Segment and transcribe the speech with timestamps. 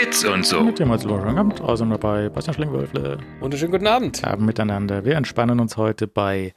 [0.00, 0.62] Bits und so.
[0.62, 3.18] Mit dem schönen Abend, also dabei Bastian Schlingwölfle.
[3.40, 4.24] Wunderschönen guten Abend.
[4.24, 5.04] Abend miteinander.
[5.04, 6.54] Wir entspannen uns heute bei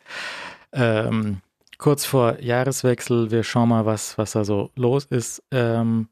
[0.71, 1.41] ähm,
[1.77, 3.31] kurz vor Jahreswechsel.
[3.31, 5.43] Wir schauen mal, was, was da so los ist.
[5.51, 6.07] Ähm,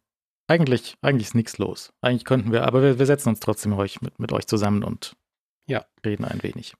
[0.47, 1.93] eigentlich, eigentlich ist nichts los.
[2.01, 5.15] Eigentlich könnten wir, aber wir, wir setzen uns trotzdem euch mit, mit euch zusammen und
[5.67, 5.85] ja.
[6.05, 6.73] reden ein wenig.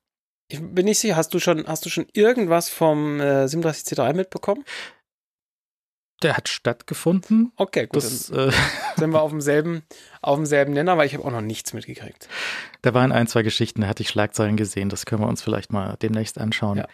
[0.49, 4.65] Ich bin nicht sicher, hast du schon, hast du schon irgendwas vom äh, 37C3 mitbekommen?
[6.21, 7.51] Der hat stattgefunden.
[7.55, 8.03] Okay, gut.
[8.03, 8.51] Das, äh,
[8.97, 9.83] sind wir auf demselben,
[10.21, 12.27] auf demselben Nenner, weil ich habe auch noch nichts mitgekriegt.
[12.81, 14.89] Da waren ein, zwei Geschichten, da hatte ich Schlagzeilen gesehen.
[14.89, 16.79] Das können wir uns vielleicht mal demnächst anschauen.
[16.79, 16.87] Ja.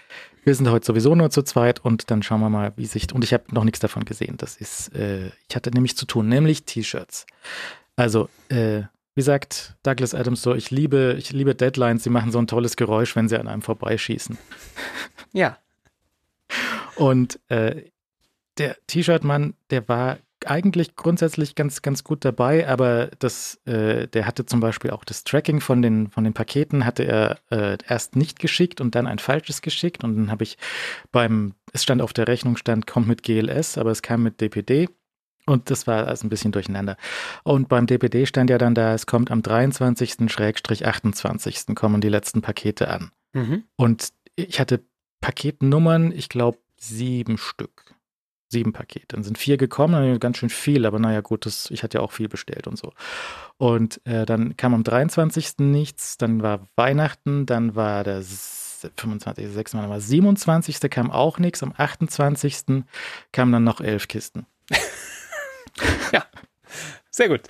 [0.43, 3.13] Wir sind heute sowieso nur zu zweit und dann schauen wir mal, wie sich.
[3.13, 4.35] Und ich habe noch nichts davon gesehen.
[4.37, 7.25] Das ist, äh, ich hatte nämlich zu tun, nämlich T-Shirts.
[7.97, 8.83] Also, äh,
[9.15, 12.75] wie sagt Douglas Adams so, ich liebe, ich liebe Deadlines, sie machen so ein tolles
[12.77, 14.37] Geräusch, wenn sie an einem vorbeischießen.
[15.33, 15.57] Ja.
[16.95, 17.89] Und äh,
[18.57, 24.45] der T-Shirt-Mann, der war eigentlich grundsätzlich ganz, ganz gut dabei, aber das, äh, der hatte
[24.45, 28.37] zum Beispiel auch das Tracking von den, von den Paketen, hatte er äh, erst nicht
[28.39, 30.03] geschickt und dann ein falsches geschickt.
[30.03, 30.57] Und dann habe ich
[31.11, 34.89] beim, es stand auf der Rechnung, stand, kommt mit GLS, aber es kam mit DPD.
[35.45, 36.97] Und das war also ein bisschen durcheinander.
[37.43, 41.73] Und beim DPD stand ja dann da, es kommt am 23.-28.
[41.73, 43.11] kommen die letzten Pakete an.
[43.33, 43.63] Mhm.
[43.77, 44.83] Und ich hatte
[45.21, 47.95] Paketnummern, ich glaube, sieben Stück.
[48.49, 49.07] Sieben Pakete.
[49.09, 52.11] Dann sind vier gekommen, ganz schön viel, aber naja, gut, das, ich hatte ja auch
[52.11, 52.93] viel bestellt und so.
[53.57, 55.59] Und äh, dann kam am 23.
[55.59, 60.79] nichts, dann war Weihnachten, dann war der 25., 26., dann war 27.
[60.89, 62.83] kam auch nichts, am 28.
[63.31, 64.45] kamen dann noch elf Kisten.
[66.13, 66.25] ja,
[67.09, 67.41] sehr gut.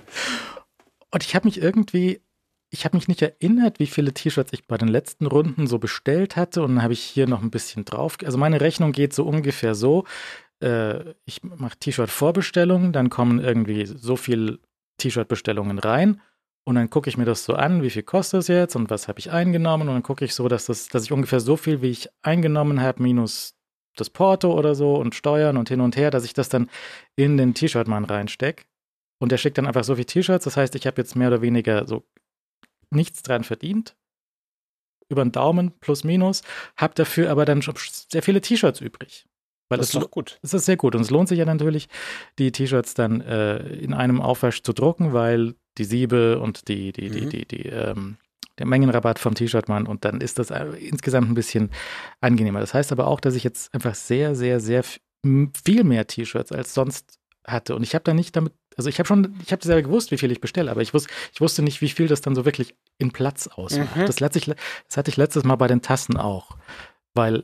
[1.11, 2.21] Und ich habe mich irgendwie
[2.69, 6.35] ich habe mich nicht erinnert, wie viele T-Shirts ich bei den letzten Runden so bestellt
[6.35, 6.61] hatte.
[6.63, 8.17] Und dann habe ich hier noch ein bisschen drauf.
[8.23, 10.03] Also meine Rechnung geht so ungefähr so.
[10.61, 14.59] Äh, ich mache T-Shirt-Vorbestellungen, dann kommen irgendwie so viel
[14.97, 16.21] T-Shirt-Bestellungen rein.
[16.65, 19.07] Und dann gucke ich mir das so an, wie viel kostet es jetzt und was
[19.07, 19.87] habe ich eingenommen.
[19.87, 22.81] Und dann gucke ich so, dass, das, dass ich ungefähr so viel, wie ich eingenommen
[22.81, 23.55] habe, minus
[23.95, 26.69] das Porto oder so und Steuern und hin und her, dass ich das dann
[27.15, 28.65] in den T-Shirt-Mann reinstecke.
[29.19, 30.43] Und der schickt dann einfach so viele T-Shirts.
[30.43, 32.03] Das heißt, ich habe jetzt mehr oder weniger so
[32.89, 33.95] nichts dran verdient.
[35.09, 36.41] Über den Daumen plus minus.
[36.75, 39.25] Hab dafür aber dann schon sehr viele T-Shirts übrig.
[39.69, 40.39] Weil das ist doch gut.
[40.41, 40.95] Das ist sehr gut.
[40.95, 41.89] Und es lohnt sich ja natürlich,
[42.39, 47.09] die T-Shirts dann äh, in einem Aufwasch zu drucken, weil die Siebe und die, die,
[47.09, 47.29] die, Mhm.
[47.29, 48.17] die, die, ähm,
[48.57, 51.69] der Mengenrabatt vom T-Shirt-Mann und dann ist das äh, insgesamt ein bisschen
[52.21, 52.59] angenehmer.
[52.59, 56.73] Das heißt aber auch, dass ich jetzt einfach sehr, sehr, sehr viel mehr T-Shirts als
[56.73, 57.75] sonst hatte.
[57.75, 60.17] Und ich habe da nicht damit, also ich habe schon, ich habe selber gewusst, wie
[60.17, 62.75] viel ich bestelle, aber ich, wus, ich wusste nicht, wie viel das dann so wirklich
[62.97, 63.95] in Platz ausmacht.
[63.95, 64.05] Mhm.
[64.05, 64.45] Das, letztlich,
[64.87, 66.57] das hatte ich letztes Mal bei den Tassen auch,
[67.13, 67.43] weil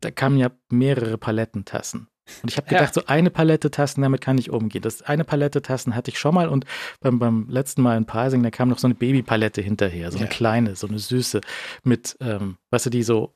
[0.00, 2.08] da kamen ja mehrere Paletten Tassen.
[2.42, 2.78] Und ich habe Ja.
[2.78, 4.82] gedacht, so eine Palette Tassen, damit kann ich umgehen.
[4.82, 6.64] Das eine Palette Tassen hatte ich schon mal und
[7.00, 10.26] beim, beim letzten Mal in Parsing, da kam noch so eine Babypalette hinterher, so eine
[10.26, 10.30] Ja.
[10.32, 11.40] kleine, so eine süße,
[11.82, 13.34] mit, ähm, weißt du, die so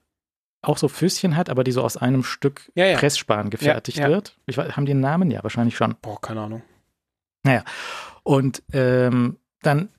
[0.62, 2.96] auch so Füßchen hat, aber die so aus einem Stück Ja, ja.
[2.96, 4.08] Pressspan gefertigt ja.
[4.08, 4.38] wird.
[4.46, 5.30] Ich, haben die einen Namen?
[5.30, 5.96] Ja, wahrscheinlich schon.
[6.00, 6.62] Boah, keine Ahnung.
[8.22, 9.90] Und ähm, dann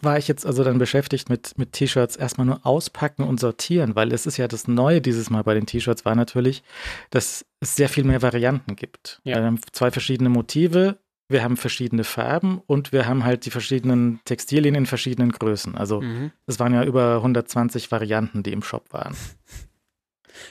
[0.00, 4.12] war ich jetzt also dann beschäftigt mit, mit T-Shirts erstmal nur auspacken und sortieren, weil
[4.12, 6.62] es ist ja das Neue dieses Mal bei den T-Shirts war natürlich,
[7.10, 9.20] dass es sehr viel mehr Varianten gibt.
[9.24, 9.36] Ja.
[9.36, 10.98] Wir haben zwei verschiedene Motive,
[11.28, 15.76] wir haben verschiedene Farben und wir haben halt die verschiedenen Textilien in verschiedenen Größen.
[15.76, 16.30] Also Mhm.
[16.46, 19.14] es waren ja über 120 Varianten, die im Shop waren.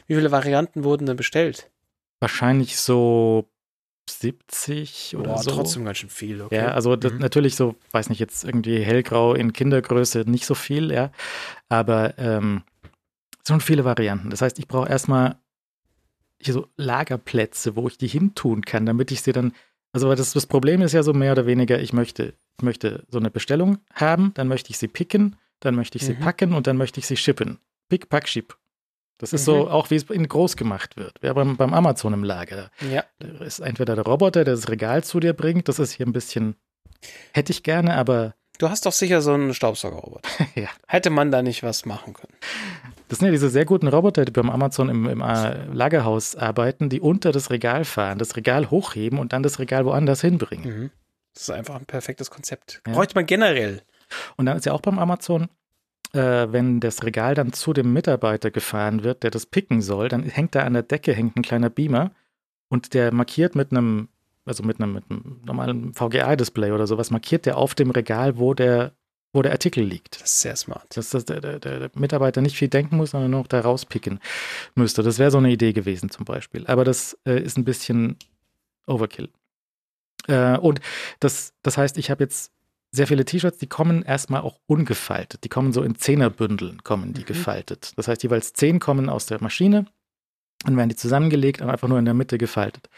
[0.08, 1.72] Wie viele Varianten wurden denn bestellt?
[2.20, 3.50] Wahrscheinlich so
[4.10, 5.52] 70 oder Boah, so.
[5.52, 6.42] trotzdem ganz schön viel.
[6.42, 6.56] Okay.
[6.56, 7.18] Ja, also Mhm.
[7.20, 11.12] natürlich so, weiß nicht, jetzt irgendwie hellgrau in Kindergröße nicht so viel, ja.
[11.70, 12.64] Aber ähm,
[13.48, 14.30] schon viele Varianten.
[14.30, 15.36] Das heißt, ich brauche erstmal
[16.42, 19.54] hier so Lagerplätze, wo ich die hintun kann, damit ich sie dann.
[19.94, 23.18] Also das, das Problem ist ja so mehr oder weniger, ich möchte, ich möchte so
[23.18, 26.20] eine Bestellung haben, dann möchte ich sie picken, dann möchte ich sie Mhm.
[26.20, 27.58] packen und dann möchte ich sie shippen.
[27.90, 28.56] Pick, pack, ship.
[29.18, 29.46] Das ist Mhm.
[29.46, 31.14] so auch, wie es in groß gemacht wird.
[31.22, 32.70] Ja, beim, beim Amazon im Lager.
[32.92, 33.04] Ja.
[33.20, 35.68] Da ist entweder der Roboter, der das Regal zu dir bringt.
[35.68, 36.56] Das ist hier ein bisschen,
[37.34, 40.28] hätte ich gerne, aber Du hast doch sicher so einen Staubsaugerroboter.
[40.56, 40.70] ja.
[40.88, 42.34] Hätte man da nicht was machen können?
[43.08, 46.90] Das sind ja diese sehr guten Roboter, die beim Amazon im, im äh, Lagerhaus arbeiten,
[46.90, 50.66] die unter das Regal fahren, das Regal hochheben und dann das Regal woanders hinbringen.
[50.86, 50.92] Mhm.
[51.36, 52.82] Das ist einfach ein perfektes Konzept.
[52.88, 52.94] Ja.
[52.94, 53.84] Bräuchte man generell.
[54.38, 55.50] Und dann ist ja auch beim Amazon,
[56.14, 60.24] äh, wenn das Regal dann zu dem Mitarbeiter gefahren wird, der das picken soll, dann
[60.24, 62.12] hängt da an der Decke hängt ein kleiner Beamer
[62.70, 64.10] und der markiert mit einem,
[64.46, 68.54] also mit einem, mit einem normalen VGA-Display oder sowas, markiert der auf dem Regal, wo
[68.54, 68.94] der,
[69.34, 70.22] wo der Artikel liegt.
[70.22, 70.96] Das ist sehr smart.
[70.96, 74.20] Dass das der, der, der Mitarbeiter nicht viel denken muss, sondern nur noch da rauspicken
[74.76, 75.04] müsste.
[75.04, 76.66] Das wäre so eine Idee gewesen zum Beispiel.
[76.68, 78.18] Aber das äh, ist ein bisschen
[78.88, 79.30] Overkill.
[80.28, 80.80] Äh, und
[81.20, 82.52] das, das heißt, ich habe jetzt
[82.98, 85.44] sehr viele T-Shirts, die kommen erstmal auch ungefaltet.
[85.44, 87.26] Die kommen so in Zehnerbündeln, kommen die mhm.
[87.26, 87.94] gefaltet.
[87.96, 89.86] Das heißt, jeweils zehn kommen aus der Maschine
[90.66, 92.90] und werden die zusammengelegt und einfach nur in der Mitte gefaltet.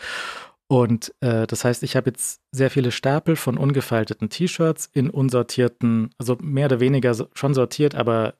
[0.67, 6.11] Und äh, das heißt, ich habe jetzt sehr viele Stapel von ungefalteten T-Shirts in unsortierten,
[6.17, 8.35] also mehr oder weniger schon sortiert, aber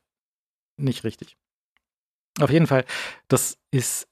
[0.77, 1.37] nicht richtig.
[2.39, 2.85] Auf jeden Fall,
[3.27, 4.07] das ist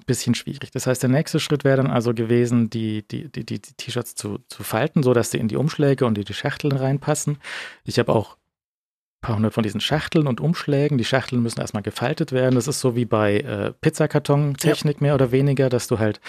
[0.00, 0.70] bisschen schwierig.
[0.72, 4.38] Das heißt, der nächste Schritt wäre dann also gewesen, die, die, die, die T-Shirts zu,
[4.48, 7.38] zu falten, sodass sie in die Umschläge und in die Schachteln reinpassen.
[7.84, 10.98] Ich habe auch ein paar hundert von diesen Schachteln und Umschlägen.
[10.98, 12.54] Die Schachteln müssen erstmal gefaltet werden.
[12.54, 15.02] Das ist so wie bei äh, Pizzakarton-Technik ja.
[15.02, 16.20] mehr oder weniger, dass du halt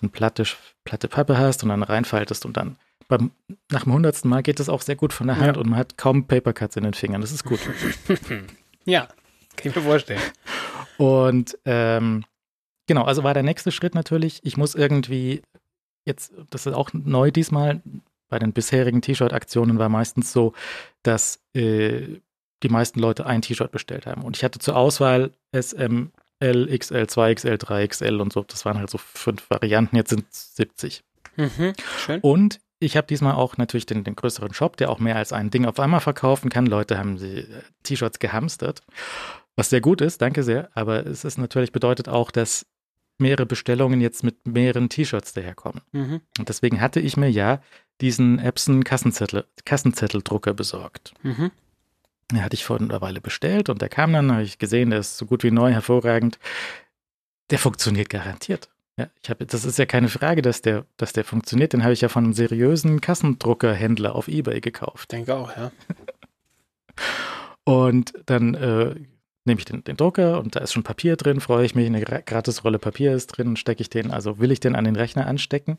[0.00, 0.44] eine platte,
[0.84, 2.76] platte Pappe hast und dann reinfaltest und dann
[3.08, 3.30] beim,
[3.70, 5.62] nach dem hundertsten Mal geht das auch sehr gut von der Hand ja.
[5.62, 7.22] und man hat kaum Papercuts in den Fingern.
[7.22, 7.58] Das ist gut.
[8.84, 9.08] ja,
[9.56, 10.20] kann ich mir vorstellen.
[10.98, 12.24] Und ähm,
[12.88, 15.42] genau, also war der nächste Schritt natürlich, ich muss irgendwie
[16.04, 17.80] jetzt, das ist auch neu diesmal,
[18.28, 20.52] bei den bisherigen T-Shirt-Aktionen war meistens so,
[21.02, 22.20] dass äh,
[22.62, 24.22] die meisten Leute ein T-Shirt bestellt haben.
[24.22, 26.08] Und ich hatte zur Auswahl SM,
[26.40, 28.42] L, XL, 2XL, 3XL und so.
[28.42, 29.96] Das waren halt so fünf Varianten.
[29.96, 31.04] Jetzt sind es 70.
[31.36, 32.20] Mhm, schön.
[32.20, 35.50] Und ich habe diesmal auch natürlich den, den, größeren Shop, der auch mehr als ein
[35.50, 36.66] Ding auf einmal verkaufen kann.
[36.66, 38.82] Leute haben die äh, T-Shirts gehamstert,
[39.56, 40.68] was sehr gut ist, danke sehr.
[40.74, 42.66] Aber es ist natürlich bedeutet auch, dass
[43.18, 45.82] mehrere Bestellungen jetzt mit mehreren T-Shirts daherkommen.
[45.92, 46.20] Mhm.
[46.38, 47.60] Und deswegen hatte ich mir ja
[48.00, 51.14] diesen Epson Kassenzettel, Kassenzetteldrucker besorgt.
[51.22, 51.50] Mhm.
[52.30, 55.00] Den hatte ich vor einer Weile bestellt und der kam dann, habe ich gesehen, der
[55.00, 56.38] ist so gut wie neu, hervorragend.
[57.50, 58.68] Der funktioniert garantiert.
[58.98, 61.72] Ja, ich habe, das ist ja keine Frage, dass der, dass der funktioniert.
[61.72, 65.12] Den habe ich ja von einem seriösen Kassendruckerhändler auf Ebay gekauft.
[65.12, 65.70] Denke auch, ja.
[67.64, 68.96] und dann äh,
[69.48, 72.00] nehme ich den, den, Drucker und da ist schon Papier drin, freue ich mich, eine
[72.00, 75.26] gratis Rolle Papier ist drin, stecke ich den, also will ich den an den Rechner
[75.26, 75.78] anstecken.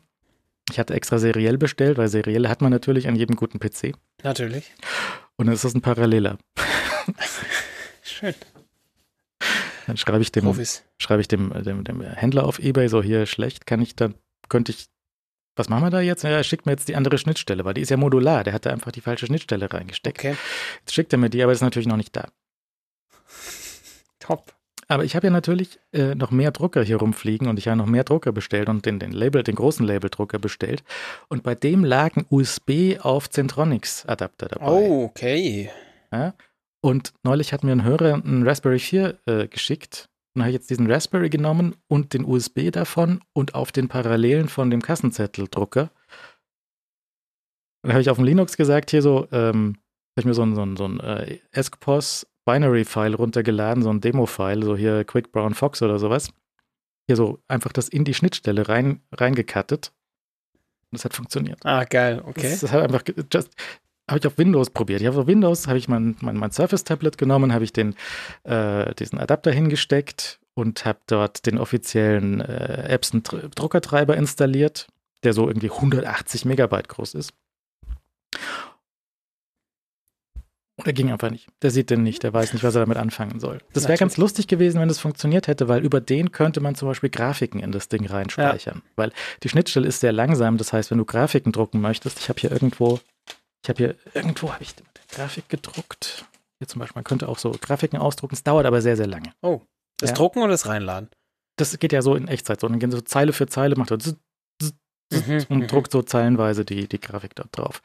[0.70, 3.94] Ich hatte extra seriell bestellt, weil seriell hat man natürlich an jedem guten PC.
[4.22, 4.72] Natürlich.
[5.36, 6.38] Und dann ist das ein Paralleler.
[8.02, 8.34] Schön.
[9.86, 10.54] Dann schreibe ich dem,
[10.98, 14.14] schreibe ich dem, dem, dem Händler auf Ebay so hier schlecht, kann ich dann,
[14.48, 14.86] könnte ich,
[15.56, 16.22] was machen wir da jetzt?
[16.22, 18.44] Ja, er schickt mir jetzt die andere Schnittstelle, weil die ist ja modular.
[18.44, 20.18] Der hat da einfach die falsche Schnittstelle reingesteckt.
[20.18, 20.36] Okay.
[20.80, 22.28] Jetzt schickt er mir die, aber ist natürlich noch nicht da.
[24.30, 24.54] Top.
[24.86, 27.86] Aber ich habe ja natürlich äh, noch mehr Drucker hier rumfliegen und ich habe noch
[27.86, 30.82] mehr Drucker bestellt und den, den Label, den großen Labeldrucker bestellt.
[31.28, 34.66] Und bei dem lag ein USB auf Centronics Adapter dabei.
[34.66, 35.70] Oh, okay.
[36.12, 36.34] Ja?
[36.80, 40.08] Und neulich hat mir ein Hörer einen Raspberry 4 äh, geschickt.
[40.34, 44.48] Und habe ich jetzt diesen Raspberry genommen und den USB davon und auf den Parallelen
[44.48, 45.90] von dem Kassenzetteldrucker.
[47.82, 49.76] Und dann habe ich auf dem Linux gesagt, hier so, ähm,
[50.16, 54.00] habe ich mir so ein, so ein, so ein äh, ESCPOS Binary-File runtergeladen, so ein
[54.00, 56.30] Demo-File, so hier Quick Brown Fox oder sowas.
[57.06, 59.92] Hier so einfach das in die Schnittstelle rein, reingekattet.
[60.90, 61.64] Und das hat funktioniert.
[61.64, 62.50] Ah, geil, okay.
[62.50, 63.02] Das, das hat einfach,
[63.32, 63.50] just,
[64.08, 65.00] habe ich auf Windows probiert.
[65.00, 67.94] Ich habe auf Windows, habe ich mein, mein, mein Surface-Tablet genommen, habe ich den,
[68.42, 74.88] äh, diesen Adapter hingesteckt und habe dort den offiziellen äh, Epson-Druckertreiber installiert,
[75.22, 77.32] der so irgendwie 180 Megabyte groß ist.
[80.84, 81.48] Der ging einfach nicht.
[81.62, 83.58] Der sieht den nicht, der weiß nicht, was er damit anfangen soll.
[83.72, 86.88] Das wäre ganz lustig gewesen, wenn das funktioniert hätte, weil über den könnte man zum
[86.88, 88.76] Beispiel Grafiken in das Ding reinspeichern.
[88.76, 88.90] Ja.
[88.96, 89.12] Weil
[89.42, 90.56] die Schnittstelle ist sehr langsam.
[90.58, 93.00] Das heißt, wenn du Grafiken drucken möchtest, ich habe hier irgendwo,
[93.62, 94.84] ich habe hier, irgendwo habe ich die
[95.14, 96.24] Grafik gedruckt.
[96.58, 98.34] Hier zum Beispiel, man könnte auch so Grafiken ausdrucken.
[98.34, 99.32] Es dauert aber sehr, sehr lange.
[99.42, 99.62] Oh,
[99.98, 100.16] das ja.
[100.16, 101.10] Drucken oder das Reinladen?
[101.56, 102.60] Das geht ja so in Echtzeit.
[102.60, 103.98] So, dann gehen so Zeile für Zeile, macht er
[105.10, 105.66] mhm, und mhm.
[105.66, 107.82] druckt so zeilenweise die, die Grafik dort drauf.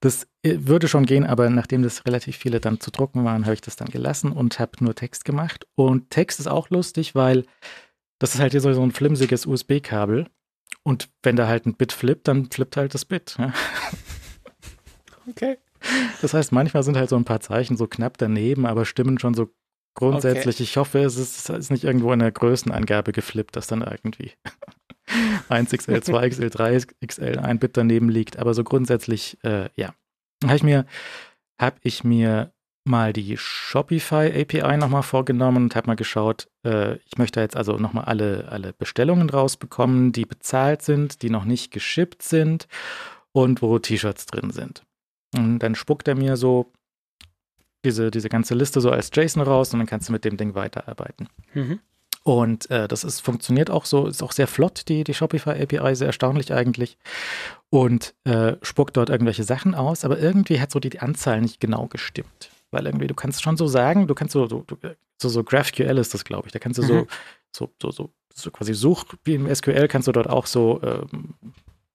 [0.00, 3.54] Das äh, würde schon gehen, aber nachdem das relativ viele dann zu drucken waren, habe
[3.54, 5.66] ich das dann gelassen und habe nur Text gemacht.
[5.74, 7.44] Und Text ist auch lustig, weil
[8.18, 10.26] das ist halt hier so, ein flimsiges USB-Kabel.
[10.84, 13.36] Und wenn da halt ein Bit flippt, dann flippt halt das Bit.
[13.38, 13.52] Ja.
[15.28, 15.56] Okay.
[16.20, 19.34] Das heißt, manchmal sind halt so ein paar Zeichen so knapp daneben, aber stimmen schon
[19.34, 19.50] so
[19.94, 20.56] grundsätzlich.
[20.56, 20.62] Okay.
[20.64, 24.32] Ich hoffe, es ist, es ist nicht irgendwo in der Größenangabe geflippt, dass dann irgendwie
[25.48, 28.38] 1XL, 2XL, 3XL ein Bit daneben liegt.
[28.38, 29.94] Aber so grundsätzlich, äh, ja.
[30.44, 30.86] Habe ich mir,
[31.60, 32.52] habe ich mir
[32.84, 37.76] mal die Shopify API nochmal vorgenommen und habe mal geschaut, äh, ich möchte jetzt also
[37.76, 42.66] nochmal alle, alle Bestellungen rausbekommen, die bezahlt sind, die noch nicht geschippt sind
[43.32, 44.84] und wo T-Shirts drin sind.
[45.34, 46.72] Und dann spuckt er mir so
[47.84, 50.54] diese, diese ganze Liste so als JSON raus und dann kannst du mit dem Ding
[50.54, 51.28] weiterarbeiten.
[51.54, 51.80] Mhm.
[52.24, 55.96] Und äh, das ist, funktioniert auch so, ist auch sehr flott, die, die Shopify API,
[55.96, 56.96] sehr erstaunlich eigentlich.
[57.70, 61.58] Und äh, spuckt dort irgendwelche Sachen aus, aber irgendwie hat so die, die Anzahl nicht
[61.60, 62.50] genau gestimmt.
[62.70, 64.64] Weil irgendwie, du kannst schon so sagen, du kannst so, so,
[65.20, 66.52] so, so GraphQL ist das, glaube ich.
[66.52, 66.86] Da kannst du mhm.
[66.86, 67.06] so,
[67.52, 71.34] so, so, so, so quasi Such, wie im SQL kannst du dort auch so ähm,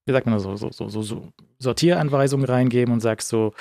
[0.06, 1.28] wie sagt man das, so, so, so, so, so
[1.60, 3.54] Sortieranweisungen reingeben und sagst so,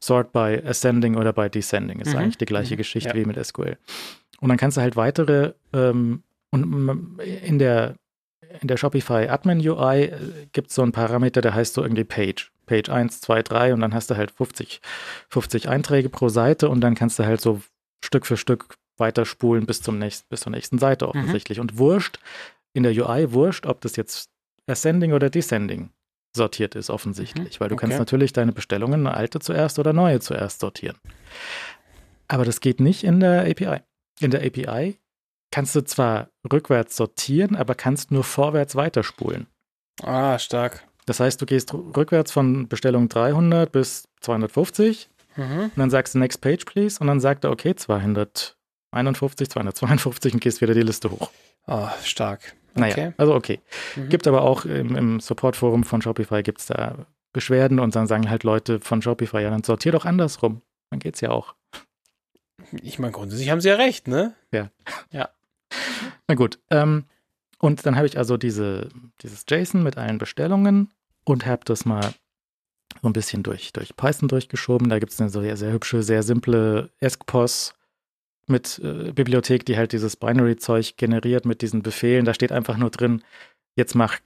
[0.00, 2.00] sort by ascending oder by descending.
[2.00, 2.18] Ist Mhm.
[2.18, 2.78] eigentlich die gleiche Mhm.
[2.78, 3.14] Geschichte Ja.
[3.16, 3.76] wie mit SQL.
[4.40, 7.94] Und dann kannst du halt weitere ähm, und in der
[8.60, 10.10] in der Shopify Admin UI
[10.52, 12.50] gibt es so einen Parameter, der heißt so irgendwie Page.
[12.66, 14.80] Page 1, 2, 3 und dann hast du halt 50,
[15.28, 17.60] 50 Einträge pro Seite und dann kannst du halt so
[18.02, 21.10] Stück für Stück weiterspulen bis zum nächsten, bis zur nächsten Seite Mhm.
[21.10, 21.60] offensichtlich.
[21.60, 22.18] Und wurscht,
[22.72, 24.30] in der UI wurscht, ob das jetzt
[24.66, 25.90] Ascending oder Descending
[26.34, 27.60] sortiert ist, offensichtlich.
[27.60, 28.02] Weil du kannst Mhm.
[28.02, 28.10] Okay.
[28.12, 30.96] natürlich deine Bestellungen, eine alte zuerst oder neue zuerst sortieren.
[32.28, 33.80] Aber das geht nicht in der API.
[34.20, 34.98] In der API
[35.50, 39.46] kannst du zwar rückwärts sortieren, aber kannst nur vorwärts weiterspulen.
[40.02, 40.84] Ah, stark.
[41.06, 45.60] Das heißt, du gehst rückwärts von Bestellung 300 bis 250 Mhm.
[45.64, 46.98] und dann sagst du Next Page, please.
[47.00, 51.30] Und dann sagt er, okay, 251, 252 und gehst wieder die Liste hoch.
[51.66, 52.54] Ah, stark.
[52.74, 53.12] Naja, Okay.
[53.16, 53.60] also okay.
[53.96, 54.08] Mhm.
[54.08, 58.28] Gibt aber auch im, im Support-Forum von Shopify gibt es da Beschwerden und dann sagen
[58.30, 60.62] halt Leute von Shopify, ja, dann sortier doch andersrum.
[60.90, 61.54] Dann geht's ja auch.
[62.82, 64.34] Ich meine, grundsätzlich haben sie ja recht, ne?
[66.26, 66.58] Na gut.
[66.70, 67.04] Ähm,
[67.58, 68.88] und dann habe ich also diese,
[69.22, 70.92] dieses JSON mit allen Bestellungen
[71.24, 72.14] und habe das mal
[73.02, 74.88] so ein bisschen durch, durch Python durchgeschoben.
[74.88, 77.74] Da gibt es eine sehr, sehr hübsche, sehr simple ESCPOS
[78.46, 82.24] mit äh, Bibliothek, die halt dieses Binary-Zeug generiert mit diesen Befehlen.
[82.24, 83.22] Da steht einfach nur drin,
[83.76, 84.18] jetzt mach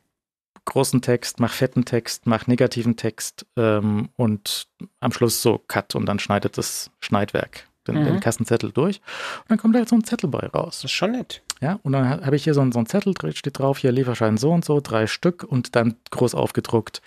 [0.64, 4.68] großen Text, mach fetten Text, mach negativen Text ähm, und
[5.00, 8.04] am Schluss so Cut und dann schneidet das Schneidwerk den, Mhm.
[8.04, 8.98] den Kassenzettel durch.
[9.42, 10.76] Und dann kommt halt so ein Zettel bei raus.
[10.76, 11.42] Das ist schon nett.
[11.60, 13.92] Ja, und dann ha- habe ich hier so, einen- so einen Zettel, steht drauf, hier
[13.92, 17.02] Lieferschein so und so, drei Stück und dann groß aufgedruckt,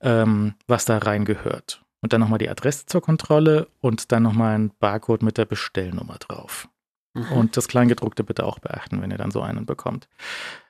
[0.00, 1.82] ähm, was da reingehört.
[2.02, 6.16] Und dann nochmal die Adresse zur Kontrolle und dann nochmal ein Barcode mit der Bestellnummer
[6.18, 6.68] drauf.
[7.14, 7.32] Mhm.
[7.32, 10.06] Und das Kleingedruckte bitte auch beachten, wenn ihr dann so einen bekommt.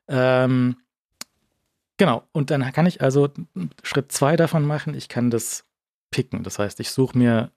[0.09, 0.77] Ähm,
[1.97, 3.29] genau, und dann kann ich also
[3.83, 4.95] Schritt zwei davon machen.
[4.95, 5.65] Ich kann das
[6.13, 6.45] picken.
[6.45, 7.51] Das heißt, ich suche mir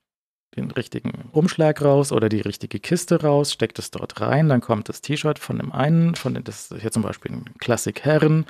[0.56, 4.90] den richtigen Umschlag raus oder die richtige Kiste raus, stecke das dort rein, dann kommt
[4.90, 8.46] das T-Shirt von dem einen, von dem, das ist hier zum Beispiel ein Classic Herren,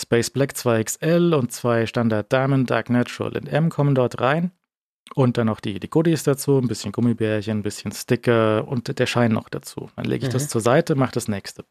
[0.00, 4.52] Space Black 2XL und zwei Standard Diamond, Dark Natural und M kommen dort rein.
[5.14, 9.06] Und dann noch die, die Goodies dazu, ein bisschen Gummibärchen, ein bisschen Sticker und der
[9.06, 9.90] Schein noch dazu.
[9.96, 10.34] Dann lege ich Mhm.
[10.34, 11.64] das zur Seite, mache das nächste.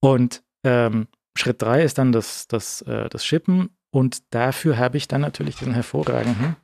[0.00, 3.68] Und ähm, Schritt drei ist dann das, das, äh, das Shippen.
[3.90, 6.56] Und dafür habe ich dann natürlich diesen hervorragenden,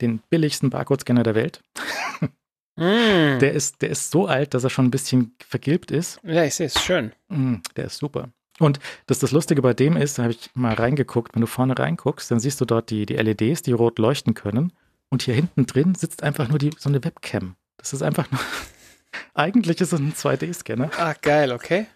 [0.00, 1.62] den billigsten Barcode-Scanner der Welt.
[2.78, 3.38] Mm.
[3.40, 6.20] Der ist, der ist so alt, dass er schon ein bisschen vergilbt ist.
[6.22, 6.78] ja, ich sehe es.
[6.82, 7.12] Schön.
[7.28, 8.28] Mm, der ist super.
[8.58, 11.78] Und das, das Lustige bei dem ist, da habe ich mal reingeguckt, wenn du vorne
[11.78, 14.72] reinguckst, dann siehst du dort die, die LEDs, die rot leuchten können.
[15.08, 17.56] Und hier hinten drin sitzt einfach nur die, so eine Webcam.
[17.78, 18.40] Das ist einfach nur.
[19.34, 21.86] Eigentlich ist es ein 2D-Scanner, Ah, geil, okay.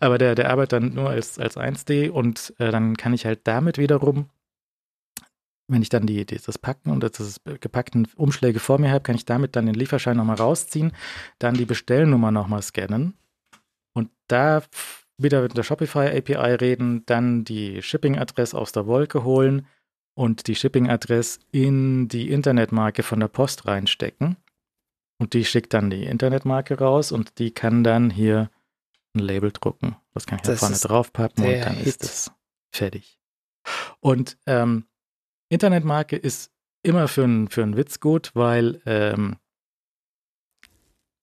[0.00, 3.40] aber der, der arbeitet dann nur als, als 1D und äh, dann kann ich halt
[3.44, 4.28] damit wiederum,
[5.68, 9.16] wenn ich dann die, die, das Packen und das gepackten Umschläge vor mir habe, kann
[9.16, 10.92] ich damit dann den Lieferschein nochmal rausziehen,
[11.38, 13.14] dann die Bestellnummer nochmal scannen
[13.94, 14.62] und da
[15.16, 19.66] wieder mit der Shopify API reden, dann die Shipping-Adresse aus der Wolke holen
[20.14, 24.36] und die Shipping-Adresse in die Internetmarke von der Post reinstecken.
[25.18, 28.50] Und die schickt dann die Internetmarke raus und die kann dann hier
[29.14, 29.96] ein Label drucken.
[30.12, 31.86] Das kann ich da Das vorne ist draufpappen und dann Hit.
[31.86, 32.32] ist es
[32.72, 33.20] fertig.
[34.00, 34.86] Und ähm,
[35.54, 36.50] Internetmarke ist
[36.82, 39.36] immer für einen für einen Witz gut, weil ähm,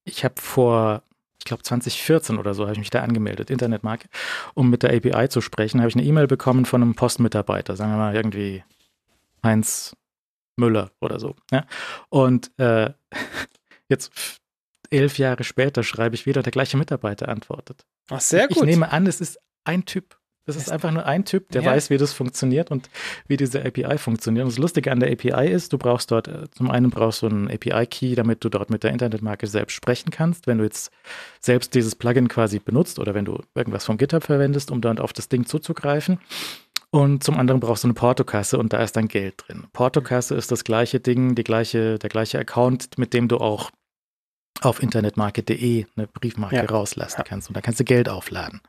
[0.04, 1.02] ich habe vor,
[1.38, 4.08] ich glaube 2014 oder so, habe ich mich da angemeldet, Internetmarke,
[4.54, 5.80] um mit der API zu sprechen.
[5.80, 8.64] Habe ich eine E-Mail bekommen von einem Postmitarbeiter, sagen wir mal irgendwie
[9.44, 9.96] Heinz
[10.56, 11.36] Müller oder so.
[11.50, 11.64] Ja?
[12.08, 12.92] Und äh,
[13.88, 14.40] jetzt
[14.90, 17.86] elf Jahre später schreibe ich wieder, der gleiche Mitarbeiter antwortet.
[18.10, 18.66] Ach, sehr Ich gut.
[18.66, 20.18] nehme an, es ist ein Typ.
[20.44, 21.70] Es ist einfach nur ein Typ, der Ja.
[21.70, 22.90] weiß, wie das funktioniert und
[23.28, 24.44] wie diese API funktioniert.
[24.44, 27.26] Und das Lustige an der API ist, du brauchst dort, äh, zum einen brauchst du
[27.28, 30.46] einen API-Key, damit du dort mit der Internetmarke selbst sprechen kannst.
[30.48, 30.90] Wenn du jetzt
[31.40, 35.12] selbst dieses Plugin quasi benutzt oder wenn du irgendwas vom GitHub verwendest, um dort auf
[35.12, 36.18] das Ding zuzugreifen.
[36.90, 39.64] Und zum anderen brauchst du eine Portokasse und da ist dann Geld drin.
[39.72, 43.70] Portokasse ist das gleiche Ding, die gleiche, der gleiche Account, mit dem du auch
[44.60, 46.64] auf internetmarke.de eine Briefmarke Ja.
[46.64, 47.24] rauslassen Ja.
[47.24, 48.60] kannst und da kannst du Geld aufladen.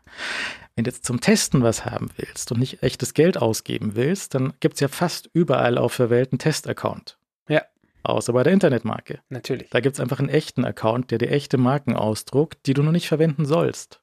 [0.75, 4.53] Wenn du jetzt zum Testen was haben willst und nicht echtes Geld ausgeben willst, dann
[4.59, 7.19] gibt es ja fast überall auf der Welt einen Testaccount.
[7.47, 7.61] Ja.
[8.03, 9.21] Außer bei der Internetmarke.
[9.29, 9.69] Natürlich.
[9.69, 12.91] Da gibt es einfach einen echten Account, der dir echte Marken ausdruckt, die du nur
[12.91, 14.01] nicht verwenden sollst.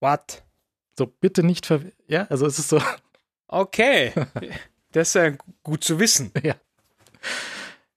[0.00, 0.44] What?
[0.98, 1.96] So, bitte nicht verwenden.
[2.06, 2.80] Ja, also es ist so,
[3.50, 4.12] Okay.
[4.92, 5.30] Das ist ja
[5.62, 6.32] gut zu wissen.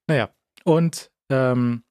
[0.06, 0.30] naja.
[0.64, 1.84] Und ähm,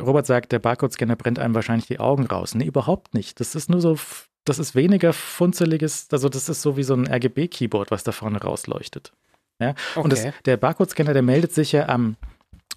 [0.00, 2.54] Robert sagt, der Barcode-Scanner brennt einem wahrscheinlich die Augen raus.
[2.54, 3.40] Nee, überhaupt nicht.
[3.40, 3.98] Das ist nur so
[4.44, 8.40] das ist weniger funzeliges, also das ist so wie so ein RGB-Keyboard, was da vorne
[8.40, 9.12] rausleuchtet.
[9.60, 9.74] Ja?
[9.94, 10.00] Okay.
[10.00, 12.16] Und das, der Barcode-Scanner, der meldet sich ja am,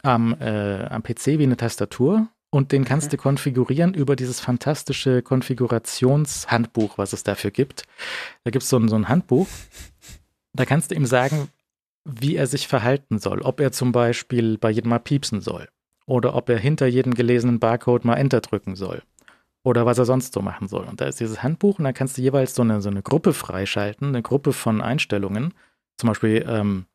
[0.04, 5.22] am, äh, am PC wie eine Tastatur und den kannst du konfigurieren über dieses fantastische
[5.22, 7.84] Konfigurationshandbuch, was es dafür gibt.
[8.44, 9.48] Da gibt es so ein Handbuch.
[10.54, 11.50] Da kannst du ihm sagen,
[12.06, 13.42] wie er sich verhalten soll.
[13.42, 15.68] Ob er zum Beispiel bei jedem Mal piepsen soll.
[16.06, 19.02] Oder ob er hinter jedem gelesenen Barcode mal Enter drücken soll.
[19.66, 20.86] Oder was er sonst so machen soll.
[20.86, 23.34] Und da ist dieses Handbuch und da kannst du jeweils so eine, so eine Gruppe
[23.34, 25.56] freischalten, eine Gruppe von Einstellungen.
[25.98, 26.86] Zum Beispiel, ähm,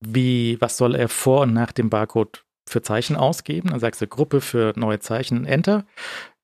[0.00, 3.70] wie, was soll er vor und nach dem Barcode für Zeichen ausgeben?
[3.70, 5.86] Dann sagst du Gruppe für neue Zeichen, Enter.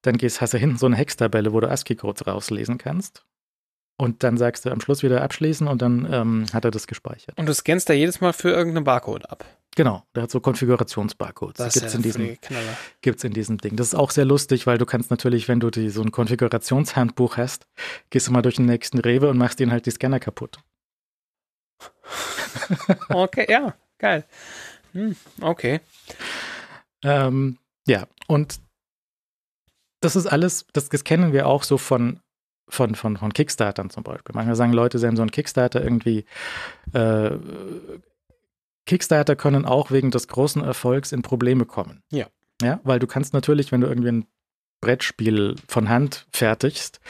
[0.03, 3.27] Dann gehst, hast du hinten so eine Hextabelle, wo du ASCII-Codes rauslesen kannst.
[3.99, 7.39] Und dann sagst du am Schluss wieder abschließen und dann ähm, hat er das gespeichert.
[7.39, 9.45] Und du scannst da jedes Mal für irgendeinen Barcode ab.
[9.75, 11.59] Genau, der hat so Konfigurationsbarcodes.
[11.59, 12.39] Das gibt's ja in diesem
[13.03, 13.77] gibt's in diesem Ding.
[13.77, 17.37] Das ist auch sehr lustig, weil du kannst natürlich, wenn du die, so ein Konfigurationshandbuch
[17.37, 17.67] hast,
[18.09, 20.59] gehst du mal durch den nächsten Rewe und machst den halt die Scanner kaputt.
[23.11, 24.25] Okay, ja, geil.
[24.93, 25.81] Hm, okay.
[27.05, 28.61] Ähm, ja, und
[30.01, 32.21] das ist alles, das, das kennen wir auch so von,
[32.69, 34.35] von, von, von Kickstartern zum Beispiel.
[34.35, 36.25] Manchmal sagen Leute, sie haben so einen Kickstarter irgendwie.
[36.93, 37.31] Äh,
[38.87, 42.03] Kickstarter können auch wegen des großen Erfolgs in Probleme kommen.
[42.11, 42.27] Ja.
[42.63, 44.27] Ja, weil du kannst natürlich, wenn du irgendwie ein
[44.81, 47.01] Brettspiel von Hand fertigst,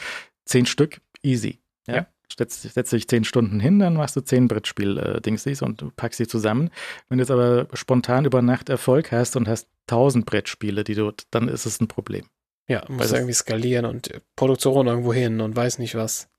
[0.45, 1.59] zehn Stück, easy.
[1.87, 1.95] Ja.
[1.95, 2.07] Ja.
[2.37, 6.27] Setzt, setzt dich zehn Stunden hin, dann machst du zehn Brettspiel-Dingsies und du packst sie
[6.27, 6.69] zusammen.
[7.07, 11.13] Wenn du jetzt aber spontan über Nacht Erfolg hast und hast tausend Brettspiele, die du,
[11.31, 12.25] dann ist es ein Problem.
[12.69, 16.29] Ja, muss irgendwie skalieren und äh, Produktion irgendwo hin und weiß nicht was.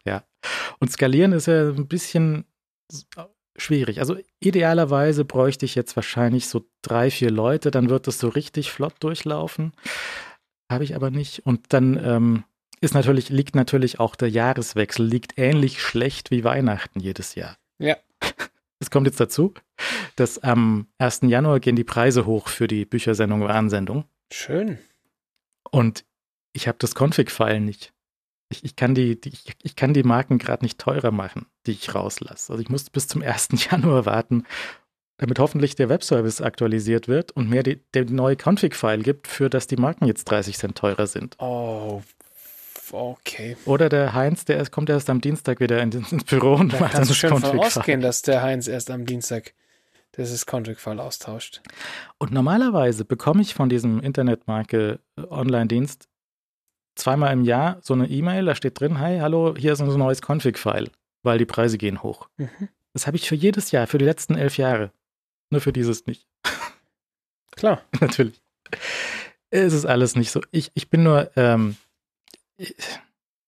[0.78, 2.44] Und skalieren ist ja ein bisschen
[3.56, 3.99] schwierig.
[3.99, 8.70] Also idealerweise bräuchte ich jetzt wahrscheinlich so drei, vier Leute, dann wird das so richtig
[8.70, 9.73] flott durchlaufen.
[10.70, 11.44] Habe ich aber nicht.
[11.44, 12.44] Und dann ähm,
[12.80, 17.56] ist natürlich, liegt natürlich auch der Jahreswechsel, liegt ähnlich schlecht wie Weihnachten jedes Jahr.
[17.78, 17.97] Ja.
[18.80, 19.54] Es kommt jetzt dazu,
[20.14, 21.23] dass am 1.
[21.23, 24.05] Januar gehen die Preise hoch für die Büchersendung Warnsendung.
[24.33, 24.79] Schön.
[25.72, 26.05] Und
[26.52, 27.92] ich habe das Config-File nicht.
[28.50, 31.72] Ich, ich, kann die, die, ich, ich kann die Marken gerade nicht teurer machen, die
[31.72, 32.52] ich rauslasse.
[32.52, 33.48] Also ich muss bis zum 1.
[33.70, 34.44] Januar warten,
[35.18, 39.66] damit hoffentlich der Webservice aktualisiert wird und mir die, der neue Config-File gibt, für das
[39.66, 41.37] die Marken jetzt 30 Cent teurer sind.
[41.38, 42.02] Oh,
[42.92, 43.56] okay.
[43.66, 46.80] Oder der Heinz, der erst, kommt erst am Dienstag wieder in, ins Büro und Da
[46.80, 47.80] macht dann kannst du das schön von Config-File.
[47.80, 49.52] ausgehen, dass der Heinz erst am Dienstag
[50.16, 51.61] dieses Config-File austauscht.
[52.18, 56.08] Und normalerweise bekomme ich von diesem Internetmarke Online-Dienst
[56.98, 60.20] zweimal im Jahr so eine E-Mail, da steht drin, hi, hallo, hier ist unser neues
[60.20, 60.90] Config-File,
[61.22, 62.28] weil die Preise gehen hoch.
[62.37, 62.68] Mhm.
[62.92, 64.90] Das habe ich für jedes Jahr, für die letzten elf Jahre.
[65.50, 66.26] Nur für dieses nicht.
[67.52, 67.82] Klar.
[68.00, 68.40] Natürlich.
[69.50, 70.40] Es ist alles nicht so.
[70.50, 71.76] Ich, ich bin nur, ähm,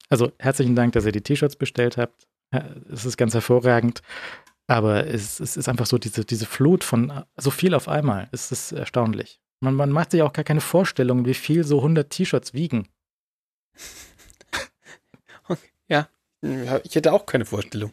[0.08, 2.26] also herzlichen Dank, dass ihr die T-Shirts bestellt habt.
[2.90, 4.02] Es ist ganz hervorragend.
[4.66, 8.28] Aber es, es ist einfach so diese, diese Flut von so viel auf einmal.
[8.30, 9.40] Es ist erstaunlich.
[9.60, 12.88] Man, man macht sich auch gar keine Vorstellung, wie viel so 100 T-Shirts wiegen.
[16.84, 17.92] Ich hätte auch keine Vorstellung.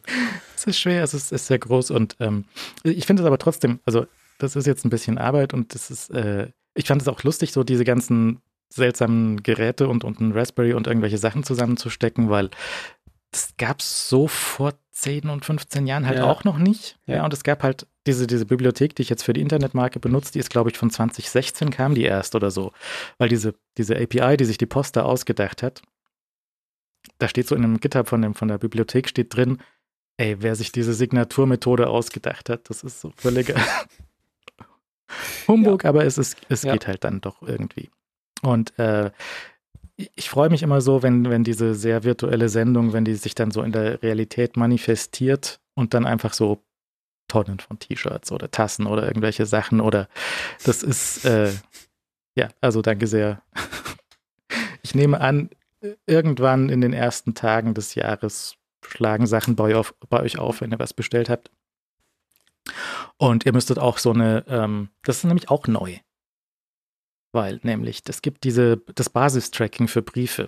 [0.56, 2.46] Es ist schwer, es ist, ist sehr groß und ähm,
[2.84, 4.08] ich finde es aber trotzdem, also
[4.40, 7.52] das ist jetzt ein bisschen Arbeit und das ist, äh, ich fand es auch lustig,
[7.52, 12.50] so diese ganzen seltsamen Geräte und, und ein Raspberry und irgendwelche Sachen zusammenzustecken, weil
[13.32, 16.26] das gab es so vor 10 und 15 Jahren halt Ja.
[16.26, 16.98] auch noch nicht.
[17.06, 17.18] Ja.
[17.18, 17.26] Ja.
[17.26, 20.40] und es gab halt diese, diese Bibliothek, die ich jetzt für die Internetmarke benutze, die
[20.40, 22.72] ist, glaube ich, von 2016 kam die erst oder so.
[23.18, 25.82] Weil diese, diese API, die sich die Post da ausgedacht hat,
[27.20, 29.58] da steht so in einem GitHub von, dem, von der Bibliothek steht drin,
[30.18, 33.56] ey, wer sich diese Signaturmethode ausgedacht hat, das ist so völliger
[35.48, 36.74] Humbug, aber es, ist, es Ja.
[36.74, 37.90] geht halt dann doch irgendwie.
[38.42, 39.12] Und äh,
[40.16, 43.52] ich- freue mich immer so, wenn, wenn diese sehr virtuelle Sendung, wenn die sich dann
[43.52, 46.64] so in der Realität manifestiert und dann einfach so
[47.28, 50.08] Tonnen von T-Shirts oder Tassen oder irgendwelche Sachen oder
[50.64, 51.52] das ist, äh,
[52.36, 53.42] ja, also danke sehr.
[54.82, 55.50] Ich nehme an,
[56.06, 58.56] irgendwann in den ersten Tagen des Jahres
[58.86, 61.52] schlagen Sachen bei, auf, bei euch auf, wenn ihr was bestellt habt.
[63.18, 65.98] Und ihr müsstet auch so eine, ähm, das ist nämlich auch neu.
[67.38, 70.47] Weil nämlich, es gibt diese, das Basistracking für Briefe.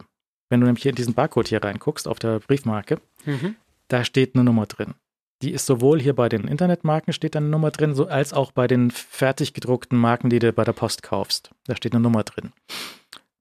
[0.49, 3.56] Wenn du nämlich hier in diesen Barcode hier reinguckst, auf der Briefmarke, Mhm.
[3.89, 4.95] da steht eine Nummer drin.
[5.43, 8.65] Die ist sowohl hier bei den Internetmarken steht eine Nummer drin, so als auch bei
[8.67, 11.52] den fertig gedruckten Marken, die du bei der Post kaufst.
[11.65, 12.52] Da steht eine Nummer drin.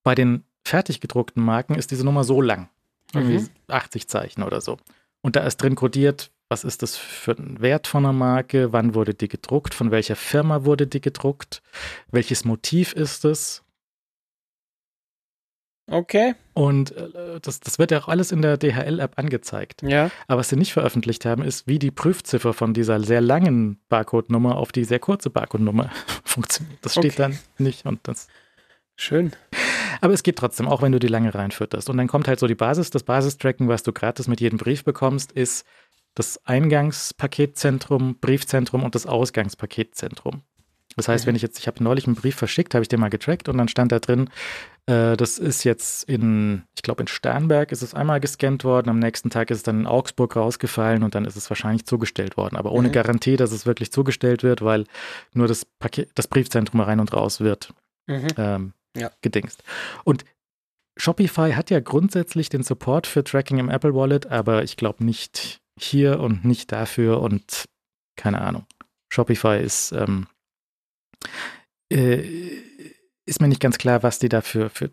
[0.04, 2.68] Bei den fertig gedruckten Marken ist diese Nummer so lang.
[3.14, 3.48] Mhm.
[3.68, 4.76] 80 Zeichen oder so.
[5.22, 8.94] Und da ist drin kodiert, was ist das für ein Wert von einer Marke, wann
[8.94, 11.62] wurde die gedruckt, von welcher Firma wurde die gedruckt,
[12.10, 13.62] welches Motiv ist es.
[15.90, 16.34] Okay.
[16.52, 19.82] Und äh, das, das wird ja auch alles in der DHL-App angezeigt.
[19.82, 20.10] Ja.
[20.26, 24.56] Aber was sie nicht veröffentlicht haben, ist, wie die Prüfziffer von dieser sehr langen Barcode-Nummer
[24.56, 25.90] auf die sehr kurze Barcode-Nummer
[26.24, 26.78] funktioniert.
[26.82, 27.16] Das steht Okay.
[27.16, 28.28] dann nicht und das.
[28.96, 29.32] Schön.
[30.00, 31.88] Aber es geht trotzdem, auch wenn du die lange reinfütterst.
[31.88, 34.84] Und dann kommt halt so die Basis, das Basistracken, was du gratis mit jedem Brief
[34.84, 35.64] bekommst, ist
[36.18, 40.42] das Eingangspaketstzentrum, Briefzentrum und das Ausgangspaketstzentrum.
[40.96, 43.08] Das heißt, wenn ich jetzt, ich habe neulich einen Brief verschickt, habe ich den mal
[43.10, 44.28] getrackt und dann stand da drin,
[44.86, 48.98] äh, das ist jetzt in, ich glaube in Sternberg ist es einmal gescannt worden, am
[48.98, 52.56] nächsten Tag ist es dann in Augsburg rausgefallen und dann ist es wahrscheinlich zugestellt worden.
[52.56, 52.92] Aber ohne Mhm.
[52.92, 54.86] Garantie, dass es wirklich zugestellt wird, weil
[55.34, 57.72] nur das Paket, das Briefzentrum rein und raus wird
[58.08, 58.26] Mhm.
[58.36, 59.10] ähm, Ja.
[59.22, 59.62] gedingst.
[60.02, 60.24] Und
[60.96, 65.60] Shopify hat ja grundsätzlich den Support für Tracking im Apple Wallet, aber ich glaube nicht
[65.82, 67.64] hier und nicht dafür und
[68.16, 68.66] keine Ahnung.
[69.12, 70.26] Shopify ist, ähm,
[71.92, 72.18] äh,
[73.26, 74.90] ist mir nicht ganz klar, was die da für, für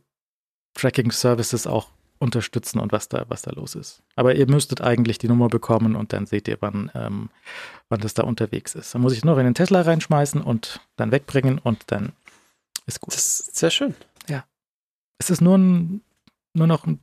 [0.76, 4.02] Tracking-Services auch unterstützen und was da, was da los ist.
[4.16, 7.30] Aber ihr müsstet eigentlich die Nummer bekommen und dann seht ihr, wann, ähm,
[7.90, 8.96] wann das da unterwegs ist.
[8.96, 12.14] Dann muss ich nur in den Tesla reinschmeißen und dann wegbringen und dann
[12.86, 13.14] ist gut.
[13.14, 13.96] Das ist sehr schön.
[15.18, 16.02] Es ist nur, ein,
[16.54, 17.00] nur noch ein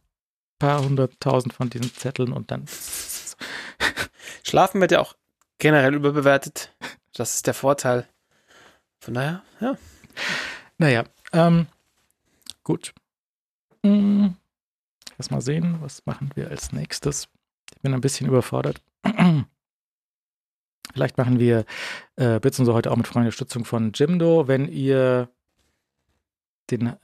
[0.58, 2.64] paar hunderttausend von diesen Zetteln und dann.
[4.42, 5.14] Schlafen wird ja auch
[5.58, 6.74] generell überbewertet.
[7.14, 8.08] Das ist der Vorteil.
[9.00, 9.76] Von daher, ja.
[10.78, 11.66] Naja, ähm,
[12.62, 12.94] gut.
[13.84, 14.36] Hm,
[15.18, 17.28] lass mal sehen, was machen wir als nächstes.
[17.74, 18.80] Ich bin ein bisschen überfordert.
[20.92, 21.64] Vielleicht machen wir
[22.16, 25.28] äh, Bits und so heute auch mit Unterstützung von Jimdo, wenn ihr
[26.70, 26.96] den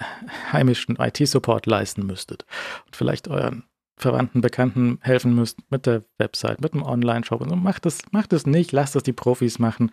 [0.52, 2.44] heimischen IT-Support leisten müsstet
[2.86, 3.64] und vielleicht euren
[4.02, 7.56] Verwandten, Bekannten helfen müsst mit der Website, mit dem Online-Shop und so.
[7.56, 9.90] Macht es, macht es nicht, lasst es die Profis machen.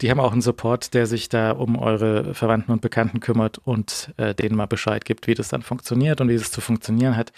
[0.00, 4.12] Die haben auch einen Support, der sich da um eure Verwandten und Bekannten kümmert und
[4.16, 7.32] äh, denen mal Bescheid gibt, wie das dann funktioniert und wie es zu funktionieren hat.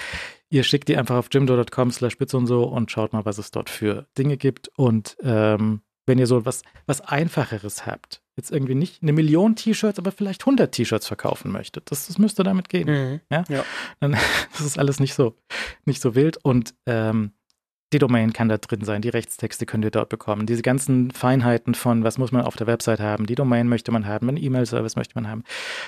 [0.50, 3.68] Ihr schickt die einfach auf jimdo.com slash und so und schaut mal, was es dort
[3.68, 4.68] für Dinge gibt.
[4.76, 9.98] Und ähm, wenn ihr so was, was Einfacheres habt, jetzt irgendwie nicht eine Million T-Shirts,
[9.98, 13.20] aber vielleicht 100 T-Shirts verkaufen möchtet, das, das müsste damit gehen Mhm.
[14.00, 14.12] dann
[14.52, 15.36] das ist alles nicht so,
[15.84, 16.38] nicht so wild.
[16.42, 17.32] Und ähm,
[17.92, 20.44] die Domain kann da drin sein, die Rechtstexte könnt ihr dort bekommen.
[20.46, 24.06] Diese ganzen Feinheiten von, was muss man auf der Website haben, die Domain möchte man
[24.06, 25.42] haben, einen E-Mail-Service möchte man haben.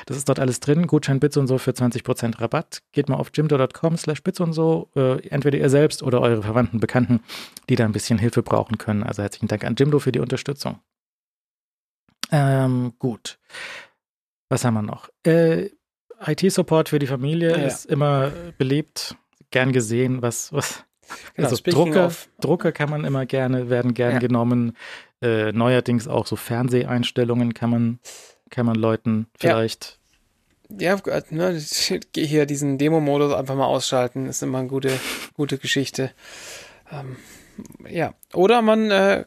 [0.06, 0.86] Das ist dort alles drin.
[0.86, 2.80] Gutschein Bits und so für 20% Rabatt.
[2.92, 4.88] Geht mal auf jimdo.com slash bits und so.
[4.96, 7.20] Äh, entweder ihr selbst oder eure Verwandten, Bekannten,
[7.68, 9.02] die da ein bisschen Hilfe brauchen können.
[9.02, 10.78] Also herzlichen Dank an Jimdo für die Unterstützung.
[12.32, 13.38] Ähm, gut.
[14.48, 15.08] Was haben wir noch?
[15.26, 15.70] Äh,
[16.26, 17.66] IT-Support für die Familie Ja.
[17.66, 19.16] ist immer beliebt,
[19.50, 20.22] gern gesehen.
[20.22, 20.84] Was, was,
[21.34, 24.18] Genau, also Drucker, Drucker kann man immer gerne, werden gern Ja.
[24.18, 24.76] genommen.
[25.22, 27.98] Äh, neuerdings auch so Fernseheinstellungen kann man,
[28.50, 29.50] kann man Leuten Ja.
[29.50, 29.98] vielleicht.
[30.78, 31.60] Ja, Gott, ne,
[32.12, 34.98] geh hier diesen Demo-Modus einfach mal ausschalten, ist immer eine gute,
[35.34, 36.12] gute Geschichte.
[36.92, 37.16] Ähm,
[37.88, 39.24] ja, oder man, äh,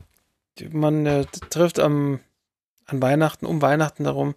[0.71, 2.19] man äh, trifft am,
[2.85, 4.35] an Weihnachten, um Weihnachten darum,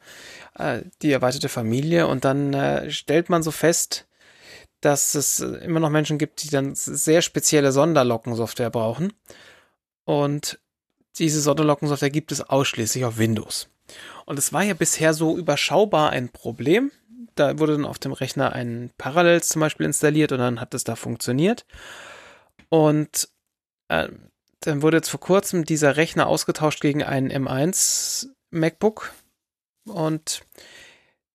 [0.59, 4.06] äh, die erweiterte Familie und dann äh, stellt man so fest,
[4.81, 9.13] dass es immer noch Menschen gibt, die dann sehr spezielle Sonderlockensoftware brauchen.
[10.05, 10.61] Und
[11.19, 13.69] diese Sonderlockensoftware gibt es ausschließlich auf Windows.
[14.27, 16.91] Und es war ja bisher so überschaubar ein Problem.
[17.35, 20.85] Da wurde dann auf dem Rechner ein Parallels zum Beispiel installiert und dann hat es
[20.85, 21.67] da funktioniert.
[22.69, 23.29] Und
[23.89, 24.09] äh,
[24.61, 29.13] dann wurde jetzt vor kurzem dieser Rechner ausgetauscht gegen einen M1 MacBook.
[29.87, 30.43] Und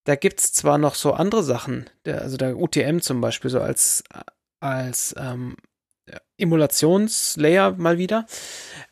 [0.04, 3.60] da gibt es zwar noch so andere Sachen, der, also der UTM zum Beispiel, so
[3.60, 4.04] als,
[4.60, 5.56] als ähm,
[6.38, 8.26] Emulationslayer mal wieder.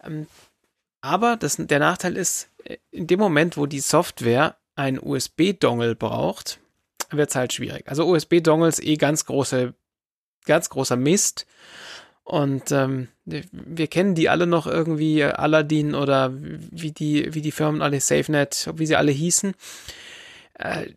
[0.04, 0.28] Ähm,
[1.02, 2.50] aber das, der Nachteil ist,
[2.92, 6.60] in dem Moment, wo die Software einen USB-Dongle braucht,
[7.10, 7.88] wird es halt schwierig.
[7.88, 9.74] Also USB-Dongles eh ganz große,
[10.46, 11.48] ganz großer Mist.
[12.24, 17.82] Und ähm, wir kennen die alle noch irgendwie, Aladdin oder wie die, wie die Firmen
[17.82, 19.56] alle, SafeNet, wie sie alle hießen.
[20.60, 20.94] Äh,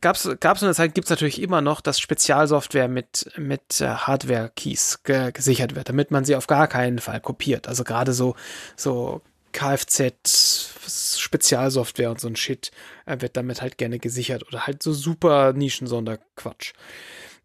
[0.00, 5.02] gab's gab's in der Zeit, gibt's natürlich immer noch, dass Spezialsoftware mit, mit äh, Hardware-Keys
[5.04, 7.68] ge gesichert wird, damit man sie auf gar keinen Fall kopiert.
[7.68, 8.34] Also gerade so,
[8.76, 12.70] so Kfz-Spezialsoftware und so ein Shit
[13.06, 16.74] äh, wird damit halt gerne gesichert oder halt so super Nischensonderquatsch.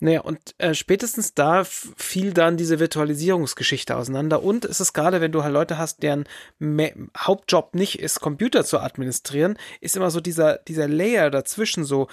[0.03, 4.43] Naja, und äh, spätestens da fiel dann diese Virtualisierungsgeschichte auseinander.
[4.43, 6.25] Und es ist gerade, wenn du halt Leute hast, deren
[6.59, 12.09] Me Hauptjob nicht ist, Computer zu administrieren, ist immer so dieser, dieser Layer dazwischen so,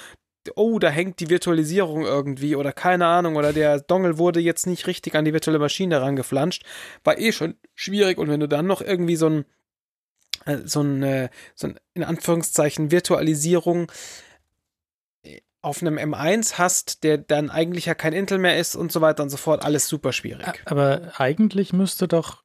[0.55, 4.87] oh, da hängt die Virtualisierung irgendwie oder keine Ahnung, oder der Dongle wurde jetzt nicht
[4.87, 6.63] richtig an die virtuelle Maschine rangeflanscht,
[7.03, 8.19] war eh schon schwierig.
[8.19, 9.45] Und wenn du dann noch irgendwie so ein,
[10.45, 13.91] äh, so ein, äh, so ein in Anführungszeichen Virtualisierung
[15.63, 19.23] auf einem M1 hast, der dann eigentlich ja kein Intel mehr ist und so weiter
[19.23, 20.63] und so fort, alles super schwierig.
[20.65, 22.43] Aber eigentlich müsste doch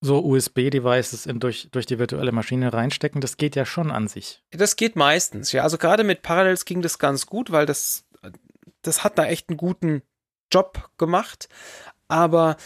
[0.00, 4.42] so USB-Devices durch, durch die virtuelle Maschine reinstecken, das geht ja schon an sich.
[4.50, 5.62] Das geht meistens, ja.
[5.62, 8.06] Also gerade mit Parallels ging das ganz gut, weil das,
[8.82, 10.02] das hat da echt einen guten
[10.50, 11.48] Job gemacht.
[12.08, 12.56] Aber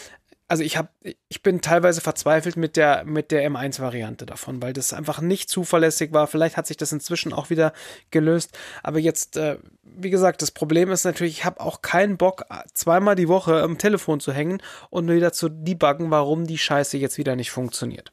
[0.47, 0.89] also ich habe,
[1.27, 6.13] ich bin teilweise verzweifelt mit der mit der M1-Variante davon, weil das einfach nicht zuverlässig
[6.13, 6.27] war.
[6.27, 7.73] Vielleicht hat sich das inzwischen auch wieder
[8.11, 8.55] gelöst.
[8.83, 13.15] Aber jetzt, äh, wie gesagt, das Problem ist natürlich, ich habe auch keinen Bock, zweimal
[13.15, 17.35] die Woche am Telefon zu hängen und wieder zu debuggen, warum die Scheiße jetzt wieder
[17.35, 18.11] nicht funktioniert.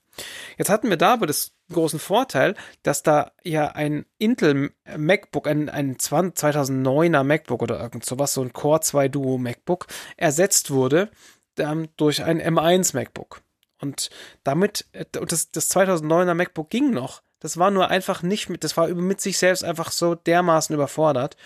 [0.57, 5.69] Jetzt hatten wir da aber das großen Vorteil, dass da ja ein Intel MacBook, ein,
[5.69, 11.11] ein 2009er MacBook oder irgend sowas, so ein Core 2 Duo MacBook ersetzt wurde
[11.59, 13.43] ähm, durch ein M1 MacBook.
[13.81, 14.11] Und
[14.45, 17.23] damit, äh, und das, das 2009er MacBook ging noch.
[17.41, 21.37] Das war nur einfach nicht mit, das war mit sich selbst einfach so dermaßen überfordert.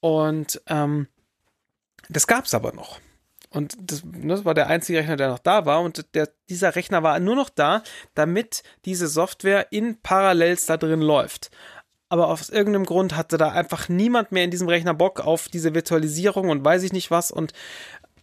[0.00, 1.06] Und ähm,
[2.08, 3.00] das gab es aber noch.
[3.50, 5.80] Und das, ne, das, war der einzige Rechner, der noch da war.
[5.82, 7.84] Und der, dieser Rechner war nur noch da,
[8.14, 11.50] damit diese Software in Parallels da drin läuft.
[12.08, 15.74] Aber aus irgendeinem Grund hatte da einfach niemand mehr in diesem Rechner Bock auf diese
[15.74, 17.30] Virtualisierung und weiß ich nicht was.
[17.30, 17.52] Und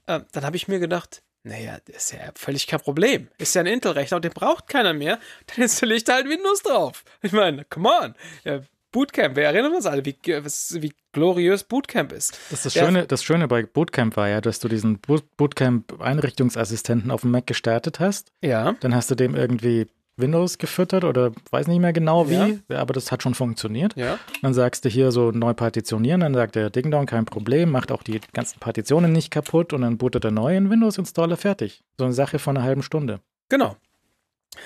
[0.07, 3.27] äh, dann habe ich mir gedacht, naja, das ist ja völlig kein Problem.
[3.37, 5.19] Ist ja ein Intel-Rechner und den braucht keiner mehr.
[5.47, 7.03] Dann installiere ich da halt Windows drauf.
[7.21, 8.15] Ich meine, come on.
[8.43, 8.61] Ja,
[8.91, 12.37] Bootcamp, wir erinnern uns alle, wie, wie gloriös Bootcamp ist.
[12.49, 17.31] Das, das, Schöne, das Schöne bei Bootcamp war ja, dass du diesen Bootcamp-Einrichtungsassistenten auf dem
[17.31, 18.33] Mac gestartet hast.
[18.41, 18.75] Ja.
[18.81, 22.79] Dann hast du dem irgendwie Windows gefüttert oder weiß nicht mehr genau wie, ja.
[22.79, 23.95] aber das hat schon funktioniert.
[23.95, 24.19] Ja.
[24.41, 27.91] Dann sagst du hier so neu partitionieren, dann sagt der Ding Dong, kein Problem, macht
[27.91, 31.83] auch die ganzen Partitionen nicht kaputt und dann bootet er neu in Windows Installer fertig.
[31.97, 33.19] So eine Sache von einer halben Stunde.
[33.49, 33.75] Genau.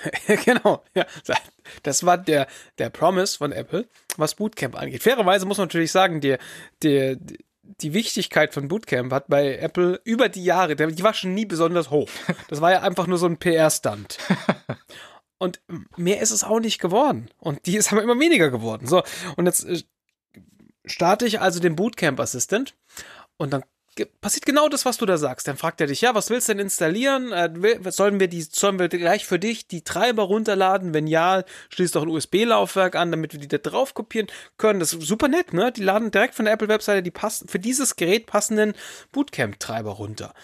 [0.44, 1.06] genau, ja.
[1.82, 5.02] Das war der, der Promise von Apple, was Bootcamp angeht.
[5.02, 6.36] Fairerweise muss man natürlich sagen, die,
[6.82, 7.16] die,
[7.62, 11.90] die Wichtigkeit von Bootcamp hat bei Apple über die Jahre, die war schon nie besonders
[11.90, 12.10] hoch.
[12.48, 14.18] Das war ja einfach nur so ein PR-Stunt.
[15.38, 15.60] Und
[15.96, 17.28] mehr ist es auch nicht geworden.
[17.38, 18.86] Und die ist aber immer weniger geworden.
[18.86, 19.02] So,
[19.36, 19.82] und jetzt äh,
[20.86, 22.74] starte ich also den Bootcamp Assistant
[23.36, 23.62] und dann
[24.20, 25.48] passiert genau das, was du da sagst.
[25.48, 27.32] Dann fragt er dich, ja, was willst du denn installieren?
[27.32, 27.50] Äh,
[27.90, 30.92] sollen wir die, sollen wir gleich für dich die Treiber runterladen?
[30.92, 34.26] Wenn ja, schließt doch ein USB-Laufwerk an, damit wir die da drauf kopieren
[34.58, 34.80] können.
[34.80, 35.72] Das ist super nett, ne?
[35.72, 38.74] Die laden direkt von der Apple-Webseite die passen, für dieses Gerät passenden
[39.12, 40.34] Bootcamp-Treiber runter.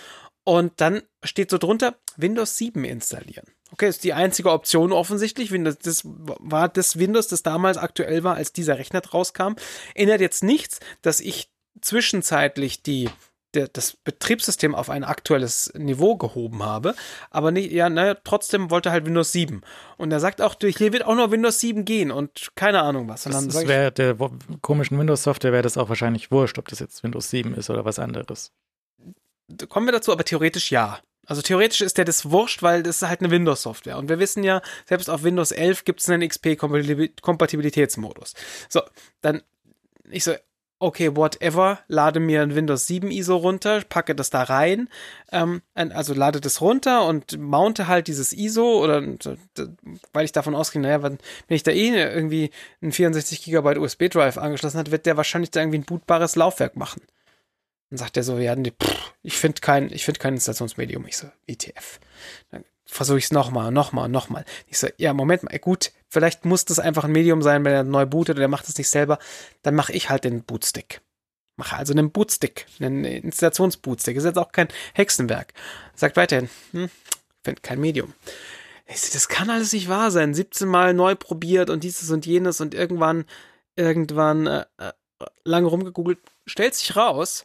[0.44, 3.46] Und dann steht so drunter, Windows 7 installieren.
[3.72, 5.50] Okay, ist die einzige Option offensichtlich.
[5.50, 9.54] Windows, das war das Windows, das damals aktuell war, als dieser Rechner rauskam.
[9.94, 13.08] Ändert jetzt nichts, dass ich zwischenzeitlich die
[13.54, 16.94] der, das Betriebssystem auf ein aktuelles Niveau gehoben habe,
[17.30, 19.62] aber nicht, ja, naja, trotzdem wollte halt Windows 7.
[19.98, 23.26] Und er sagt auch, hier wird auch nur Windows 7 gehen und keine Ahnung was.
[23.26, 24.16] Und das, das wäre der
[24.60, 27.98] komischen Windows-Software wäre das auch wahrscheinlich wurscht, ob das jetzt Windows 7 ist oder was
[27.98, 28.52] anderes.
[29.68, 31.00] Kommen wir dazu, aber theoretisch ja.
[31.32, 33.96] Also theoretisch ist der das wurscht, weil das ist halt eine Windows-Software.
[33.96, 38.34] Und wir wissen ja, selbst auf Windows 11 gibt es einen XP-Kompatibilitätsmodus.
[38.68, 38.82] So,
[39.22, 39.40] dann
[40.10, 40.34] ich so,
[40.78, 44.90] okay, whatever, lade mir ein Windows 7 ISO runter, packe das da rein,
[45.32, 49.02] ähm, also lade das runter und mounte halt dieses ISO oder
[50.12, 51.16] weil ich davon ausgehe, naja, wenn,
[51.48, 52.50] wenn ich da eh irgendwie
[52.82, 57.00] einen 64 GB USB-Drive angeschlossen hat, wird der wahrscheinlich da irgendwie ein bootbares Laufwerk machen.
[57.92, 61.06] Dann sagt er so, ja, nee, pff, ich finde kein, ich kein Installationsmedium.
[61.06, 62.00] Ich so, ETF.
[62.50, 64.46] Dann versuche ich es nochmal, nochmal, nochmal.
[64.66, 67.84] Ich so, ja, Moment mal, gut, vielleicht muss das einfach ein Medium sein, wenn er
[67.84, 69.18] neu bootet oder er macht das nicht selber.
[69.60, 71.02] Dann mache ich halt den Bootstick.
[71.56, 74.16] Mache also einen Bootstick, einen Installationsbootstick.
[74.16, 75.52] Ist jetzt auch kein Hexenwerk.
[75.94, 76.88] Sagt weiterhin, hm,
[77.44, 78.14] finde kein Medium.
[78.86, 80.32] Ich so, das kann alles nicht wahr sein.
[80.32, 83.26] 17 Mal neu probiert und dieses und jenes und irgendwann,
[83.76, 84.92] irgendwann äh, äh
[85.44, 87.44] lange rumgegoogelt, stellt sich raus,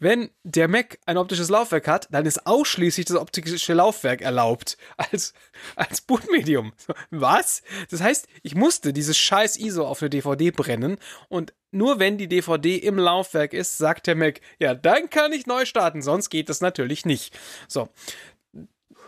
[0.00, 5.34] wenn der Mac ein optisches Laufwerk hat, dann ist ausschließlich das optische Laufwerk erlaubt als,
[5.76, 6.72] als Bootmedium.
[7.10, 7.62] Was?
[7.90, 10.96] Das heißt, ich musste dieses scheiß ISO auf eine DVD brennen
[11.28, 15.46] und nur wenn die DVD im Laufwerk ist, sagt der Mac, ja, dann kann ich
[15.46, 17.38] neu starten, sonst geht das natürlich nicht.
[17.68, 17.88] So.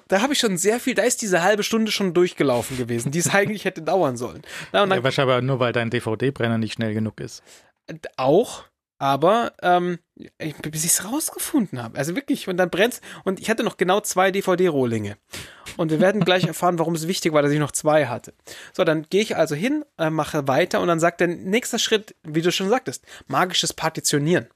[0.08, 3.18] Da habe ich schon sehr viel, da ist diese halbe Stunde schon durchgelaufen gewesen, die
[3.18, 4.42] es eigentlich hätte dauern sollen.
[4.72, 7.42] Na, ja, wahrscheinlich aber nur, weil dein DVD-Brenner nicht schnell genug ist.
[8.16, 8.64] Auch,
[9.02, 9.98] aber ähm,
[10.62, 11.98] bis ich es rausgefunden habe.
[11.98, 13.00] Also wirklich, und dann brennt's.
[13.24, 15.16] Und ich hatte noch genau zwei DVD-Rohlinge.
[15.76, 18.32] Und wir werden gleich erfahren, warum es wichtig war, dass ich noch zwei hatte.
[18.72, 22.14] So, dann gehe ich also hin, äh, mache weiter und dann sagt der nächste Schritt,
[22.22, 24.46] wie du schon sagtest, magisches Partitionieren.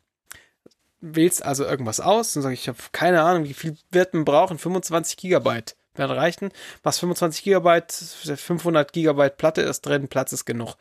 [1.00, 4.59] Wählst also irgendwas aus und sage, ich habe keine Ahnung, wie viel wird man brauchen?
[4.59, 6.52] 25 Gigabyte werden reichen.
[6.85, 10.76] Was 25 Gigabyte, 500 Gigabyte Platte ist drin, Platz ist genug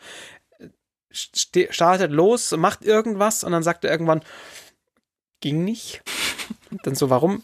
[1.16, 4.22] startet los, macht irgendwas und dann sagt er irgendwann,
[5.42, 6.02] ging nicht.
[6.72, 7.44] Und dann so, warum?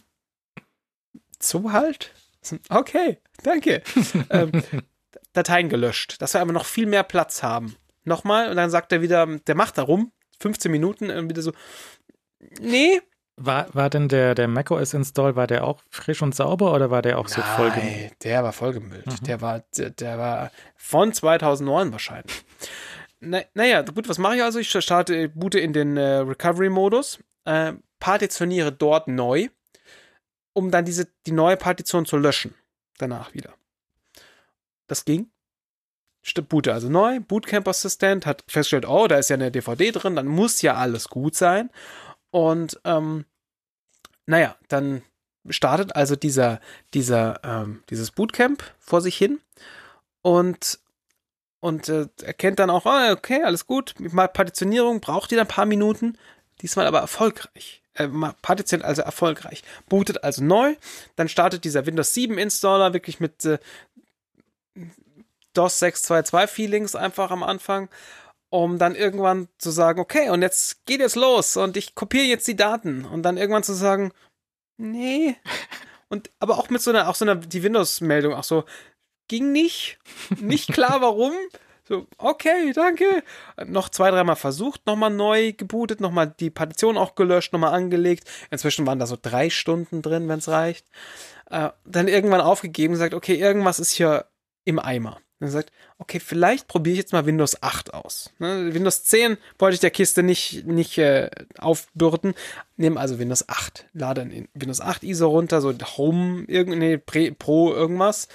[1.39, 2.13] So halt?
[2.69, 3.83] Okay, danke.
[4.29, 4.51] ähm,
[5.33, 7.75] Dateien gelöscht, dass wir aber noch viel mehr Platz haben.
[8.03, 11.51] Nochmal, und dann sagt er wieder, der macht da rum, 15 Minuten, und wieder so,
[12.59, 12.99] nee.
[13.37, 17.17] War, war denn der, der macOS-Install, war der auch frisch und sauber oder war der
[17.17, 18.01] auch so vollgemüllt?
[18.01, 19.07] Nein, der war vollgemüllt.
[19.07, 19.25] Mhm.
[19.25, 22.43] Der, war, der, der, war von 2009 wahrscheinlich.
[23.21, 24.59] Na, naja, gut, was mache ich also?
[24.59, 29.49] Ich starte, boote in den äh, Recovery-Modus, äh, partitioniere dort neu,
[30.53, 32.55] um dann diese, die neue Partition zu löschen.
[32.97, 33.53] Danach wieder.
[34.87, 35.31] Das ging.
[36.49, 40.27] Boote also neu, Bootcamp Assistent hat festgestellt, oh, da ist ja eine DVD drin, dann
[40.27, 41.71] muss ja alles gut sein.
[42.29, 43.25] Und ähm,
[44.27, 45.01] naja, dann
[45.49, 46.59] startet also dieser,
[46.93, 49.39] dieser, ähm, dieses Bootcamp vor sich hin
[50.21, 50.79] und,
[51.61, 55.65] und äh, erkennt dann auch, oh, okay, alles gut, mal Partitionierung braucht ihr ein paar
[55.65, 56.17] Minuten,
[56.61, 57.81] diesmal aber erfolgreich.
[57.93, 58.09] Äh,
[58.41, 59.63] partitioniert also erfolgreich.
[59.87, 60.75] Bootet also neu,
[61.15, 63.59] dann startet dieser Windows 7 Installer wirklich mit äh,
[65.53, 67.87] DOS 622 Feelings einfach am Anfang
[68.51, 72.47] um dann irgendwann zu sagen, okay, und jetzt geht es los und ich kopiere jetzt
[72.49, 74.11] die Daten und dann irgendwann zu sagen,
[74.77, 75.35] nee.
[76.09, 78.65] Und aber auch mit so einer, auch so einer, die Windows-Meldung, auch so,
[79.31, 79.97] ging nicht,
[80.41, 81.31] nicht klar warum.
[81.87, 83.23] So, okay, danke.
[83.65, 88.29] Noch zwei, dreimal versucht, nochmal neu gebootet, nochmal die Partition auch gelöscht, nochmal angelegt.
[88.51, 90.85] Inzwischen waren da so drei Stunden drin, wenn es reicht.
[91.49, 94.25] Äh, dann irgendwann aufgegeben, sagt, okay, irgendwas ist hier
[94.65, 95.17] im Eimer.
[95.39, 98.31] Und er sagt, okay, vielleicht probiere ich jetzt mal Windows 8 aus.
[98.37, 102.35] Ne, Windows 10 wollte ich der Kiste nicht, nicht äh, aufbürden.
[102.75, 103.85] Nehme also Windows 8.
[103.93, 108.27] Lade in Windows 8 ISO runter, so Home, nee, Pro irgendwas.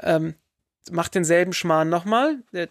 [0.00, 0.34] Ähm,
[0.90, 2.42] mach denselben Schmarrn nochmal.
[2.52, 2.68] Der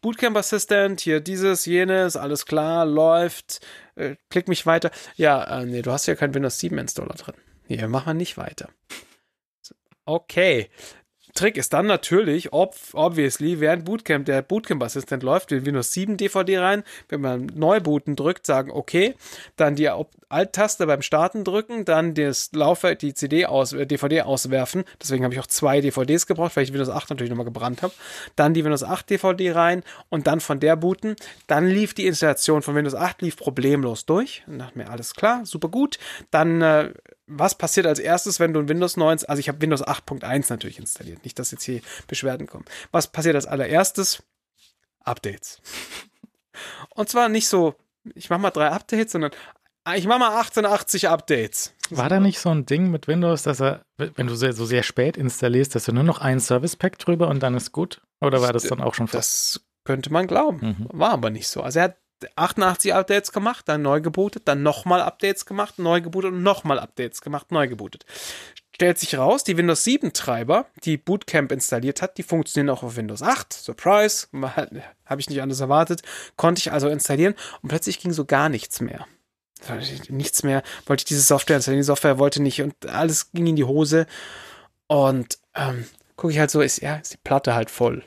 [0.00, 3.60] Bootcamp Assistant, hier dieses, jenes, alles klar, läuft.
[3.94, 4.90] Äh, klick mich weiter.
[5.16, 7.34] Ja, äh, nee, du hast ja kein Windows 7 Installer drin.
[7.66, 8.68] Hier, machen wir nicht weiter.
[10.04, 10.68] Okay,
[11.34, 16.58] Trick ist dann natürlich, ob, obviously, während Bootcamp der Bootcamp-Assistent läuft, den Windows 7 DVD
[16.58, 19.14] rein, wenn man Neubooten drückt, sagen okay,
[19.56, 19.90] dann die
[20.32, 24.84] Alt-Taste beim Starten drücken, dann das Laufwerk, die CD aus, äh, DVD auswerfen.
[25.00, 27.92] Deswegen habe ich auch zwei DVDs gebraucht, weil ich Windows 8 natürlich nochmal gebrannt habe.
[28.34, 31.16] Dann die Windows 8 DVD rein und dann von der booten.
[31.46, 34.42] Dann lief die Installation von Windows 8 lief problemlos durch.
[34.46, 35.98] Und dachte mir, alles klar, super gut.
[36.30, 36.92] Dann äh,
[37.38, 40.78] was passiert als erstes, wenn du ein Windows 9, also ich habe Windows 8.1 natürlich
[40.78, 42.64] installiert, nicht, dass jetzt hier Beschwerden kommen.
[42.90, 44.22] Was passiert als allererstes?
[45.04, 45.60] Updates.
[46.94, 47.74] Und zwar nicht so,
[48.14, 49.32] ich mache mal drei Updates, sondern
[49.84, 51.74] ah, ich mache mal 1880 Updates.
[51.90, 55.16] War da nicht so ein Ding mit Windows, dass er, wenn du so sehr spät
[55.16, 58.00] installierst, dass du nur noch ein Service Pack drüber und dann ist gut?
[58.20, 59.56] Oder war das dann auch schon fast?
[59.56, 60.58] Das könnte man glauben.
[60.60, 60.86] Mhm.
[60.92, 61.62] War aber nicht so.
[61.62, 61.96] Also er hat
[62.36, 67.20] 88 Updates gemacht, dann neu gebootet, dann nochmal Updates gemacht, neu gebootet und nochmal Updates
[67.20, 68.04] gemacht, neu gebootet.
[68.74, 72.96] Stellt sich raus, die Windows 7 Treiber, die Bootcamp installiert hat, die funktionieren auch auf
[72.96, 73.52] Windows 8.
[73.52, 76.02] Surprise, habe ich nicht anders erwartet.
[76.36, 79.06] Konnte ich also installieren und plötzlich ging so gar nichts mehr.
[80.08, 83.56] Nichts mehr, wollte ich diese Software installieren, die Software wollte nicht und alles ging in
[83.56, 84.06] die Hose.
[84.88, 88.02] Und ähm, gucke ich halt so, ist ja, ist die Platte halt voll.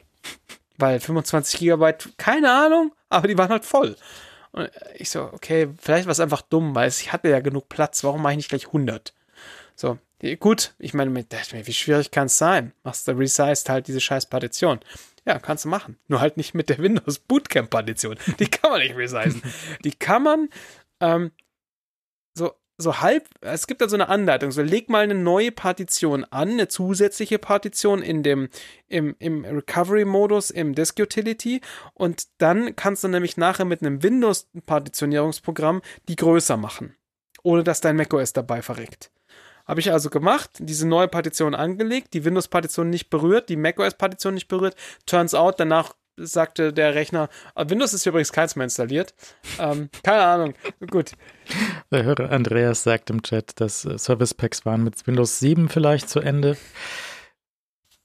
[0.77, 3.95] Weil 25 Gigabyte, keine Ahnung, aber die waren halt voll.
[4.51, 8.03] Und ich so, okay, vielleicht war es einfach dumm, weil ich hatte ja genug Platz,
[8.03, 9.13] warum mache ich nicht gleich 100?
[9.75, 9.97] So,
[10.39, 12.71] gut, ich meine, wie schwierig kann es sein?
[12.83, 14.79] Machst du resized halt diese scheiß Partition.
[15.25, 15.97] Ja, kannst du machen.
[16.07, 18.17] Nur halt nicht mit der Windows Bootcamp Partition.
[18.39, 19.41] Die kann man nicht resizen.
[19.83, 20.49] Die kann man
[21.01, 21.31] ähm,
[22.33, 26.25] so so halb, es gibt da so eine Anleitung, so leg mal eine neue Partition
[26.25, 28.49] an, eine zusätzliche Partition in dem,
[28.87, 31.61] im, im Recovery-Modus, im Disk Utility
[31.93, 36.95] und dann kannst du nämlich nachher mit einem Windows-Partitionierungsprogramm die größer machen,
[37.43, 39.11] ohne dass dein macOS dabei verreckt.
[39.65, 44.47] Habe ich also gemacht, diese neue Partition angelegt, die Windows-Partition nicht berührt, die macOS-Partition nicht
[44.47, 44.75] berührt.
[45.07, 49.13] Turns out, danach sagte der Rechner, ah, Windows ist übrigens keins mehr installiert.
[49.59, 50.53] Ähm, keine Ahnung.
[50.89, 51.11] Gut.
[51.91, 56.09] Der Hörer Andreas sagt im Chat, dass äh, Service Packs waren mit Windows 7 vielleicht
[56.09, 56.57] zu Ende.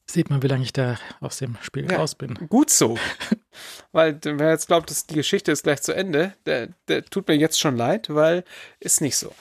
[0.06, 2.34] Sieht man, wie lange ich da aus dem Spiel ja, raus bin.
[2.48, 2.98] Gut so.
[3.92, 7.36] weil wer jetzt glaubt, dass die Geschichte ist gleich zu Ende, der, der tut mir
[7.36, 8.44] jetzt schon leid, weil
[8.80, 9.32] ist nicht so.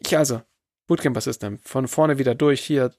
[0.00, 0.42] Ich also,
[0.86, 1.58] Bootcamper System.
[1.64, 2.62] Von vorne wieder durch.
[2.62, 2.92] Hier,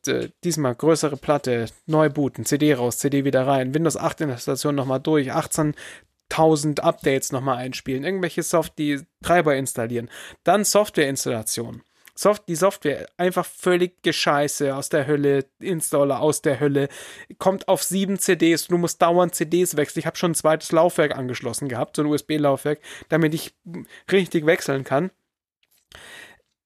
[0.43, 3.73] diesmal größere Platte, neu booten, CD raus, CD wieder rein.
[3.73, 5.31] Windows 8 Installation nochmal durch.
[5.33, 8.03] 18.000 Updates nochmal einspielen.
[8.03, 10.09] Irgendwelche Soft, die Treiber installieren.
[10.43, 11.81] Dann Softwareinstallation.
[12.13, 16.89] Soft die Software einfach völlig gescheiße aus der Hölle, Installer aus der Hölle,
[17.37, 19.99] kommt auf sieben CDs, du musst dauernd CDs wechseln.
[19.99, 22.79] Ich habe schon ein zweites Laufwerk angeschlossen gehabt, so ein USB-Laufwerk,
[23.09, 23.53] damit ich
[24.11, 25.11] richtig wechseln kann.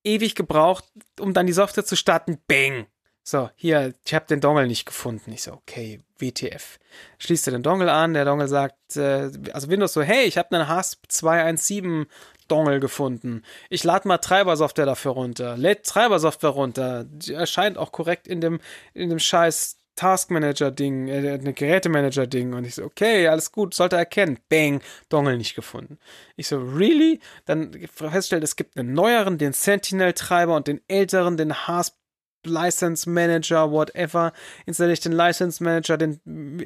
[0.03, 0.85] Ewig gebraucht,
[1.19, 2.39] um dann die Software zu starten.
[2.47, 2.87] Bang!
[3.23, 5.31] So, hier, ich habe den Dongle nicht gefunden.
[5.31, 6.79] Ich so, okay, WTF.
[7.19, 10.55] Schließt du den Dongle an, der Dongle sagt, äh, also Windows so, hey, ich habe
[10.55, 12.07] einen HASP 217
[12.47, 13.43] Dongle gefunden.
[13.69, 15.55] Ich lade mal Treibersoftware dafür runter.
[15.55, 17.05] Lädt Treibersoftware runter.
[17.05, 18.59] Die erscheint auch korrekt in dem,
[18.93, 22.53] in dem scheiß Taskmanager-Ding, äh, eine Gerätemanager-Ding.
[22.53, 24.39] Und ich so, okay, alles gut, sollte erkennen.
[24.49, 25.99] Bang, Dongle nicht gefunden.
[26.35, 27.19] Ich so, really?
[27.45, 31.95] Dann feststellt, es gibt einen neueren, den Sentinel-Treiber und den älteren, den HASP
[32.43, 34.33] License Manager, whatever,
[34.65, 36.19] installiere ich den License Manager, den,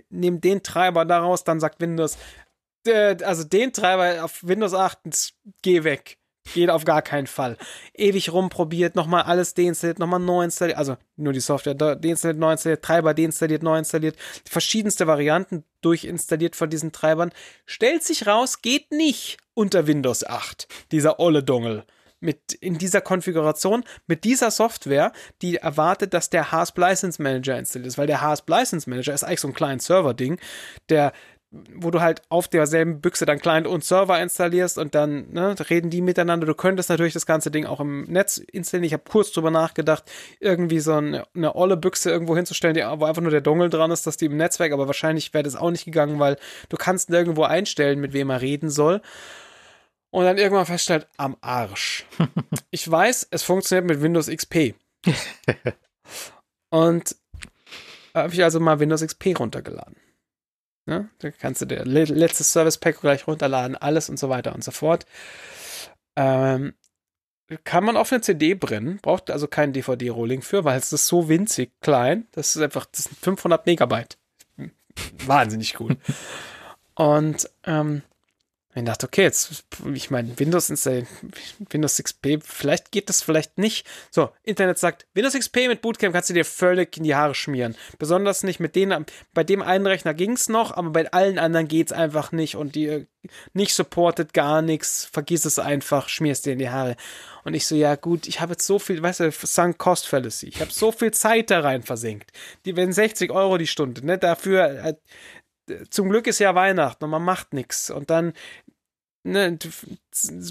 [0.09, 2.17] nehme den Treiber daraus, dann sagt Windows,
[2.87, 6.17] äh, also den Treiber auf Windows 8, geh weg.
[6.53, 7.57] Geht auf gar keinen Fall.
[7.93, 12.83] Ewig rumprobiert, nochmal alles deinstalliert, nochmal neu installiert, also nur die Software deinstalliert, neu installiert,
[12.83, 14.15] Treiber deinstalliert, neu installiert,
[14.47, 17.31] verschiedenste Varianten durchinstalliert von diesen Treibern.
[17.65, 21.85] Stellt sich raus, geht nicht unter Windows 8, dieser olle Dongle
[22.25, 27.87] mit in dieser Konfiguration, mit dieser Software, die erwartet, dass der HASP License Manager installiert
[27.87, 30.39] ist, weil der HASP License Manager ist eigentlich so ein Client-Server-Ding,
[30.89, 31.13] der
[31.51, 35.89] wo du halt auf derselben Büchse dann Client und Server installierst und dann ne, reden
[35.89, 36.45] die miteinander.
[36.45, 38.85] Du könntest natürlich das ganze Ding auch im Netz installieren.
[38.85, 40.03] Ich habe kurz drüber nachgedacht,
[40.39, 43.91] irgendwie so eine, eine olle Büchse irgendwo hinzustellen, die, wo einfach nur der Dongle dran
[43.91, 46.37] ist, dass die im Netzwerk, aber wahrscheinlich wäre das auch nicht gegangen, weil
[46.69, 49.01] du kannst nirgendwo einstellen, mit wem er reden soll
[50.15, 52.05] und dann irgendwann feststellt, am Arsch.
[52.71, 54.73] ich weiß, es funktioniert mit Windows XP.
[56.69, 57.15] und
[58.13, 59.97] habe ich also mal Windows XP runtergeladen.
[60.87, 64.63] Ja, da kannst du der letzte Service Pack gleich runterladen, alles und so weiter und
[64.63, 65.05] so fort.
[66.15, 66.75] Ähm,
[67.63, 71.29] kann man auf eine CD brennen, braucht also kein DVD-Rolling für, weil es ist so
[71.29, 72.27] winzig klein.
[72.31, 74.17] Das ist einfach, das sind 500 Megabyte.
[75.25, 75.97] Wahnsinnig gut.
[76.95, 78.01] und ähm,
[78.75, 81.07] ich dachte, okay, jetzt, ich meine, Windows installieren,
[81.69, 83.87] Windows XP, vielleicht geht das, vielleicht nicht.
[84.11, 87.75] So, Internet sagt, Windows XP mit Bootcamp kannst du dir völlig in die Haare schmieren.
[87.99, 91.69] Besonders nicht mit denen, bei dem einen Rechner ging es noch, aber bei allen anderen
[91.69, 93.07] geht es einfach nicht und die
[93.53, 96.97] nicht supportet gar nichts, vergiss es einfach, schmierst dir in die Haare.
[97.45, 100.49] Und ich so, ja gut, ich habe jetzt so viel, weißt du, Sunk Cost Fallacy,
[100.49, 102.31] ich habe so viel Zeit da rein versenkt.
[102.65, 104.95] Die werden 60 Euro die Stunde, ne, dafür, äh,
[105.89, 107.89] zum Glück ist ja Weihnachten und man macht nichts.
[107.89, 108.33] Und dann
[109.25, 109.57] ne,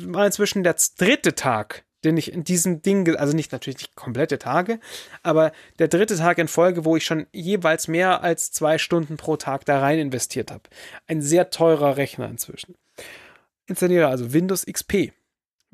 [0.04, 4.38] war inzwischen der dritte Tag, den ich in diesem Ding, also nicht natürlich nicht komplette
[4.38, 4.78] Tage,
[5.22, 9.36] aber der dritte Tag in Folge, wo ich schon jeweils mehr als zwei Stunden pro
[9.36, 10.64] Tag da rein investiert habe.
[11.06, 12.74] Ein sehr teurer Rechner inzwischen.
[13.66, 15.12] Installiere also Windows XP.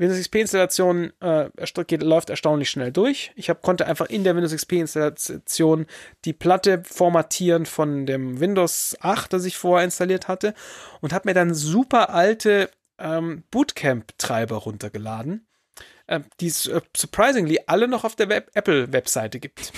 [0.00, 1.50] Windows XP-Installation äh,
[1.98, 3.32] läuft erstaunlich schnell durch.
[3.36, 5.84] Ich hab, konnte einfach in der Windows XP-Installation
[6.24, 10.54] die Platte formatieren von dem Windows 8, das ich vorher installiert hatte
[11.02, 12.70] und habe mir dann super alte
[13.00, 15.46] ähm, Bootcamp-Treiber runtergeladen,
[16.06, 19.72] äh, die es äh, surprisingly alle noch auf der Web Apple-Webseite gibt.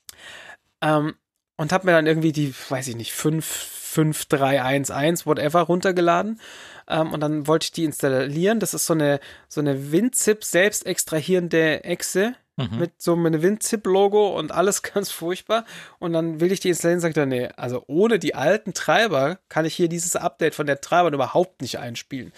[0.80, 1.14] ähm,
[1.56, 5.62] und habe mir dann irgendwie die, weiß ich nicht, 5, 5, 3, 1, 1, whatever
[5.62, 6.40] runtergeladen.
[6.88, 8.60] Ähm, und dann wollte ich die installieren.
[8.60, 12.78] Das ist so eine, so eine WinZip selbst extrahierende Echse mhm.
[12.78, 15.64] mit so einem WinZip-Logo und alles ganz furchtbar.
[15.98, 19.38] Und dann will ich die installieren und sagt er, nee, also ohne die alten Treiber
[19.48, 22.32] kann ich hier dieses Update von der Treiber überhaupt nicht einspielen.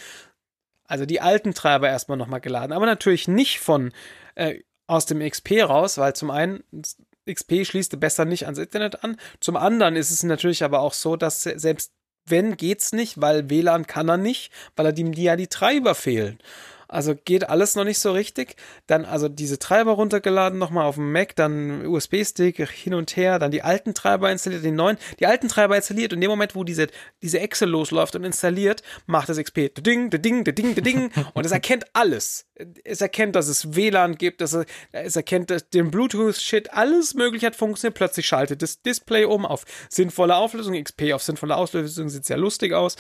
[0.87, 3.93] Also die alten Treiber erstmal nochmal geladen, aber natürlich nicht von
[4.35, 6.64] äh, aus dem XP raus, weil zum einen
[7.29, 9.16] XP schließt besser nicht ans Internet an.
[9.39, 11.93] Zum anderen ist es natürlich aber auch so, dass selbst
[12.27, 16.39] wenn geht's nicht, weil WLAN kann er nicht, weil er die ja die Treiber fehlen.
[16.91, 18.57] Also geht alles noch nicht so richtig.
[18.86, 23.51] Dann also diese Treiber runtergeladen, nochmal auf dem Mac, dann USB-Stick hin und her, dann
[23.51, 26.64] die alten Treiber installiert, den neuen, die alten Treiber installiert und in dem Moment, wo
[26.64, 26.88] diese,
[27.22, 31.84] diese Excel losläuft und installiert, macht das XP ding, ding, ding, ding und es erkennt
[31.93, 32.47] alles.
[32.84, 37.47] Es erkennt, dass es WLAN gibt, dass es, es erkennt dass den Bluetooth-Shit, alles mögliche
[37.47, 37.97] hat funktioniert.
[37.97, 42.72] Plötzlich schaltet das Display um auf sinnvolle Auflösung, XP auf sinnvolle Auflösung sieht sehr lustig
[42.72, 42.97] aus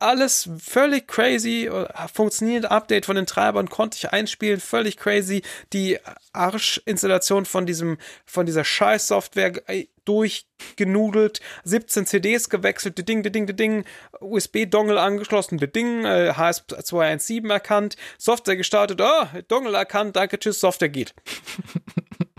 [0.00, 5.42] alles völlig crazy, äh, funktioniert Update von den Treibern konnte ich einspielen, völlig crazy,
[5.72, 5.98] die
[6.32, 13.84] Arschinstallation von diesem, von dieser Scheiß-Software äh, durchgenudelt, 17 CDs gewechselt, ding, ding, ding,
[14.20, 21.14] USB-Dongle angeschlossen, ding, äh, HS217 erkannt, Software gestartet, oh, Dongle erkannt, danke, tschüss, Software geht.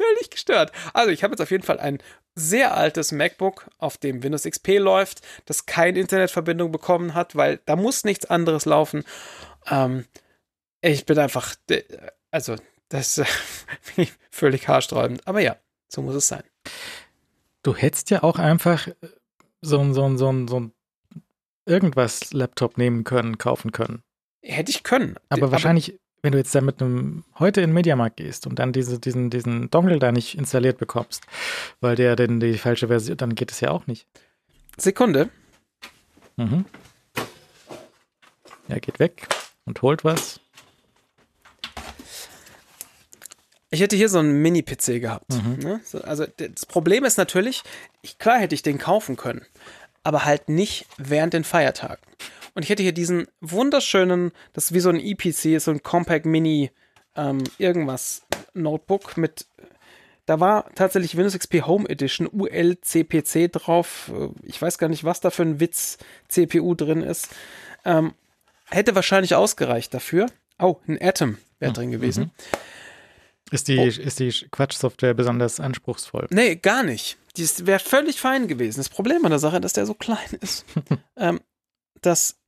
[0.00, 0.72] völlig gestört.
[0.94, 1.98] Also ich habe jetzt auf jeden Fall ein
[2.34, 7.76] sehr altes MacBook, auf dem Windows XP läuft, das keine Internetverbindung bekommen hat, weil da
[7.76, 9.04] muss nichts anderes laufen.
[9.70, 10.06] Ähm,
[10.82, 11.54] Ich bin einfach,
[12.30, 12.56] also,
[12.88, 13.18] das
[13.96, 15.26] ist völlig haarsträubend.
[15.26, 15.56] Aber ja,
[15.88, 16.42] so muss es sein.
[17.62, 18.88] Du hättest ja auch einfach
[19.60, 20.72] so ein, so ein, so ein, so ein
[21.66, 24.02] irgendwas Laptop nehmen können, kaufen können.
[24.42, 25.16] Hätte ich können.
[25.28, 28.58] Aber, aber wahrscheinlich, wenn du jetzt da mit einem heute in den Mediamarkt gehst und
[28.58, 31.24] dann diese, diesen, diesen Dongle da nicht installiert bekommst,
[31.80, 34.06] weil der denn die falsche Version, dann geht es ja auch nicht.
[34.76, 35.30] Sekunde.
[36.36, 36.64] Mhm.
[38.68, 39.26] Er geht weg
[39.64, 40.40] und holt was.
[43.70, 45.32] Ich hätte hier so einen Mini-PC gehabt.
[45.32, 45.58] Mhm.
[45.62, 45.80] Ne?
[46.02, 47.62] Also das Problem ist natürlich,
[48.02, 49.46] ich, klar hätte ich den kaufen können,
[50.02, 52.02] aber halt nicht während den Feiertagen.
[52.54, 56.26] Und ich hätte hier diesen wunderschönen, das ist wie so ein EPC, so ein Compact
[56.26, 56.70] Mini
[57.16, 58.22] ähm, irgendwas
[58.54, 59.46] Notebook mit,
[60.26, 64.12] da war tatsächlich Windows XP Home Edition ULCPC drauf.
[64.42, 65.98] Ich weiß gar nicht, was da für ein Witz
[66.28, 67.28] CPU drin ist.
[67.84, 68.14] Ähm,
[68.66, 70.26] hätte wahrscheinlich ausgereicht dafür.
[70.58, 71.74] Oh, ein Atom wäre mhm.
[71.74, 72.24] drin gewesen.
[72.24, 72.30] Mhm.
[73.50, 73.86] Ist die, oh.
[73.86, 76.28] ist die Quatsch-Software besonders anspruchsvoll?
[76.30, 77.18] Nee, gar nicht.
[77.36, 78.78] Die wäre völlig fein gewesen.
[78.78, 80.64] Das Problem an der Sache, ist, dass der so klein ist.
[81.16, 81.40] ähm,
[82.00, 82.40] das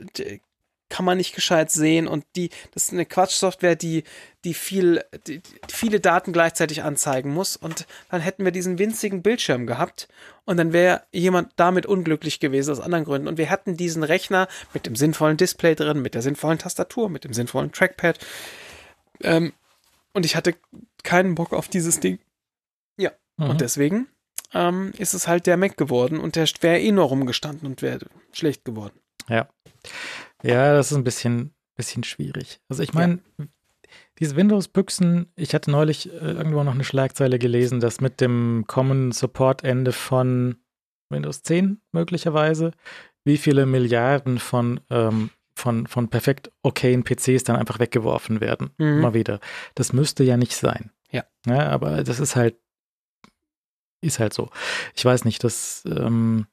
[0.92, 4.04] kann man nicht gescheit sehen und die, das ist eine Quatsch-Software, die,
[4.44, 9.22] die viel, die, die viele Daten gleichzeitig anzeigen muss und dann hätten wir diesen winzigen
[9.22, 10.06] Bildschirm gehabt
[10.44, 14.48] und dann wäre jemand damit unglücklich gewesen aus anderen Gründen und wir hätten diesen Rechner
[14.74, 18.18] mit dem sinnvollen Display drin, mit der sinnvollen Tastatur, mit dem sinnvollen Trackpad
[19.22, 19.54] ähm,
[20.12, 20.54] und ich hatte
[21.04, 22.18] keinen Bock auf dieses Ding.
[22.98, 23.48] Ja, mhm.
[23.48, 24.08] und deswegen
[24.52, 28.00] ähm, ist es halt der Mac geworden und der wäre eh nur rumgestanden und wäre
[28.32, 29.01] schlecht geworden.
[29.28, 29.48] Ja.
[30.42, 32.60] Ja, das ist ein bisschen, bisschen schwierig.
[32.68, 33.46] Also ich meine, ja.
[34.18, 39.12] diese Windows-Büchsen, ich hatte neulich äh, irgendwo noch eine Schlagzeile gelesen, dass mit dem Common
[39.12, 40.56] Support-Ende von
[41.10, 42.72] Windows 10 möglicherweise,
[43.24, 48.70] wie viele Milliarden von, ähm, von, von perfekt okayen PCs dann einfach weggeworfen werden.
[48.78, 49.00] Mhm.
[49.00, 49.38] Mal wieder.
[49.74, 50.90] Das müsste ja nicht sein.
[51.10, 51.24] Ja.
[51.46, 52.56] ja aber das ist halt,
[54.00, 54.50] ist halt so.
[54.96, 56.46] Ich weiß nicht, das, ähm,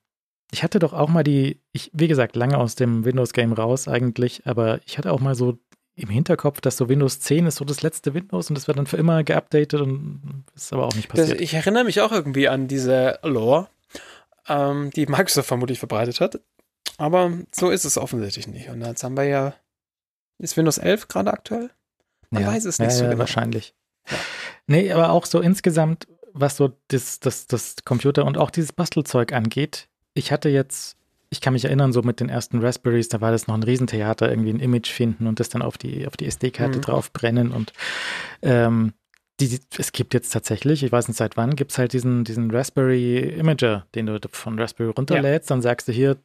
[0.52, 4.46] ich hatte doch auch mal die, ich, wie gesagt, lange aus dem Windows-Game raus eigentlich,
[4.46, 5.58] aber ich hatte auch mal so
[5.96, 8.88] im Hinterkopf, dass so Windows 10 ist so das letzte Windows und das wird dann
[8.88, 11.32] für immer geupdatet und ist aber auch nicht passiert.
[11.32, 13.68] Das, ich erinnere mich auch irgendwie an diese Lore,
[14.48, 16.40] ähm, die Microsoft vermutlich verbreitet hat.
[16.98, 18.70] Aber so ist es offensichtlich nicht.
[18.70, 19.54] Und jetzt haben wir ja,
[20.38, 21.70] ist Windows 11 gerade aktuell?
[22.30, 23.20] Man ja, weiß es nicht ja, so genau.
[23.20, 23.74] wahrscheinlich.
[24.10, 24.18] Ja.
[24.68, 29.34] Nee, aber auch so insgesamt, was so das, das, das Computer und auch dieses Bastelzeug
[29.34, 30.98] angeht, ich hatte jetzt,
[31.30, 34.30] ich kann mich erinnern, so mit den ersten Raspberries, da war das noch ein Riesentheater,
[34.30, 36.82] irgendwie ein Image finden und das dann auf die, auf die SD-Karte mhm.
[36.82, 37.74] draufbrennen und
[38.42, 38.94] ähm,
[39.40, 42.52] die, es gibt jetzt tatsächlich, ich weiß nicht seit wann, gibt es halt diesen, diesen
[42.52, 45.56] Raspberry Imager, den du von Raspberry runterlädst, ja.
[45.56, 46.18] dann sagst du hier,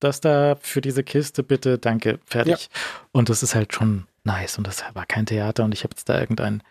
[0.00, 2.68] das da für diese Kiste, bitte, danke, fertig.
[2.72, 2.80] Ja.
[3.12, 6.08] Und das ist halt schon nice und das war kein Theater und ich habe jetzt
[6.08, 6.62] da irgendein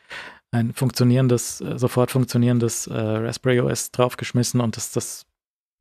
[0.52, 5.26] ein funktionierendes, äh, sofort funktionierendes äh, Raspberry OS draufgeschmissen und das, das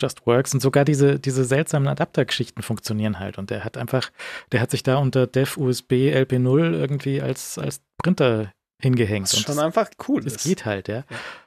[0.01, 3.39] Just Works und sogar diese, diese seltsamen Adaptergeschichten funktionieren halt.
[3.39, 4.11] Und der hat einfach,
[4.53, 9.33] der hat sich da unter Dev USB LP0 irgendwie als, als Printer hingehängt.
[9.33, 10.45] Was schon einfach cool das ist.
[10.45, 10.97] geht halt, ja.
[10.97, 11.05] ja.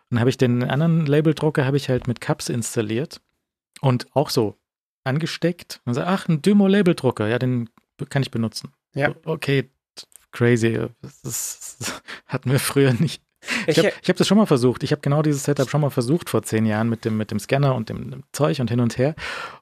[0.10, 3.22] Dann habe ich den anderen Labeldrucker habe ich halt mit Cups installiert
[3.82, 4.58] und auch so
[5.04, 7.70] angesteckt und so, ach, ein Dymo-Labeldrucker, ja, den
[8.10, 8.72] kann ich benutzen.
[8.96, 9.14] Ja.
[9.26, 9.70] Okay,
[10.32, 10.88] crazy.
[11.02, 13.22] Das, das hatten wir früher nicht.
[13.68, 14.84] Ich habe hab das schon mal versucht.
[14.84, 17.40] Ich habe genau dieses Setup schon mal versucht vor zehn Jahren mit dem, mit dem
[17.40, 19.16] Scanner und dem, dem Zeug und hin und her.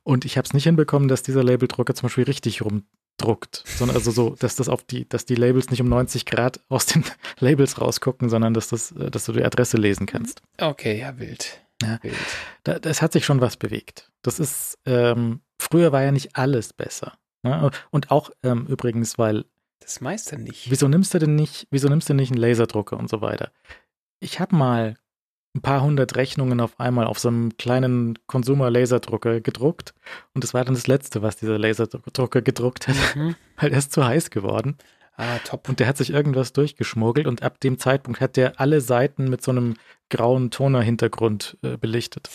[0.04, 3.64] Und ich habe es nicht hinbekommen, dass dieser Labeldrucker zum Beispiel richtig rumdruckt.
[3.66, 6.86] Sondern also so, dass das auf die, dass die Labels nicht um 90 Grad aus
[6.86, 7.04] den
[7.40, 10.42] Labels rausgucken, sondern dass das, äh, dass du die Adresse lesen kannst.
[10.60, 11.62] Okay, ja, wild.
[11.82, 12.16] Ja, wild.
[12.64, 14.10] Da, das hat sich schon was bewegt.
[14.24, 17.14] Das ist, ähm, früher war ja nicht alles besser.
[17.44, 17.70] Ne?
[17.92, 19.46] Und auch ähm, übrigens, weil
[19.80, 20.70] das meiste nicht.
[20.70, 23.52] Wieso nimmst du denn nicht, wieso nimmst du nicht einen Laserdrucker und so weiter?
[24.20, 24.96] Ich habe mal
[25.56, 29.94] ein paar hundert Rechnungen auf einmal auf so einem kleinen Consumer-Laserdrucker gedruckt
[30.34, 33.36] und das war dann das letzte, was dieser Laserdrucker gedruckt hat, mhm.
[33.58, 34.78] weil er ist zu heiß geworden.
[35.20, 35.68] Ah, top.
[35.68, 39.42] Und der hat sich irgendwas durchgeschmuggelt und ab dem Zeitpunkt hat der alle Seiten mit
[39.42, 39.74] so einem
[40.10, 42.30] grauen Toner-Hintergrund äh, belichtet.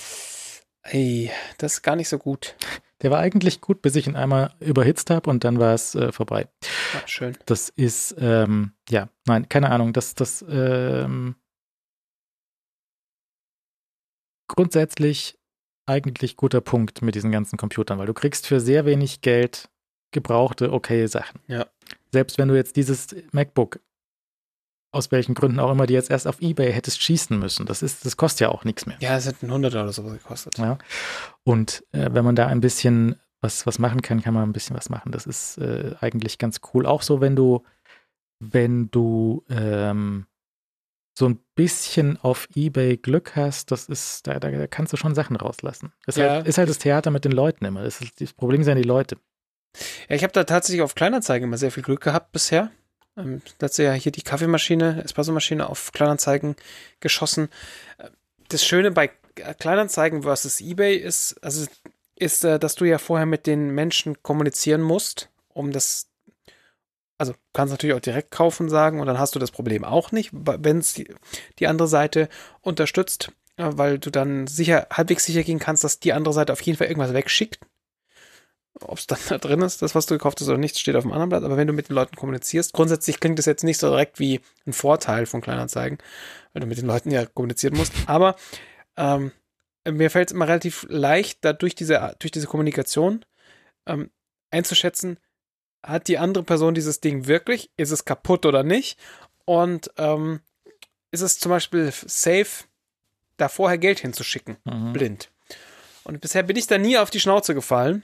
[0.83, 2.57] Ey, das ist gar nicht so gut.
[3.03, 6.13] Der war eigentlich gut, bis ich ihn einmal überhitzt habe und dann war es äh,
[6.13, 6.49] vorbei.
[6.95, 7.37] Ja, schön.
[7.47, 9.93] Das ist, ähm, ja, nein, keine Ahnung.
[9.93, 11.35] Das, das, ähm,
[14.53, 15.39] grundsätzlich
[15.87, 19.69] eigentlich guter Punkt mit diesen ganzen Computern, weil du kriegst für sehr wenig Geld
[20.13, 21.41] gebrauchte, okay Sachen.
[21.49, 21.67] Ja.
[22.13, 23.81] Selbst wenn du jetzt dieses MacBook
[24.93, 27.67] aus welchen Gründen auch immer, die jetzt erst auf Ebay hättest schießen müssen.
[27.67, 28.97] Das ist, das kostet ja auch nichts mehr.
[29.01, 30.59] Ja, es hat ein 100 oder so gekostet.
[30.59, 30.79] Ja.
[31.45, 34.77] Und äh, wenn man da ein bisschen was, was machen kann, kann man ein bisschen
[34.77, 35.11] was machen.
[35.11, 36.87] Das ist äh, eigentlich ganz cool.
[36.87, 37.65] Auch so, wenn du,
[38.39, 40.27] wenn du ähm,
[41.19, 45.37] so ein bisschen auf Ebay Glück hast, das ist, da, da kannst du schon Sachen
[45.37, 45.93] rauslassen.
[46.07, 46.31] Ist, Ja.
[46.31, 47.83] halt, ist halt das Theater mit den Leuten immer.
[47.83, 49.17] Das, ist, das Problem sind ja die Leute.
[50.09, 52.71] Ja, ich habe da tatsächlich auf Kleinanzeigen immer sehr viel Glück gehabt bisher.
[53.17, 56.57] Ähm, letztes Jahr hier die Kaffeemaschine, Espressomaschine auf Kleinanzeigen
[57.01, 57.49] geschossen.
[57.99, 58.09] Äh,
[58.49, 59.11] Das Schöne bei
[59.59, 61.67] Kleinanzeigen versus eBay ist, also
[62.17, 66.09] ist, äh, dass du ja vorher mit den Menschen kommunizieren musst, um das
[67.19, 70.31] also kannst natürlich auch direkt kaufen sagen und dann hast du das Problem auch nicht,
[70.33, 71.07] wenn es die,
[71.61, 72.29] die andere Seite
[72.63, 76.61] unterstützt, äh, weil du dann sicher halbwegs sicher gehen kannst, dass die andere Seite auf
[76.63, 77.61] jeden Fall irgendwas wegschickt.
[78.87, 81.05] Ob es dann da drin ist, das, was du gekauft hast oder nicht, steht auf
[81.05, 81.45] dem anderen Blatt.
[81.45, 84.41] Aber wenn du mit den Leuten kommunizierst, grundsätzlich klingt das jetzt nicht so direkt wie
[84.67, 85.99] ein Vorteil von Kleinanzeigen,
[86.53, 87.93] weil du mit den Leuten ja kommunizieren musst.
[88.07, 88.37] Aber
[88.97, 89.33] ähm,
[89.89, 93.25] mir fällt es immer relativ leicht, da durch diese, durch diese Kommunikation
[93.87, 94.11] ähm,
[94.51, 95.19] einzuschätzen,
[95.83, 97.71] hat die andere Person dieses Ding wirklich?
[97.77, 98.99] Ist es kaputt oder nicht?
[99.45, 100.41] Und ähm,
[101.11, 102.65] ist es zum Beispiel safe,
[103.37, 104.57] da vorher Geld hinzuschicken?
[104.65, 104.93] Mhm.
[104.93, 105.31] Blind.
[106.05, 108.03] Und bisher bin ich da nie auf die Schnauze gefallen.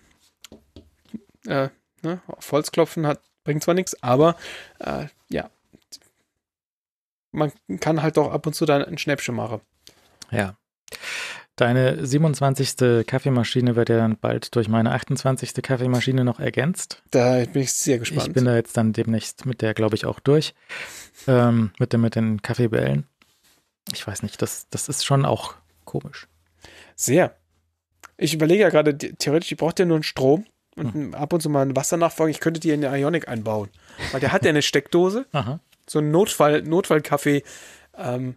[1.47, 1.69] Äh,
[2.03, 4.37] ne, auf Holz klopfen hat, bringt zwar nichts, aber
[4.79, 5.51] äh, ja.
[7.31, 9.61] Man kann halt doch ab und zu dann ein Schnäppchen machen.
[10.31, 10.57] Ja.
[11.57, 13.05] Deine 27.
[13.05, 15.55] Kaffeemaschine wird ja dann bald durch meine 28.
[15.55, 17.03] Kaffeemaschine noch ergänzt.
[17.11, 18.29] Da bin ich sehr gespannt.
[18.29, 20.55] Ich bin da jetzt dann demnächst mit der, glaube ich, auch durch.
[21.27, 23.09] Ähm, mit, den, mit den Kaffeebällen.
[23.93, 26.29] Ich weiß nicht, das, das ist schon auch komisch.
[26.95, 27.37] Sehr.
[28.17, 30.47] Ich überlege ja gerade, theoretisch, die braucht ja nur einen Strom
[30.79, 31.15] und Hm.
[31.15, 32.31] ab und zu mal eine Wassernachfolge.
[32.31, 33.69] Ich könnte die in der Ionic einbauen.
[34.13, 35.61] Weil der hat ja eine Steckdose, Aha.
[35.89, 37.43] so ein Notfall, Notfallkaffee.
[37.97, 38.37] Ähm,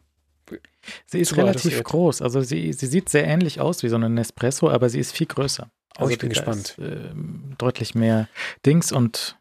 [1.05, 2.21] Sie ist relativ groß.
[2.23, 5.27] Also sie, sie sieht sehr ähnlich aus wie so ein Nespresso, aber sie ist viel
[5.27, 5.69] größer.
[5.99, 6.69] Oh, ich bin gespannt.
[6.69, 8.27] Ist, ähm, deutlich mehr
[8.65, 9.37] Dings und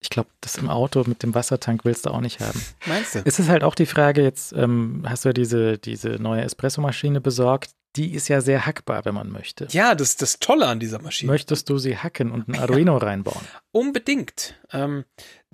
[0.00, 2.60] ich glaube, das im Auto mit dem Wassertank willst du auch nicht haben.
[2.86, 3.22] meinst du?
[3.24, 7.20] Es ist halt auch die Frage, jetzt ähm, hast du ja diese, diese neue Espressomaschine
[7.20, 7.72] besorgt.
[7.96, 9.66] Die ist ja sehr hackbar, wenn man möchte.
[9.70, 11.32] Ja, das ist das Tolle an dieser Maschine.
[11.32, 13.40] Möchtest du sie hacken und ein Arduino reinbauen?
[13.72, 14.54] Unbedingt.
[14.72, 15.04] Ähm,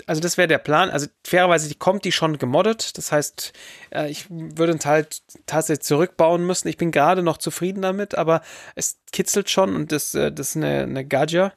[0.07, 0.90] also das wäre der Plan.
[0.90, 2.99] Also fairerweise, die kommt die schon gemoddet.
[2.99, 3.53] Das heißt,
[3.90, 5.07] äh, ich würde einen Teil
[5.47, 6.68] tatsächlich zurückbauen müssen.
[6.68, 8.43] Ich bin gerade noch zufrieden damit, aber
[8.74, 11.53] es kitzelt schon und das, äh, das ist eine, eine Gadget,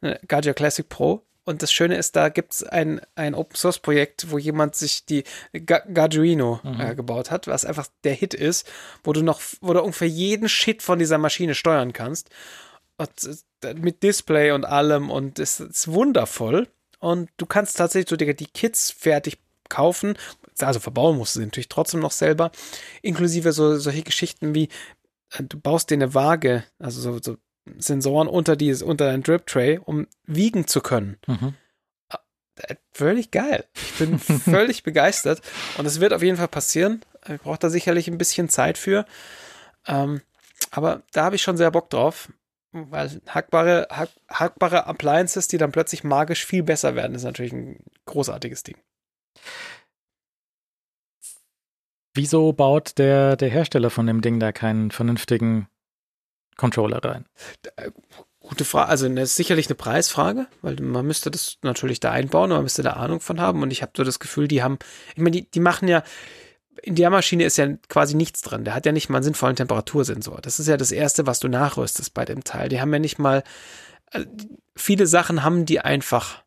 [0.00, 1.25] eine Gadget Classic Pro.
[1.46, 5.06] Und das Schöne ist, da gibt es ein, ein Open Source Projekt, wo jemand sich
[5.06, 5.22] die
[5.64, 8.68] Ga- Garduino äh, gebaut hat, was einfach der Hit ist,
[9.04, 12.30] wo du noch, wo du ungefähr jeden Shit von dieser Maschine steuern kannst.
[12.98, 16.68] Und, äh, mit Display und allem und es ist wundervoll.
[16.98, 19.38] Und du kannst tatsächlich so die, die Kits fertig
[19.68, 20.18] kaufen.
[20.58, 22.50] Also verbauen musst du sie natürlich trotzdem noch selber.
[23.02, 24.68] Inklusive so solche Geschichten wie,
[25.30, 27.36] äh, du baust dir eine Waage, also so, so
[27.78, 31.18] Sensoren unter, die, unter dein Drip Tray, um wiegen zu können.
[31.26, 31.54] Mhm.
[32.56, 33.64] Äh, Völlig geil.
[33.74, 35.42] Ich bin völlig begeistert.
[35.78, 37.02] Und es wird auf jeden Fall passieren.
[37.28, 39.04] Ich brauche da sicherlich ein bisschen Zeit für.
[39.86, 40.22] Ähm,
[40.70, 42.28] aber da habe ich schon sehr Bock drauf.
[42.72, 47.78] Weil hackbare, hack, hackbare Appliances, die dann plötzlich magisch viel besser werden, ist natürlich ein
[48.04, 48.76] großartiges Ding.
[52.14, 55.68] Wieso baut der, der Hersteller von dem Ding da keinen vernünftigen
[56.56, 57.26] Controller rein?
[58.40, 58.88] Gute Frage.
[58.88, 62.82] Also das ist sicherlich eine Preisfrage, weil man müsste das natürlich da einbauen, man müsste
[62.82, 63.62] da Ahnung von haben.
[63.62, 64.78] Und ich habe so das Gefühl, die haben,
[65.14, 66.02] ich meine, die, die machen ja,
[66.82, 68.64] in der Maschine ist ja quasi nichts dran.
[68.64, 70.40] Der hat ja nicht mal einen sinnvollen Temperatursensor.
[70.40, 72.68] Das ist ja das Erste, was du nachrüstest bei dem Teil.
[72.68, 73.42] Die haben ja nicht mal,
[74.10, 74.26] also
[74.76, 76.44] viele Sachen haben die einfach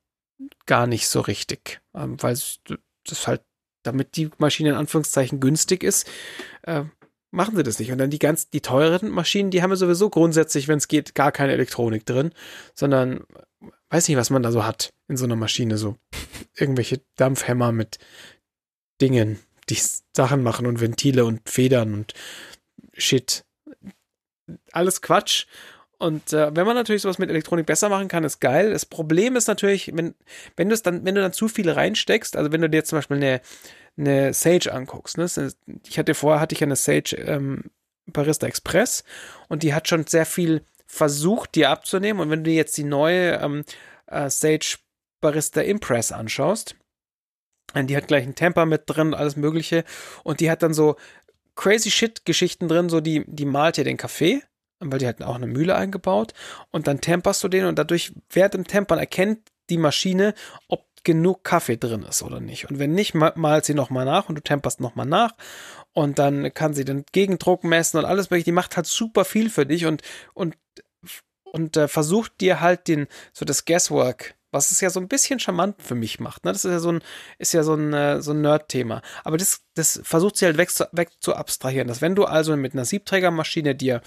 [0.65, 2.37] gar nicht so richtig, ähm, weil
[3.05, 3.41] das halt,
[3.83, 6.07] damit die Maschine in Anführungszeichen günstig ist,
[6.63, 6.83] äh,
[7.31, 7.91] machen sie das nicht.
[7.91, 11.15] Und dann die ganz, die teuren Maschinen, die haben ja sowieso grundsätzlich, wenn es geht,
[11.15, 12.33] gar keine Elektronik drin,
[12.73, 13.23] sondern
[13.89, 15.95] weiß nicht, was man da so hat in so einer Maschine, so
[16.55, 17.97] irgendwelche Dampfhämmer mit
[19.01, 19.79] Dingen, die
[20.15, 22.13] Sachen machen und Ventile und Federn und
[22.93, 23.45] Shit.
[24.71, 25.45] Alles Quatsch.
[25.99, 28.71] Und äh, wenn man natürlich sowas mit Elektronik besser machen kann, ist geil.
[28.71, 30.15] Das Problem ist natürlich, wenn,
[30.55, 33.41] wenn dann, wenn du dann zu viel reinsteckst, also wenn du dir zum Beispiel eine,
[33.97, 35.27] eine Sage anguckst, ne?
[35.85, 37.65] ich hatte vorher hatte ich eine Sage ähm,
[38.07, 39.03] Barista Express
[39.49, 42.21] und die hat schon sehr viel versucht, dir abzunehmen.
[42.21, 43.65] Und wenn du dir jetzt die neue ähm,
[44.07, 44.77] äh, Sage
[45.19, 46.77] Barista Impress anschaust,
[47.73, 49.83] äh, die hat gleich einen Temper mit drin, alles Mögliche.
[50.23, 50.95] Und die hat dann so
[51.55, 54.41] crazy shit Geschichten drin, so die, die malt dir den Kaffee,
[54.79, 56.33] weil die hat auch eine Mühle eingebaut.
[56.71, 60.33] Und dann temperst du den und dadurch, während dem Tempern erkennt die Maschine,
[60.67, 62.69] ob genug Kaffee drin ist oder nicht.
[62.69, 65.33] Und wenn nicht, ma- malt sie nochmal nach und du temperst nochmal nach.
[65.93, 68.45] Und dann kann sie den Gegendruck messen und alles mögliche.
[68.45, 70.01] Die macht halt super viel für dich und,
[70.33, 70.57] und,
[71.43, 75.39] und äh, versucht dir halt den, so das Guesswork was es ja so ein bisschen
[75.39, 76.45] charmant für mich macht.
[76.45, 76.51] Ne?
[76.51, 77.01] Das ist ja so ein,
[77.39, 79.01] ja so ein, äh, so ein Nerd-Thema.
[79.23, 81.87] Aber das, das versucht sie halt weg zu, weg zu abstrahieren.
[81.87, 84.01] Dass wenn du also mit einer Siebträgermaschine dir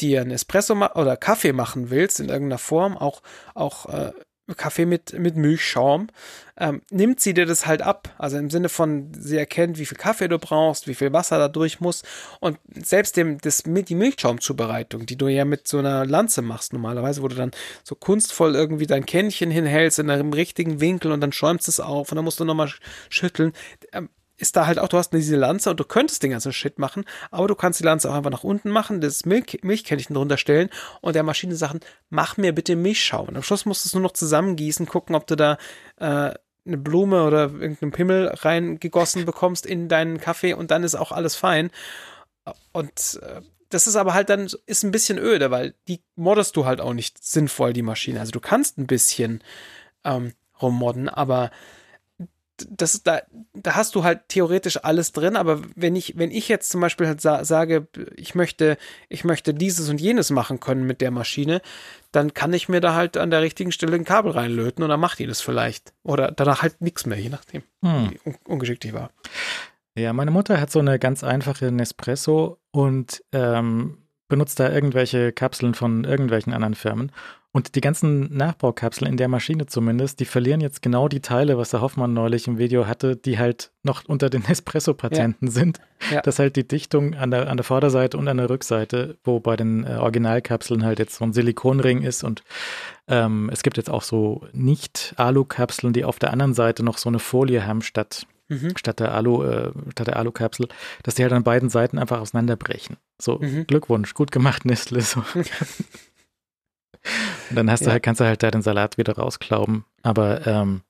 [0.00, 3.22] dir einen Espresso oder Kaffee machen willst in irgendeiner Form, auch,
[3.54, 4.12] auch äh,
[4.56, 6.08] Kaffee mit, mit Milchschaum,
[6.56, 8.14] ähm, nimmt sie dir das halt ab.
[8.18, 11.48] Also im Sinne von, sie erkennt, wie viel Kaffee du brauchst, wie viel Wasser da
[11.48, 12.02] durch muss.
[12.40, 17.22] Und selbst dem, das, die Milchschaumzubereitung, die du ja mit so einer Lanze machst normalerweise,
[17.22, 17.50] wo du dann
[17.84, 22.10] so kunstvoll irgendwie dein Kännchen hinhältst in einem richtigen Winkel und dann schäumst es auf
[22.10, 22.72] und dann musst du nochmal
[23.10, 23.52] schütteln.
[23.92, 26.78] Ähm, ist da halt auch, du hast diese Lanze und du könntest den ganzen Shit
[26.78, 30.38] machen, aber du kannst die Lanze auch einfach nach unten machen, das Milch, Milchkännchen drunter
[30.38, 30.70] stellen
[31.00, 33.28] und der Maschine sagen, mach mir bitte Milchschaum.
[33.28, 35.58] Und am Schluss musst du es nur noch zusammengießen, gucken, ob du da
[35.96, 36.34] äh,
[36.68, 41.34] eine Blume oder irgendeinen Pimmel reingegossen bekommst in deinen Kaffee und dann ist auch alles
[41.34, 41.70] fein.
[42.72, 46.64] Und äh, das ist aber halt dann, ist ein bisschen öde, weil die moddest du
[46.64, 48.20] halt auch nicht sinnvoll, die Maschine.
[48.20, 49.42] Also du kannst ein bisschen
[50.04, 51.50] ähm, rummodden, aber
[52.68, 53.22] das, da,
[53.54, 57.06] da hast du halt theoretisch alles drin, aber wenn ich, wenn ich jetzt zum Beispiel
[57.06, 58.76] halt sa sage, ich möchte,
[59.08, 61.60] ich möchte dieses und jenes machen können mit der Maschine,
[62.12, 65.00] dann kann ich mir da halt an der richtigen Stelle ein Kabel reinlöten und dann
[65.00, 65.92] macht die das vielleicht.
[66.02, 68.10] Oder danach halt nichts mehr, je nachdem, hm.
[68.10, 69.10] wie un ungeschickt ich war.
[69.94, 73.98] Ja, meine Mutter hat so eine ganz einfache Nespresso und ähm,
[74.28, 77.10] benutzt da irgendwelche Kapseln von irgendwelchen anderen Firmen.
[77.58, 81.70] Und die ganzen Nachbaukapseln in der Maschine zumindest, die verlieren jetzt genau die Teile, was
[81.70, 85.52] der Hoffmann neulich im Video hatte, die halt noch unter den Espresso-Patenten ja.
[85.52, 85.80] sind.
[86.12, 86.20] Ja.
[86.20, 89.56] Dass halt die Dichtung an der, an der Vorderseite und an der Rückseite, wo bei
[89.56, 92.44] den äh, Originalkapseln halt jetzt so ein Silikonring ist und
[93.08, 97.18] ähm, es gibt jetzt auch so Nicht-Alu-Kapseln, die auf der anderen Seite noch so eine
[97.18, 98.78] Folie haben statt Mhm.
[98.78, 100.68] statt der Alu, äh, statt der Alukapsel,
[101.02, 102.96] dass die halt an beiden Seiten einfach auseinanderbrechen.
[103.20, 103.66] So, mhm.
[103.66, 105.02] Glückwunsch, gut gemacht, Nestle.
[105.02, 105.22] So.
[107.50, 107.86] Und dann hast ja.
[107.86, 109.84] du halt, kannst du halt da den Salat wieder rausklauben.
[110.02, 110.82] Aber ähm,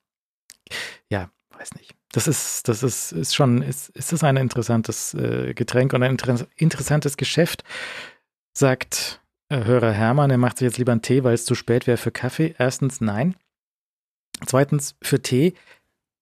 [1.09, 1.95] ja, weiß nicht.
[2.13, 6.13] Das ist, das ist, ist schon, ist, ist das ein interessantes äh, Getränk und ein
[6.13, 7.65] inter interessantes Geschäft,
[8.57, 10.31] sagt äh, Hörer Hermann.
[10.31, 12.55] Er macht sich jetzt lieber einen Tee, weil es zu spät wäre für Kaffee.
[12.59, 13.35] Erstens, nein.
[14.47, 15.55] Zweitens, für Tee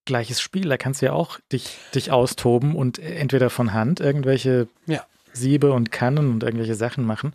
[0.06, 0.68] gleiches Spiel.
[0.68, 5.04] Da kannst du ja auch dich, dich austoben und entweder von Hand irgendwelche ja.
[5.34, 7.34] Siebe und Kannen und irgendwelche Sachen machen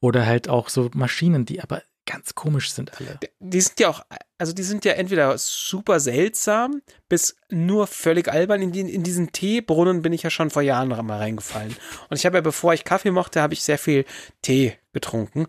[0.00, 3.18] oder halt auch so Maschinen, die aber ganz komisch sind alle.
[3.40, 4.02] Die sind ja auch,
[4.38, 8.62] also die sind ja entweder super seltsam bis nur völlig albern.
[8.62, 11.76] In, die, in diesen Teebrunnen bin ich ja schon vor Jahren mal reingefallen.
[12.10, 14.04] Und ich habe ja, bevor ich Kaffee mochte, habe ich sehr viel
[14.42, 15.46] Tee getrunken.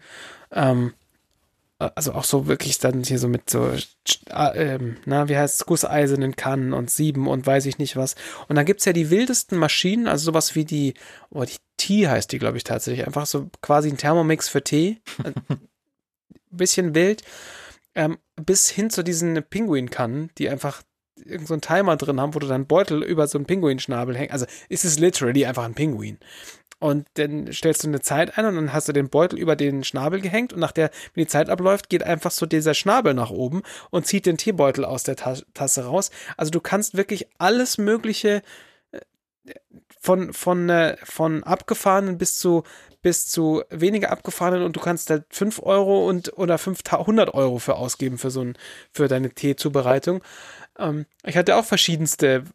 [0.52, 0.94] Ähm,
[1.78, 3.70] also auch so wirklich dann hier so mit so,
[4.30, 8.16] äh, na, wie heißt es, gusseisernen Kannen und Sieben und weiß ich nicht was.
[8.48, 10.94] Und dann gibt's ja die wildesten Maschinen, also sowas wie die,
[11.32, 13.06] oh, die Tee heißt die, glaube ich, tatsächlich.
[13.06, 15.02] Einfach so quasi ein Thermomix für Tee.
[16.58, 17.24] bisschen wild.
[17.94, 20.82] Ähm, bis hin zu diesen Pinguinkannen, die einfach
[21.24, 24.34] irgend so einen Timer drin haben, wo du dann Beutel über so einen Pinguinschnabel hängst.
[24.34, 26.20] Also ist es literally einfach ein Pinguin.
[26.80, 29.84] Und dann stellst du eine Zeit ein und dann hast du den Beutel über den
[29.84, 33.32] Schnabel gehängt und nach der, wenn die Zeit abläuft, geht einfach so dieser Schnabel nach
[33.32, 36.12] oben und zieht den Teebeutel aus der Tasse raus.
[36.36, 38.42] Also du kannst wirklich alles Mögliche
[38.92, 39.00] äh,
[40.02, 42.64] von, von, äh, von abgefahrenen bis zu
[43.06, 47.76] bis zu weniger abgefahrenen und du kannst da 5 Euro und oder 500 Euro für
[47.76, 48.58] ausgeben für so ein,
[48.92, 50.24] für deine Teezubereitung.
[50.80, 52.46] Ähm, ich hatte auch verschiedenste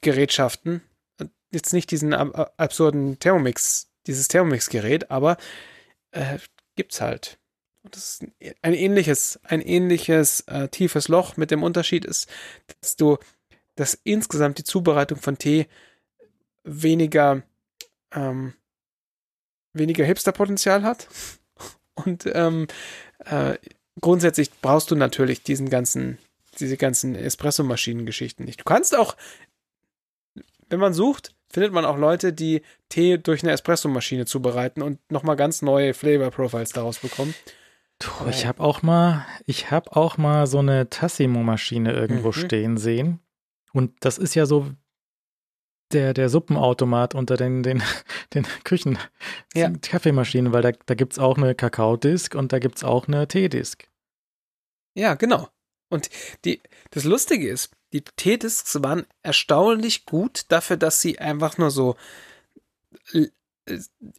[0.00, 0.82] Gerätschaften.
[1.52, 5.36] Jetzt nicht diesen ab absurden Thermomix, dieses Thermomix-Gerät, aber
[6.10, 6.38] äh,
[6.74, 7.38] gibt's halt.
[7.84, 8.26] Das ist
[8.62, 12.28] ein ähnliches, ein ähnliches äh, tiefes Loch mit dem Unterschied ist,
[12.80, 13.18] dass du,
[13.76, 15.68] dass insgesamt die Zubereitung von Tee
[16.64, 17.44] weniger
[18.12, 18.54] ähm,
[19.78, 21.08] weniger Hipster-Potenzial hat.
[21.94, 22.66] Und ähm,
[23.24, 23.56] äh,
[24.00, 26.18] grundsätzlich brauchst du natürlich diesen ganzen,
[26.58, 28.60] diese ganzen Espresso-Maschinen-Geschichten nicht.
[28.60, 29.16] Du kannst auch,
[30.68, 35.36] wenn man sucht, findet man auch Leute, die Tee durch eine Espresso-Maschine zubereiten und nochmal
[35.36, 37.34] ganz neue Flavor-Profiles daraus bekommen.
[37.98, 42.32] Du, ich habe auch mal, ich habe auch mal so eine Tassimo-Maschine irgendwo mhm.
[42.32, 43.20] stehen sehen.
[43.72, 44.70] Und das ist ja so
[45.92, 47.82] der, der Suppenautomat unter den, den,
[48.34, 48.98] den Küchen,
[49.54, 49.70] ja.
[49.70, 53.28] Kaffeemaschinen, weil da, da gibt es auch eine Kakaodisk und da gibt es auch eine
[53.28, 53.88] Teedisk.
[54.94, 55.48] Ja, genau.
[55.88, 56.10] Und
[56.44, 56.60] die,
[56.90, 61.96] das Lustige ist, die Teedisks waren erstaunlich gut dafür, dass sie einfach nur so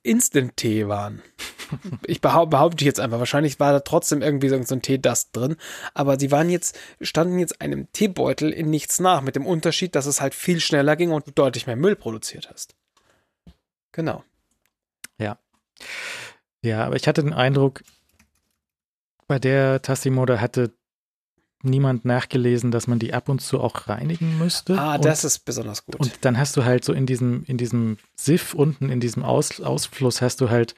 [0.04, 1.22] Instant-Tee waren.
[2.06, 5.58] Ich behaupte, behaupte jetzt einfach, wahrscheinlich war da trotzdem irgendwie so ein Teedust drin,
[5.94, 10.06] aber sie waren jetzt, standen jetzt einem Teebeutel in nichts nach, mit dem Unterschied, dass
[10.06, 12.78] es halt viel schneller ging und du deutlich mehr Müll produziert hast.
[13.98, 14.24] Genau.
[15.18, 15.40] Ja.
[16.62, 17.84] Ja, aber ich hatte den Eindruck,
[19.28, 20.72] bei der Tassimo, da hatte
[21.64, 24.78] niemand nachgelesen, dass man die ab und zu auch reinigen müsste.
[24.78, 25.96] Ah, und, das ist besonders gut.
[25.96, 29.60] Und dann hast du halt so in diesem, in diesem Siff unten, in diesem Aus,
[29.62, 30.76] Ausfluss, hast du halt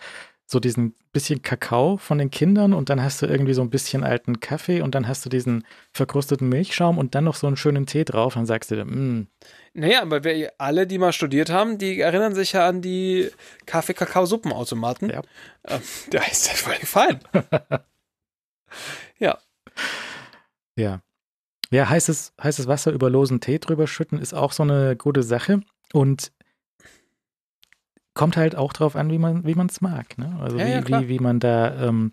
[0.51, 4.03] so diesen bisschen Kakao von den Kindern und dann hast du irgendwie so ein bisschen
[4.03, 7.85] alten Kaffee und dann hast du diesen verkrusteten Milchschaum und dann noch so einen schönen
[7.85, 8.33] Tee drauf.
[8.33, 9.27] Dann sagst du, mm.
[9.75, 13.29] Naja, aber wir alle, die mal studiert haben, die erinnern sich ja an die
[13.67, 15.11] Kaffee-Kakao-Suppenautomaten.
[15.11, 15.21] Ja.
[15.67, 17.19] Ähm, da ist das völlig fein.
[19.19, 19.37] ja.
[20.75, 21.01] Ja.
[21.69, 25.61] Ja, heißes, heißes Wasser über losen Tee drüber schütten ist auch so eine gute Sache.
[25.93, 26.31] Und
[28.19, 30.17] kommt halt auch drauf an, wie man wie es mag.
[30.17, 30.37] Ne?
[30.41, 32.11] Also Ja, wie, ja, wie, wie man da, ähm,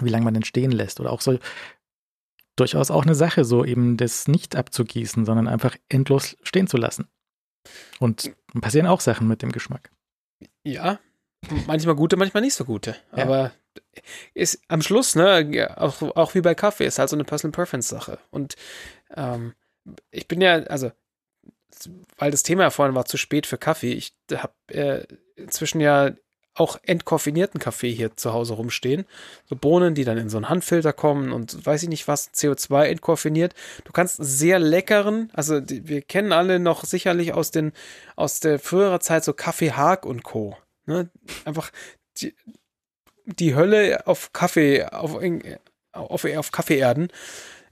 [0.00, 0.98] wie lange man den stehen lässt.
[0.98, 1.38] Oder auch so
[2.56, 7.08] durchaus auch eine Sache, so eben das nicht abzugießen, sondern einfach endlos stehen zu lassen.
[8.00, 9.90] Und dann passieren auch Sachen mit dem Geschmack.
[10.64, 11.00] Ja.
[11.66, 12.96] Manchmal gute, manchmal nicht so gute.
[13.14, 13.24] Ja.
[13.24, 13.52] Aber
[14.32, 18.18] ist am Schluss, ne, auch, auch wie bei Kaffee, ist halt so eine Personal Preference-Sache.
[18.30, 18.56] Und
[19.14, 19.52] ähm,
[20.10, 20.92] ich bin ja, also,
[22.16, 23.92] weil das Thema ja vorhin war, zu spät für Kaffee.
[23.92, 25.06] Ich habe äh,
[25.36, 26.12] inzwischen ja
[26.54, 29.04] auch entkoffinierten Kaffee hier zu Hause rumstehen.
[29.44, 32.84] So Bohnen, die dann in so einen Handfilter kommen und weiß ich nicht was, CO2
[32.84, 33.54] entkoffiniert.
[33.84, 37.72] Du kannst sehr leckeren, also die, wir kennen alle noch sicherlich aus den
[38.16, 40.56] aus der früherer Zeit so Kaffee Haag und Co.
[40.86, 41.10] Ne?
[41.44, 41.70] Einfach
[42.18, 42.34] die,
[43.26, 45.20] die Hölle auf Kaffee, auf,
[45.92, 47.08] auf, auf Kaffeeerden.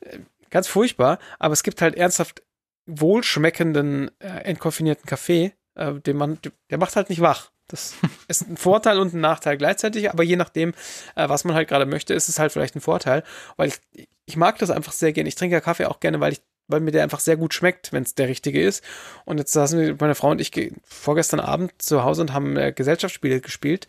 [0.00, 0.18] Äh,
[0.54, 2.44] Ganz furchtbar, aber es gibt halt ernsthaft
[2.86, 6.38] wohlschmeckenden, äh, entkoffinierten Kaffee, äh, den man,
[6.70, 7.50] der macht halt nicht wach.
[7.68, 7.94] Das
[8.28, 10.74] ist ein Vorteil und ein Nachteil gleichzeitig, aber je nachdem,
[11.16, 13.22] äh, was man halt gerade möchte, ist es halt vielleicht ein Vorteil,
[13.56, 13.80] weil ich,
[14.26, 15.28] ich mag das einfach sehr gerne.
[15.28, 17.92] Ich trinke ja Kaffee auch gerne, weil ich weil mir der einfach sehr gut schmeckt,
[17.92, 18.82] wenn es der richtige ist.
[19.26, 22.72] Und jetzt saßen meine Frau und ich ge- vorgestern Abend zu Hause und haben äh,
[22.72, 23.86] Gesellschaftsspiele gespielt.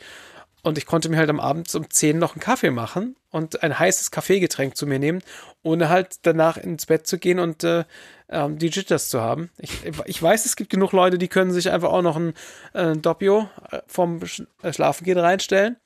[0.62, 3.80] Und ich konnte mir halt am Abend um 10 noch einen Kaffee machen und ein
[3.80, 5.22] heißes Kaffeegetränk zu mir nehmen,
[5.64, 7.86] ohne halt danach ins Bett zu gehen und äh,
[8.30, 9.50] ähm, die Jitters zu haben.
[9.58, 12.34] Ich, ich weiß, es gibt genug Leute, die können sich einfach auch noch ein
[12.74, 14.22] äh, Doppio äh, vom
[14.62, 15.78] äh, Schlafengehen reinstellen.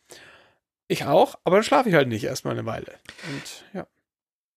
[0.87, 2.93] Ich auch, aber dann schlafe ich halt nicht erstmal eine Weile.
[3.27, 3.87] Und ja.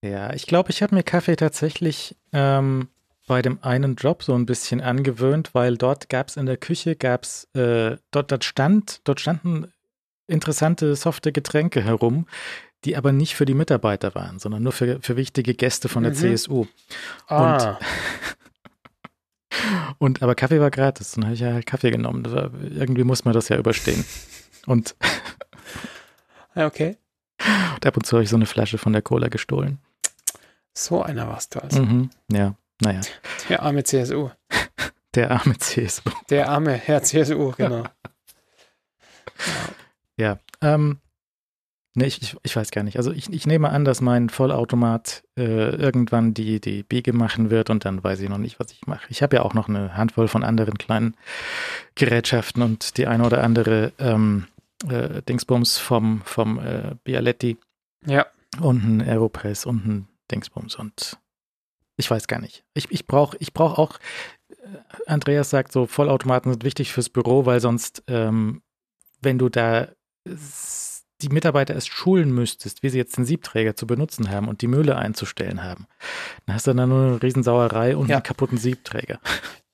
[0.04, 2.88] Ja, ich glaube, ich habe mir Kaffee tatsächlich ähm,
[3.28, 6.96] bei dem einen Job so ein bisschen angewöhnt, weil dort gab es in der Küche,
[6.96, 9.72] gab es, äh, dort, dort stand, dort standen
[10.26, 12.26] interessante softe Getränke herum,
[12.84, 16.12] die aber nicht für die Mitarbeiter waren, sondern nur für, für wichtige Gäste von der
[16.12, 16.16] Mhm.
[16.16, 16.66] CSU.
[17.28, 17.78] Ah,
[19.98, 22.24] Und aber Kaffee war gratis, dann habe ich ja halt Kaffee genommen.
[22.32, 24.04] War, irgendwie muss man das ja überstehen.
[24.66, 24.96] Und,
[26.54, 26.96] ja, okay.
[27.74, 29.78] und ab und zu habe ich so eine Flasche von der Cola gestohlen.
[30.74, 31.82] So einer warst du also.
[31.82, 32.10] Mhm.
[32.32, 33.02] Ja, naja,
[33.48, 34.30] Der arme CSU.
[35.14, 36.10] der arme CSU.
[36.30, 37.84] Der arme Herr CSU, genau.
[40.22, 41.00] Ja, ähm,
[41.96, 42.96] ne, ich, ich, ich weiß gar nicht.
[42.96, 47.70] Also ich, ich nehme an, dass mein Vollautomat äh, irgendwann die, die Biege machen wird
[47.70, 49.04] und dann weiß ich noch nicht, was ich mache.
[49.08, 51.16] Ich habe ja auch noch eine Handvoll von anderen kleinen
[51.96, 54.46] Gerätschaften und die eine oder andere ähm,
[54.88, 57.56] äh, Dingsbums vom, vom äh, Bialetti
[58.06, 58.26] Ja,
[58.60, 61.18] und ein Aeropress und ein Dingsbums und
[61.96, 62.64] ich weiß gar nicht.
[62.74, 63.98] Ich, ich brauche ich brauch auch,
[64.50, 64.54] äh,
[65.06, 68.62] Andreas sagt so, Vollautomaten sind wichtig fürs Büro, weil sonst, ähm,
[69.20, 69.88] wenn du da
[70.24, 74.66] die Mitarbeiter erst schulen müsstest, wie sie jetzt den Siebträger zu benutzen haben und die
[74.66, 75.86] Mühle einzustellen haben,
[76.46, 78.16] dann hast du dann nur eine Riesensauerei und Ja.
[78.16, 79.20] einen kaputten Siebträger.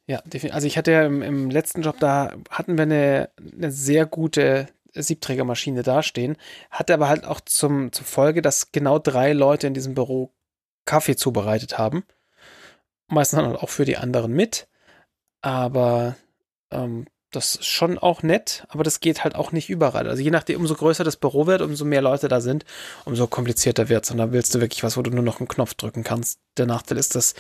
[0.07, 0.55] ja, definitiv.
[0.55, 4.69] Also ich hatte ja im, im letzten Job, da hatten wir eine, eine sehr gute
[4.95, 6.37] Siebträgermaschine dastehen,
[6.71, 10.33] hatte aber halt auch zum, zur Folge, dass genau drei Leute in diesem Büro
[10.87, 12.05] Kaffee zubereitet haben.
[13.11, 14.69] Meistens dann auch für die anderen mit.
[15.41, 16.17] Aber
[16.71, 20.09] ähm, das ist schon auch nett, aber das geht halt auch nicht überall.
[20.09, 22.65] Also je nachdem, umso größer das Büro wird, umso mehr Leute da sind,
[23.05, 24.11] umso komplizierter wird es.
[24.11, 26.41] Und dann willst du wirklich was, wo du nur noch einen Knopf drücken kannst.
[26.57, 27.35] Der Nachteil ist, dass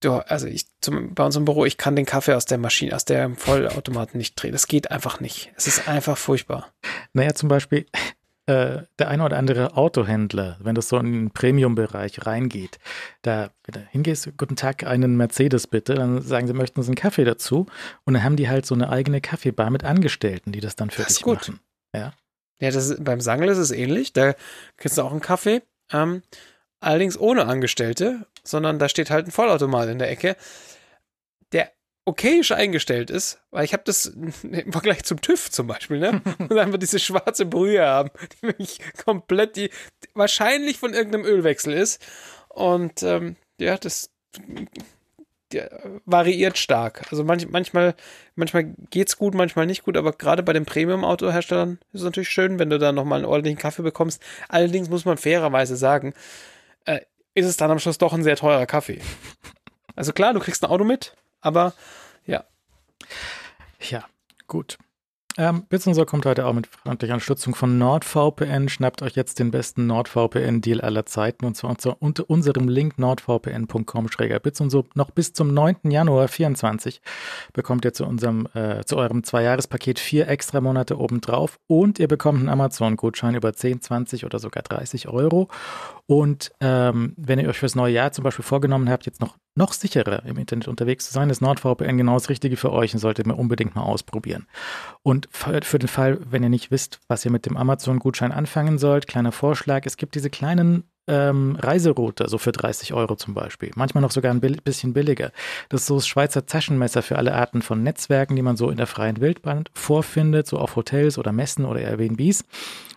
[0.00, 2.94] du, also ich zum, bei uns im Büro, ich kann den Kaffee aus der Maschine,
[2.94, 4.52] aus der Vollautomaten nicht drehen.
[4.52, 5.52] Das geht einfach nicht.
[5.56, 6.72] Es ist einfach furchtbar.
[7.12, 7.86] Naja, zum Beispiel
[8.46, 12.78] äh, der eine oder andere Autohändler, wenn das so in den Premium-Bereich reingeht,
[13.22, 16.96] da, wenn du hingehst, guten Tag, einen Mercedes bitte, dann sagen sie, möchten sie einen
[16.96, 17.66] Kaffee dazu
[18.04, 21.02] und dann haben die halt so eine eigene Kaffeebar mit Angestellten, die das dann für
[21.02, 21.48] Das dich gut.
[21.48, 21.60] machen.
[22.60, 24.12] Ja, das ist, beim Sangl ist es ähnlich.
[24.12, 24.34] Da
[24.76, 25.62] kriegst du auch einen Kaffee.
[25.92, 26.22] Ähm,
[26.80, 30.36] allerdings ohne Angestellte, sondern da steht halt ein Vollautomat in der Ecke,
[32.04, 34.06] okayisch eingestellt ist, weil ich habe das
[34.42, 36.20] im Vergleich zum TÜV zum Beispiel, ne?
[36.38, 41.72] Und einfach diese schwarze Brühe haben, die wirklich komplett die, die wahrscheinlich von irgendeinem Ölwechsel
[41.72, 42.04] ist.
[42.48, 44.10] Und ähm, ja, das
[45.52, 47.06] der variiert stark.
[47.10, 47.94] Also manch, manchmal,
[48.34, 52.58] manchmal geht's gut, manchmal nicht gut, aber gerade bei den Premium-Autoherstellern ist es natürlich schön,
[52.58, 54.20] wenn du da nochmal einen ordentlichen Kaffee bekommst.
[54.48, 56.12] Allerdings muss man fairerweise sagen,
[56.86, 57.00] äh,
[57.34, 59.00] ist es dann am Schluss doch ein sehr teurer Kaffee.
[59.96, 61.14] Also klar, du kriegst ein Auto mit,
[61.44, 61.72] aber
[62.26, 62.44] ja.
[63.80, 64.04] Ja,
[64.46, 64.78] gut.
[65.36, 68.68] Ähm, Bitsensor kommt heute auch mit freundlicher Unterstützung von NordVPN.
[68.68, 74.84] Schnappt euch jetzt den besten NordVPN-Deal aller Zeiten und zwar unter unserem Link nordvpn.com-bitsensor.
[74.94, 75.90] Noch bis zum 9.
[75.90, 77.00] Januar 2024
[77.52, 82.38] bekommt ihr zu unserem, äh, zu eurem Zwei-Jahres-Paket vier extra Monate obendrauf und ihr bekommt
[82.38, 85.48] einen Amazon-Gutschein über 10, 20 oder sogar 30 Euro.
[86.06, 89.72] Und ähm, wenn ihr euch fürs neue Jahr zum Beispiel vorgenommen habt, jetzt noch, noch
[89.72, 93.26] sicherer im Internet unterwegs zu sein, ist NordVPN genau das Richtige für euch und solltet
[93.26, 94.46] ihr unbedingt mal ausprobieren.
[95.02, 99.06] Und für den Fall, wenn ihr nicht wisst, was ihr mit dem Amazon-Gutschein anfangen sollt,
[99.06, 103.70] kleiner Vorschlag, es gibt diese kleinen ähm, Reiseroute, so für 30 Euro zum Beispiel.
[103.74, 105.32] Manchmal noch sogar ein bisschen billiger.
[105.68, 108.78] Das ist so das Schweizer Taschenmesser für alle Arten von Netzwerken, die man so in
[108.78, 112.44] der freien Wildbahn vorfindet, so auf Hotels oder Messen oder Airbnbs.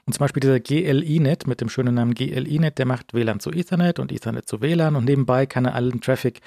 [0.08, 4.00] Und zum Beispiel dieser GLINet mit dem schönen Namen GLINet, der macht WLAN zu Ethernet
[4.00, 6.40] und Ethernet zu WLAN und nebenbei kann er allen Traffic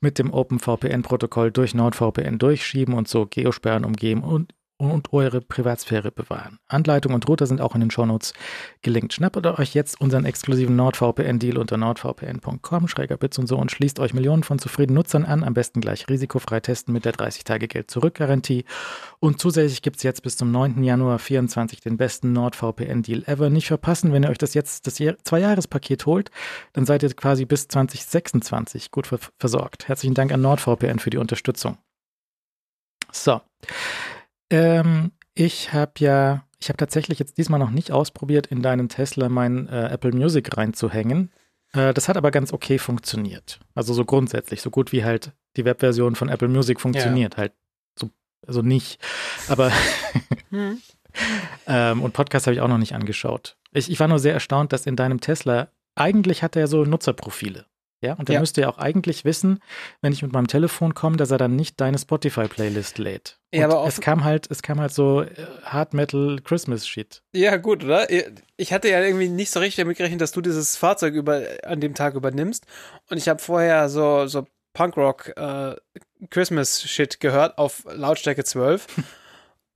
[0.00, 6.58] mit dem OpenVPN-Protokoll durch NordVPN durchschieben und so Geosperren umgehen und und eure Privatsphäre bewahren.
[6.68, 8.34] Anleitung und Router sind auch in den Shownotes
[8.82, 9.14] gelinkt.
[9.14, 14.12] Schnappt euch jetzt unseren exklusiven NordVPN-Deal unter nordvpn.com, schräger Bits und so und schließt euch
[14.12, 15.44] Millionen von zufriedenen Nutzern an.
[15.44, 18.64] Am besten gleich risikofrei testen mit der 30-Tage-Geld-Zurück-Garantie.
[19.18, 20.82] Und zusätzlich gibt es jetzt bis zum 9.
[20.82, 23.50] Januar 2024 den besten NordVPN-Deal ever.
[23.50, 26.30] Nicht verpassen, wenn ihr euch das jetzt, das Zwei-Jahres-Paket holt,
[26.72, 29.08] dann seid ihr quasi bis 2026 gut
[29.38, 29.88] versorgt.
[29.88, 31.78] Herzlichen Dank an NordVPN für die Unterstützung.
[33.12, 33.40] So.
[34.50, 39.28] Ähm, ich habe ja, ich habe tatsächlich jetzt diesmal noch nicht ausprobiert, in deinen Tesla
[39.28, 41.30] mein äh, Apple Music reinzuhängen.
[41.72, 43.60] Äh, das hat aber ganz okay funktioniert.
[43.74, 47.34] Also so grundsätzlich, so gut wie halt die Webversion von Apple Music funktioniert.
[47.34, 47.38] Ja.
[47.38, 47.52] Halt
[47.98, 48.10] so,
[48.46, 48.98] also nicht.
[49.48, 49.70] Aber
[50.50, 50.80] hm.
[51.66, 53.56] ähm, und Podcast habe ich auch noch nicht angeschaut.
[53.72, 57.66] Ich, ich war nur sehr erstaunt, dass in deinem Tesla eigentlich hat er so Nutzerprofile.
[58.02, 58.40] Ja, und der ja.
[58.40, 59.60] müsste ja auch eigentlich wissen,
[60.02, 63.38] wenn ich mit meinem Telefon komme, dass er dann nicht deine Spotify-Playlist lädt.
[63.52, 65.28] Und ja, aber es kam halt, es kam halt so äh,
[65.64, 67.22] Hard Metal Christmas Shit.
[67.32, 68.06] Ja, gut, oder?
[68.58, 71.80] Ich hatte ja irgendwie nicht so richtig damit gerechnet, dass du dieses Fahrzeug über, an
[71.80, 72.66] dem Tag übernimmst.
[73.08, 75.76] Und ich habe vorher so, so Punkrock äh,
[76.28, 78.86] Christmas Shit gehört auf Lautstärke 12.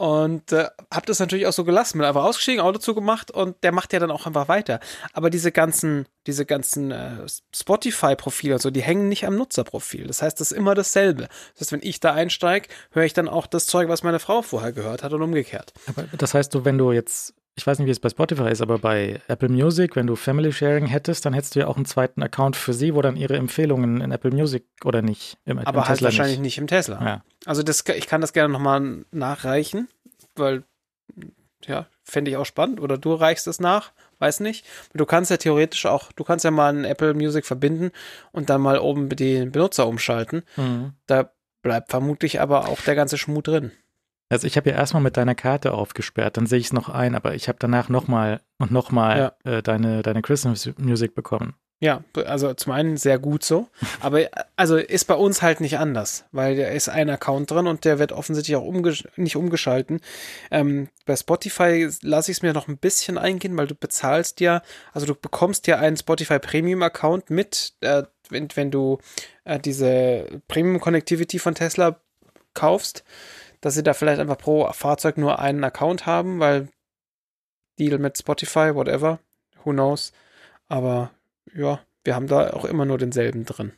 [0.00, 1.98] Und äh, hab das natürlich auch so gelassen.
[1.98, 4.80] Bin einfach ausgestiegen, Auto zugemacht und der macht ja dann auch einfach weiter.
[5.12, 7.18] Aber diese ganzen, diese ganzen äh,
[7.54, 10.06] Spotify-Profile und so, die hängen nicht am Nutzerprofil.
[10.06, 11.28] Das heißt, das ist immer dasselbe.
[11.52, 14.40] Das heißt, wenn ich da einsteige, höre ich dann auch das Zeug, was meine Frau
[14.40, 15.74] vorher gehört hat und umgekehrt.
[15.86, 18.62] Aber das heißt, du, wenn du jetzt ich weiß nicht, wie es bei Spotify ist,
[18.62, 21.84] aber bei Apple Music, wenn du Family Sharing hättest, dann hättest du ja auch einen
[21.84, 25.36] zweiten Account für sie, wo dann ihre Empfehlungen in Apple Music oder nicht.
[25.44, 26.56] Im, aber im halt wahrscheinlich nicht.
[26.56, 26.58] nicht.
[26.58, 27.04] im Tesla.
[27.04, 27.24] Ja.
[27.44, 29.88] Also das, ich kann das gerne nochmal nachreichen,
[30.36, 30.62] weil,
[31.66, 32.80] ja, fände ich auch spannend.
[32.80, 34.64] Oder du reichst es nach, weiß nicht.
[34.94, 37.90] Du kannst ja theoretisch auch, du kannst ja mal einen Apple Music verbinden
[38.32, 40.42] und dann mal oben den Benutzer umschalten.
[40.56, 40.92] Mhm.
[41.06, 41.30] Da
[41.62, 43.72] bleibt vermutlich aber auch der ganze Schmut drin.
[44.30, 47.16] Also ich habe ja erstmal mit deiner Karte aufgesperrt, dann sehe ich es noch ein,
[47.16, 49.58] aber ich habe danach nochmal und nochmal ja.
[49.58, 51.54] äh, deine, deine Christmas Music bekommen.
[51.82, 53.66] Ja, also zum einen sehr gut so,
[54.00, 57.86] aber also ist bei uns halt nicht anders, weil da ist ein Account drin und
[57.86, 60.00] der wird offensichtlich auch umgesch nicht umgeschalten.
[60.50, 64.60] Ähm, bei Spotify lasse ich es mir noch ein bisschen eingehen, weil du bezahlst ja,
[64.92, 68.98] also du bekommst ja einen Spotify Premium Account mit, äh, wenn, wenn du
[69.44, 71.98] äh, diese Premium Connectivity von Tesla
[72.52, 73.04] kaufst
[73.60, 76.68] dass sie da vielleicht einfach pro Fahrzeug nur einen Account haben, weil
[77.78, 79.20] Deal mit Spotify, whatever,
[79.64, 80.12] who knows.
[80.68, 81.10] Aber
[81.54, 83.72] ja, wir haben da auch immer nur denselben drin.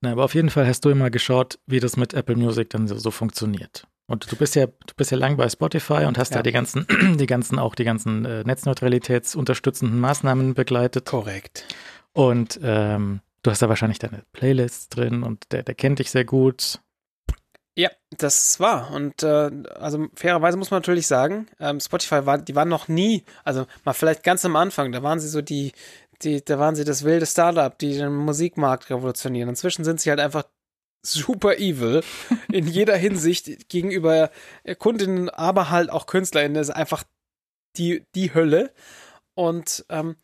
[0.00, 2.88] Na, aber auf jeden Fall hast du immer geschaut, wie das mit Apple Music dann
[2.88, 3.86] so, so funktioniert.
[4.06, 6.38] Und du bist ja, du bist ja lang bei Spotify und hast ja.
[6.38, 6.86] da die ganzen,
[7.18, 11.06] die ganzen, auch die ganzen äh, Netzneutralitätsunterstützenden Maßnahmen begleitet.
[11.06, 11.66] Korrekt.
[12.12, 16.24] Und ähm, du hast da wahrscheinlich deine Playlists drin und der, der kennt dich sehr
[16.24, 16.80] gut.
[17.76, 18.92] Ja, das war.
[18.92, 23.24] Und äh, also fairerweise muss man natürlich sagen, ähm, Spotify war, die waren noch nie,
[23.42, 25.72] also mal vielleicht ganz am Anfang, da waren sie so die,
[26.22, 29.48] die, da waren sie das wilde Startup, die den Musikmarkt revolutionieren.
[29.48, 30.44] Inzwischen sind sie halt einfach
[31.04, 32.02] super evil
[32.52, 34.30] in jeder Hinsicht gegenüber
[34.78, 36.54] Kundinnen, aber halt auch KünstlerInnen.
[36.54, 37.02] Das ist einfach
[37.76, 38.72] die, die Hölle.
[39.34, 40.16] Und ähm,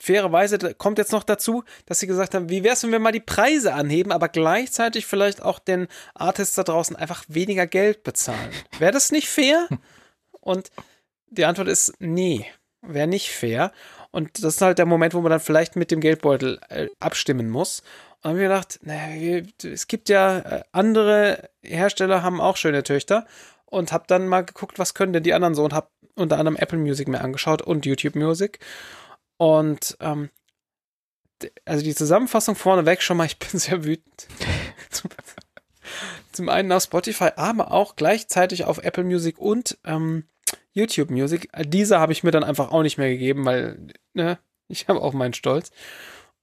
[0.00, 3.12] fairerweise kommt jetzt noch dazu, dass sie gesagt haben, wie wäre es, wenn wir mal
[3.12, 8.50] die Preise anheben, aber gleichzeitig vielleicht auch den Artists da draußen einfach weniger Geld bezahlen.
[8.78, 9.68] Wäre das nicht fair?
[10.40, 10.70] Und
[11.28, 12.46] die Antwort ist nee,
[12.82, 13.72] wäre nicht fair.
[14.10, 17.50] Und das ist halt der Moment, wo man dann vielleicht mit dem Geldbeutel äh, abstimmen
[17.50, 17.80] muss.
[17.80, 17.86] Und
[18.22, 23.26] dann haben wir gedacht, naja, es gibt ja äh, andere Hersteller, haben auch schöne Töchter.
[23.66, 26.56] Und habe dann mal geguckt, was können denn die anderen so und habe unter anderem
[26.56, 28.60] Apple Music mir angeschaut und YouTube Music.
[29.36, 30.30] Und ähm,
[31.64, 34.26] also die Zusammenfassung vorneweg schon mal, ich bin sehr wütend.
[36.32, 40.24] zum, einen auf Spotify, aber auch gleichzeitig auf Apple Music und ähm,
[40.72, 41.48] YouTube Music.
[41.66, 45.12] Diese habe ich mir dann einfach auch nicht mehr gegeben, weil ne, ich habe auch
[45.12, 45.70] meinen Stolz.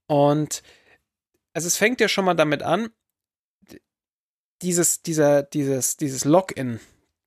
[0.08, 0.64] Und
[1.54, 2.89] also es fängt ja schon mal damit an,
[4.62, 6.80] dieses, dieser, dieses, dieses Login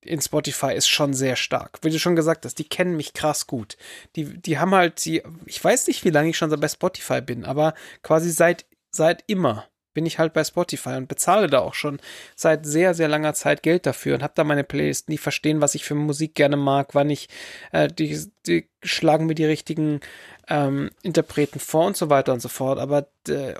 [0.04, 1.78] in Spotify ist schon sehr stark.
[1.82, 3.76] Wie du schon gesagt hast, die kennen mich krass gut.
[4.16, 7.44] Die, die haben halt, die, ich weiß nicht, wie lange ich schon bei Spotify bin,
[7.44, 12.00] aber quasi seit, seit immer bin ich halt bei Spotify und bezahle da auch schon
[12.34, 15.76] seit sehr, sehr langer Zeit Geld dafür und habe da meine Playlist, die verstehen, was
[15.76, 17.28] ich für Musik gerne mag, wann ich,
[17.72, 20.00] äh, die, die schlagen mir die richtigen
[20.48, 22.78] ähm, Interpreten vor und so weiter und so fort.
[22.78, 23.54] Aber äh,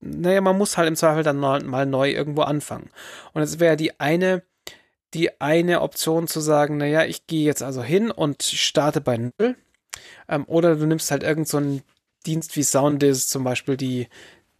[0.00, 2.90] naja, man muss halt im Zweifel dann mal neu irgendwo anfangen.
[3.34, 4.42] Und es wäre die eine
[5.14, 9.56] die eine Option zu sagen, naja, ich gehe jetzt also hin und starte bei Null.
[10.28, 11.82] Ähm, oder du nimmst halt irgendeinen so
[12.26, 14.08] Dienst wie Soundiz zum Beispiel, die,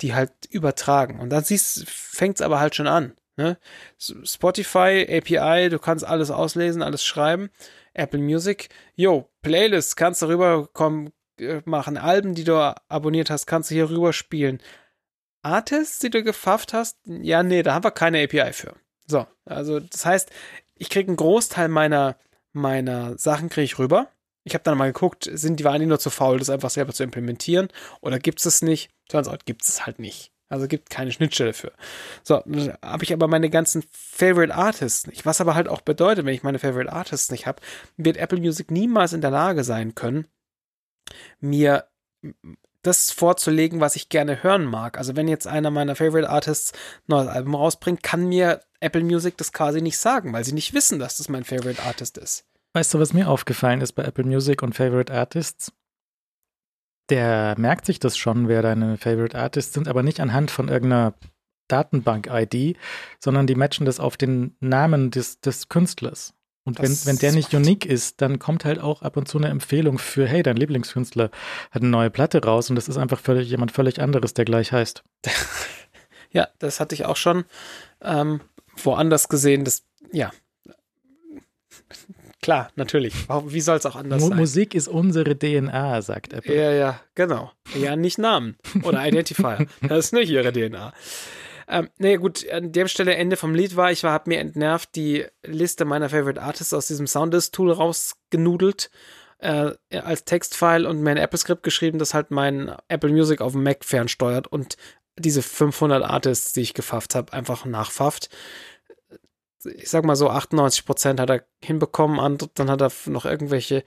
[0.01, 1.21] die halt übertragen.
[1.21, 3.13] Und dann siehst, fängt's aber halt schon an.
[3.37, 3.59] Ne?
[3.99, 7.51] Spotify, API, du kannst alles auslesen, alles schreiben.
[7.93, 11.97] Apple Music, yo, Playlist, kannst du rüberkommen, äh, machen.
[11.97, 12.55] Alben, die du
[12.89, 14.61] abonniert hast, kannst du hier rüber spielen.
[15.43, 18.75] Artists, die du gefafft hast, ja, nee, da haben wir keine API für.
[19.11, 20.31] So, also das heißt,
[20.77, 22.17] ich kriege einen Großteil meiner,
[22.53, 24.09] meiner Sachen kriege ich rüber.
[24.45, 26.95] Ich habe dann mal geguckt, sind die waren die nur zu faul, das einfach selber
[26.95, 27.69] zu implementieren
[28.01, 28.91] oder gibt es es nicht?
[29.09, 30.33] Turns out gibt es halt nicht.
[30.49, 31.73] Also gibt keine Schnittstelle für.
[32.25, 32.43] So,
[32.83, 35.27] habe ich aber meine ganzen Favorite Artists nicht.
[35.27, 37.63] Was aber halt auch bedeutet, wenn ich meine Favorite Artists nicht habe,
[37.97, 40.27] wird Apple Music niemals in der Lage sein können,
[41.39, 41.87] mir
[42.83, 44.99] das vorzulegen, was ich gerne hören mag.
[44.99, 46.79] Also wenn jetzt einer meiner Favorite Artists ein
[47.09, 50.99] neues Album rausbringt, kann mir Apple Music das quasi nicht sagen, weil sie nicht wissen,
[50.99, 52.45] dass das mein Favorite Artist ist.
[52.73, 55.73] Weißt du, was mir aufgefallen ist bei Apple Music und Favorite Artists?
[57.11, 61.15] Der merkt sich das schon, wer deine Favorite Artists sind, aber nicht anhand von irgendeiner
[61.69, 62.77] Datenbank-ID,
[63.19, 66.35] sondern die matchen das auf den Namen des, des Künstlers.
[66.65, 69.49] Und wenn, wenn der nicht unique ist, dann kommt halt auch ab und zu eine
[69.49, 71.31] Empfehlung für, hey, dein Lieblingskünstler
[71.71, 74.73] hat eine neue Platte raus und das ist einfach völlig, jemand völlig anderes, der gleich
[74.73, 75.03] heißt.
[76.31, 77.45] ja, das hatte ich auch schon
[78.03, 78.41] ähm,
[78.77, 79.65] woanders gesehen.
[79.65, 80.31] Das, ja.
[82.43, 83.15] Klar, natürlich.
[83.47, 84.39] Wie soll es auch anders M sein?
[84.39, 86.55] Musik ist unsere DNA, sagt Apple.
[86.55, 87.53] Ja, ja, genau.
[87.79, 89.67] Ja, nicht Namen oder Identifier.
[89.83, 90.95] das ist nicht ihre DNA.
[91.71, 94.97] Ähm, naja, gut, an der Stelle Ende vom Lied war, ich war, hab mir entnervt
[94.97, 98.91] die Liste meiner Favorite Artists aus diesem Soundist-Tool rausgenudelt
[99.39, 103.63] äh, als Textfile und mir ein Apple-Skript geschrieben, das halt mein Apple Music auf dem
[103.63, 104.77] Mac fernsteuert und
[105.17, 108.31] diese 500 Artists, die ich gefafft habe, einfach nachfafft.
[109.63, 113.85] Ich sag mal so, 98% hat er hinbekommen, dann hat er noch irgendwelche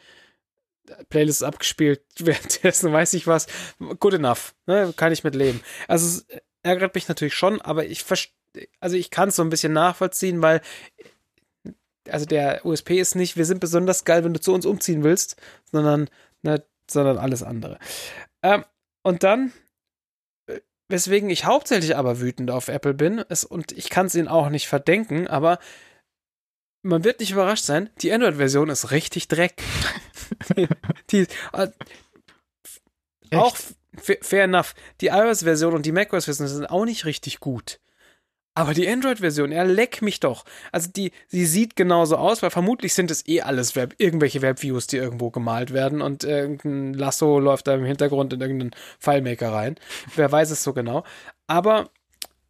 [1.10, 2.02] Playlists abgespielt.
[2.20, 3.48] Währenddessen weiß ich was.
[4.00, 4.54] Good enough.
[4.68, 4.94] Ne?
[4.96, 5.62] Kann ich mit leben.
[5.88, 6.22] Also
[6.64, 8.04] ärgert mich natürlich schon, aber ich
[8.80, 10.62] also ich kann es so ein bisschen nachvollziehen, weil
[12.10, 15.42] also der USP ist nicht, wir sind besonders geil, wenn du zu uns umziehen willst,
[15.72, 16.10] sondern,
[16.42, 17.80] ne, sondern alles andere.
[18.42, 18.66] Ähm,
[19.04, 19.54] und dann,
[20.48, 20.60] äh,
[20.90, 24.50] weswegen ich hauptsächlich aber wütend auf Apple bin, ist, und ich kann es ihnen auch
[24.50, 25.60] nicht verdenken, aber
[26.82, 29.62] man wird nicht überrascht sein, die Android-Version ist richtig Dreck.
[31.12, 31.70] die, äh,
[33.32, 33.58] auch
[33.98, 34.74] fair enough.
[35.02, 37.80] Die iOS-Version und die macOS-Version sind auch nicht richtig gut.
[38.56, 40.46] Aber die Android-Version, er leck mich doch.
[40.72, 44.86] Also die, sie sieht genauso aus, weil vermutlich sind es eh alles Web, irgendwelche Webviews,
[44.86, 49.76] die irgendwo gemalt werden und irgendein Lasso läuft da im Hintergrund in irgendeinen FileMaker rein.
[50.16, 51.04] Wer weiß es so genau.
[51.48, 51.90] Aber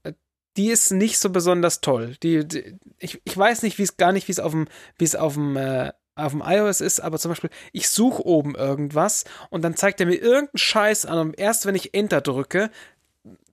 [0.04, 0.12] äh,
[0.58, 2.18] die ist nicht so besonders toll.
[2.22, 4.68] Die, die ich, ich weiß nicht, wie es gar nicht, wie es auf dem,
[4.98, 8.56] wie es auf dem äh, auf dem iOS ist, aber zum Beispiel, ich suche oben
[8.56, 12.70] irgendwas und dann zeigt er mir irgendeinen Scheiß an und erst wenn ich Enter drücke,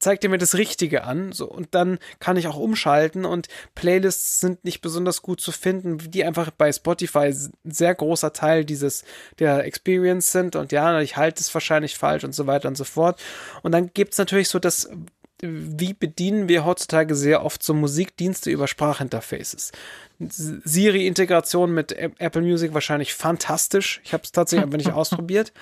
[0.01, 4.41] zeigt er mir das Richtige an so, und dann kann ich auch umschalten und Playlists
[4.41, 9.05] sind nicht besonders gut zu finden, die einfach bei Spotify ein sehr großer Teil dieses
[9.39, 12.85] der Experience sind und ja, ich halte es wahrscheinlich falsch und so weiter und so
[12.85, 13.21] fort.
[13.63, 14.91] Und dann gibt es natürlich so das
[15.43, 19.73] wie bedienen wir heutzutage sehr oft so Musikdienste über Sprachinterfaces.
[20.19, 24.01] Siri-Integration mit Apple Music wahrscheinlich fantastisch.
[24.05, 25.53] Ich habe es tatsächlich einfach nicht ausprobiert.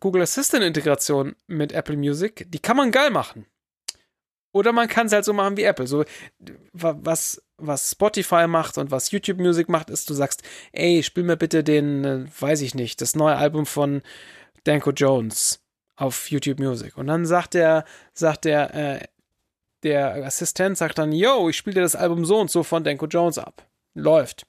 [0.00, 3.46] Google Assistant-Integration mit Apple Music, die kann man geil machen.
[4.52, 5.86] Oder man kann es halt so machen wie Apple.
[5.86, 6.04] So,
[6.72, 10.42] was, was Spotify macht und was YouTube Music macht, ist, du sagst,
[10.72, 14.02] ey, spiel mir bitte den, äh, weiß ich nicht, das neue Album von
[14.64, 15.65] Danko Jones
[15.96, 16.96] auf YouTube Music.
[16.96, 19.04] Und dann sagt der, sagt der, äh,
[19.82, 23.06] der Assistent sagt dann, yo, ich spiele dir das Album so und so von Danko
[23.06, 23.66] Jones ab.
[23.94, 24.46] Läuft.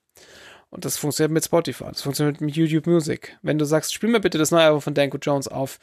[0.70, 3.38] Und das funktioniert mit Spotify, das funktioniert mit YouTube Music.
[3.42, 5.80] Wenn du sagst, spiel mir bitte das neue Album von Danko Jones auf,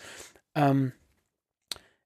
[0.54, 0.92] ähm,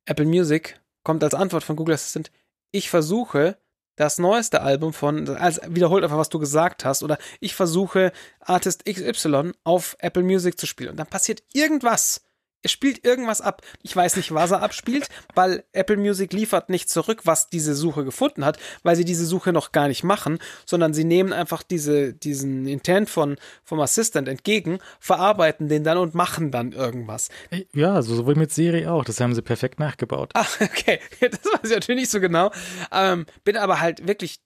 [0.05, 2.31] Apple Music kommt als Antwort von Google Assistant,
[2.71, 3.59] ich versuche
[3.97, 8.85] das neueste Album von, also wiederholt einfach, was du gesagt hast, oder ich versuche Artist
[8.85, 10.91] XY auf Apple Music zu spielen.
[10.91, 12.23] Und dann passiert irgendwas
[12.63, 13.63] er spielt irgendwas ab.
[13.83, 18.05] Ich weiß nicht, was er abspielt, weil Apple Music liefert nicht zurück, was diese Suche
[18.05, 22.13] gefunden hat, weil sie diese Suche noch gar nicht machen, sondern sie nehmen einfach diese,
[22.13, 27.29] diesen Intent von, vom Assistant entgegen, verarbeiten den dann und machen dann irgendwas.
[27.73, 29.05] Ja, also sowohl mit Siri auch.
[29.05, 30.31] Das haben sie perfekt nachgebaut.
[30.35, 31.01] Ach, okay.
[31.21, 32.51] Das weiß ich natürlich nicht so genau.
[32.93, 34.41] Ähm, bin aber halt wirklich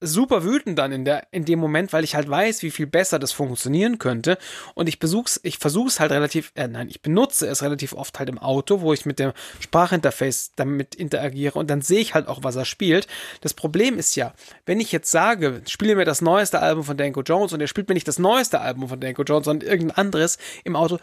[0.00, 3.18] super wütend dann in der in dem Moment, weil ich halt weiß, wie viel besser
[3.18, 4.38] das funktionieren könnte
[4.74, 8.18] und ich besuch's, ich versuche es halt relativ, äh, nein, ich benutze es relativ oft
[8.18, 12.28] halt im Auto, wo ich mit dem Sprachinterface damit interagiere und dann sehe ich halt
[12.28, 13.08] auch, was er spielt.
[13.40, 14.34] Das Problem ist ja,
[14.66, 17.88] wenn ich jetzt sage, spiele mir das neueste Album von Danko Jones und er spielt
[17.88, 20.98] mir nicht das neueste Album von Danko Jones, sondern irgendein anderes im Auto,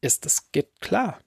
[0.00, 1.20] ist das geht klar.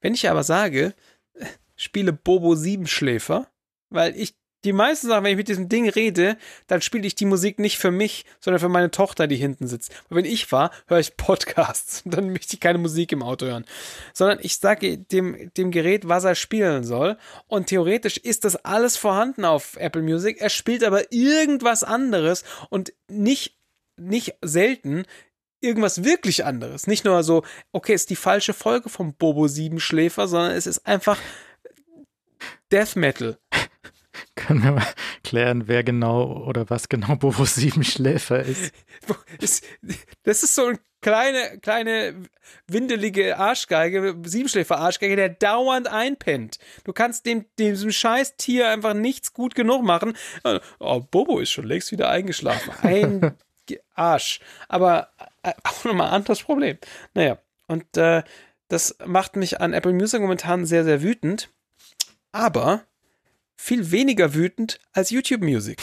[0.00, 0.94] Wenn ich aber sage,
[1.34, 3.46] äh, spiele Bobo Siebenschläfer,
[3.88, 4.34] weil ich
[4.64, 6.36] die meisten Sachen, wenn ich mit diesem Ding rede,
[6.66, 9.90] dann spiele ich die Musik nicht für mich, sondern für meine Tochter, die hinten sitzt.
[10.08, 12.02] Und wenn ich war, höre ich Podcasts.
[12.14, 13.64] Dann möchte ich keine Musik im Auto hören.
[14.12, 17.16] Sondern ich sage dem, dem Gerät, was er spielen soll.
[17.46, 20.40] Und theoretisch ist das alles vorhanden auf Apple Music.
[20.40, 23.56] Er spielt aber irgendwas anderes und nicht,
[23.96, 25.04] nicht selten
[25.60, 26.86] irgendwas wirklich anderes.
[26.86, 27.42] Nicht nur so,
[27.72, 31.18] okay, ist die falsche Folge vom Bobo Siebenschläfer, sondern es ist einfach
[32.70, 33.38] Death Metal.
[34.34, 34.86] Können wir mal
[35.22, 38.42] klären, wer genau oder was genau Bobo Siebenschläfer
[39.40, 39.64] ist?
[40.22, 42.14] Das ist so eine kleine, kleine,
[42.66, 46.58] windelige Arschgeige, Siebenschläfer-Arschgeige, der dauernd einpennt.
[46.84, 50.16] Du kannst dem, diesem scheiß Tier einfach nichts gut genug machen.
[50.78, 52.72] Oh, Bobo ist schon längst wieder eingeschlafen.
[52.82, 53.36] Ein
[53.94, 54.40] Arsch.
[54.68, 55.10] Aber
[55.42, 56.78] äh, auch nochmal ein anderes Problem.
[57.12, 58.22] Naja, und äh,
[58.68, 61.50] das macht mich an Apple Music momentan sehr, sehr wütend.
[62.32, 62.84] Aber
[63.56, 65.80] viel weniger wütend als YouTube Music.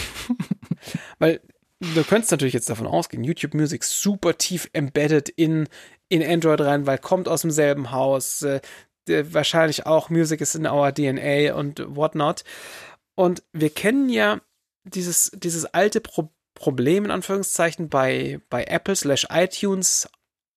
[1.20, 1.42] Weil
[1.80, 5.68] du könntest natürlich jetzt davon ausgehen, YouTube Music super tief embedded in,
[6.10, 8.62] in Android rein, weil kommt aus demselben Haus, äh,
[9.08, 12.44] wahrscheinlich auch Music ist in our DNA und whatnot.
[13.16, 14.42] Und wir kennen ja
[14.84, 20.08] dieses, dieses alte Pro Problem in Anführungszeichen bei, bei Apple slash iTunes.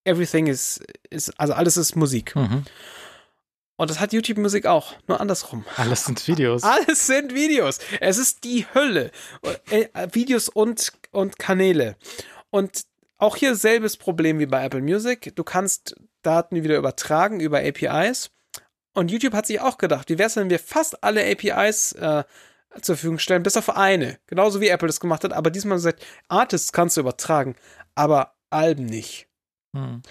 [0.04, 2.36] Everything is, is, also alles ist Musik.
[2.36, 2.64] Mhm.
[3.76, 5.64] Und das hat YouTube-Musik auch, nur andersrum.
[5.76, 6.62] Alles sind Videos.
[6.64, 7.80] Alles sind Videos.
[8.00, 9.10] Es ist die Hölle.
[9.70, 11.96] Äh, Videos und, und Kanäle.
[12.50, 12.84] Und
[13.18, 15.34] auch hier selbes Problem wie bei Apple Music.
[15.34, 18.30] Du kannst Daten wieder übertragen über APIs.
[18.92, 22.22] Und YouTube hat sich auch gedacht, wie wäre es, wenn wir fast alle APIs äh,
[22.80, 24.20] zur Verfügung stellen, bis auf eine.
[24.28, 25.32] Genauso wie Apple das gemacht hat.
[25.32, 27.56] Aber diesmal gesagt, Artists kannst du übertragen,
[27.96, 29.26] aber Alben nicht.
[29.74, 30.02] Hm.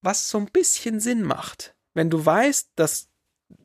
[0.00, 3.08] Was so ein bisschen Sinn macht wenn du weißt, dass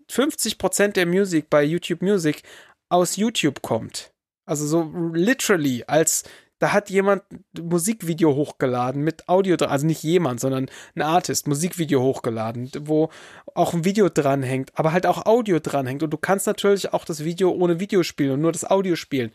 [0.09, 2.43] 50% der Musik bei YouTube Music
[2.89, 4.13] aus YouTube kommt.
[4.45, 6.23] Also so literally, als
[6.59, 7.23] da hat jemand
[7.59, 13.09] Musikvideo hochgeladen mit Audio dran, also nicht jemand, sondern ein Artist, Musikvideo hochgeladen, wo
[13.53, 16.01] auch ein Video dranhängt, aber halt auch Audio dranhängt.
[16.01, 19.31] Und du kannst natürlich auch das Video ohne Video spielen und nur das Audio spielen.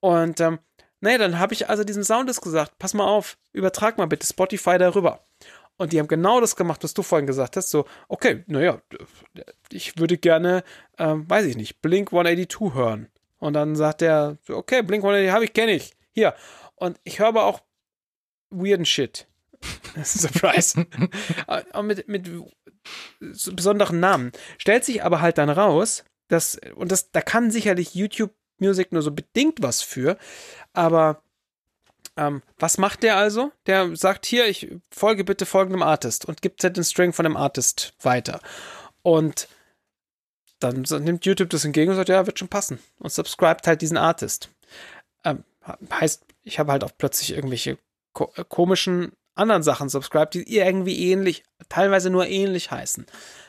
[0.00, 0.58] Und ähm,
[1.00, 4.76] naja, dann habe ich also diesem Soundist gesagt, pass mal auf, übertrag mal bitte Spotify
[4.76, 5.24] darüber.
[5.82, 7.70] Und die haben genau das gemacht, was du vorhin gesagt hast.
[7.70, 8.80] So, okay, naja,
[9.72, 10.62] ich würde gerne,
[10.96, 13.08] ähm, weiß ich nicht, Blink 182 hören.
[13.40, 15.92] Und dann sagt er, okay, Blink 182 habe ich, kenne ich.
[16.12, 16.36] Hier.
[16.76, 17.62] Und ich höre aber auch
[18.50, 19.26] weirden Shit.
[20.04, 20.86] Surprise.
[21.48, 22.30] Äh, mit, mit
[23.18, 24.30] besonderen Namen.
[24.58, 29.02] Stellt sich aber halt dann raus, dass, und das, da kann sicherlich YouTube Music nur
[29.02, 30.16] so bedingt was für,
[30.74, 31.24] aber
[32.16, 33.52] ähm, was macht der also?
[33.66, 37.94] Der sagt hier, ich folge bitte folgendem Artist und gibt den String von dem Artist
[38.02, 38.40] weiter.
[39.02, 39.48] Und
[40.58, 42.78] dann nimmt YouTube das entgegen und sagt, ja, wird schon passen.
[42.98, 44.50] Und subscribt halt diesen Artist.
[45.24, 45.44] Ähm,
[45.90, 47.78] heißt, ich habe halt auch plötzlich irgendwelche
[48.12, 53.06] ko äh, komischen anderen Sachen subscribed, die irgendwie ähnlich, teilweise nur ähnlich heißen.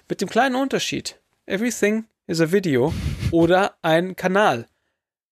[0.08, 1.20] Mit dem kleinen Unterschied.
[1.46, 2.94] Everything is a Video
[3.32, 4.68] oder ein Kanal.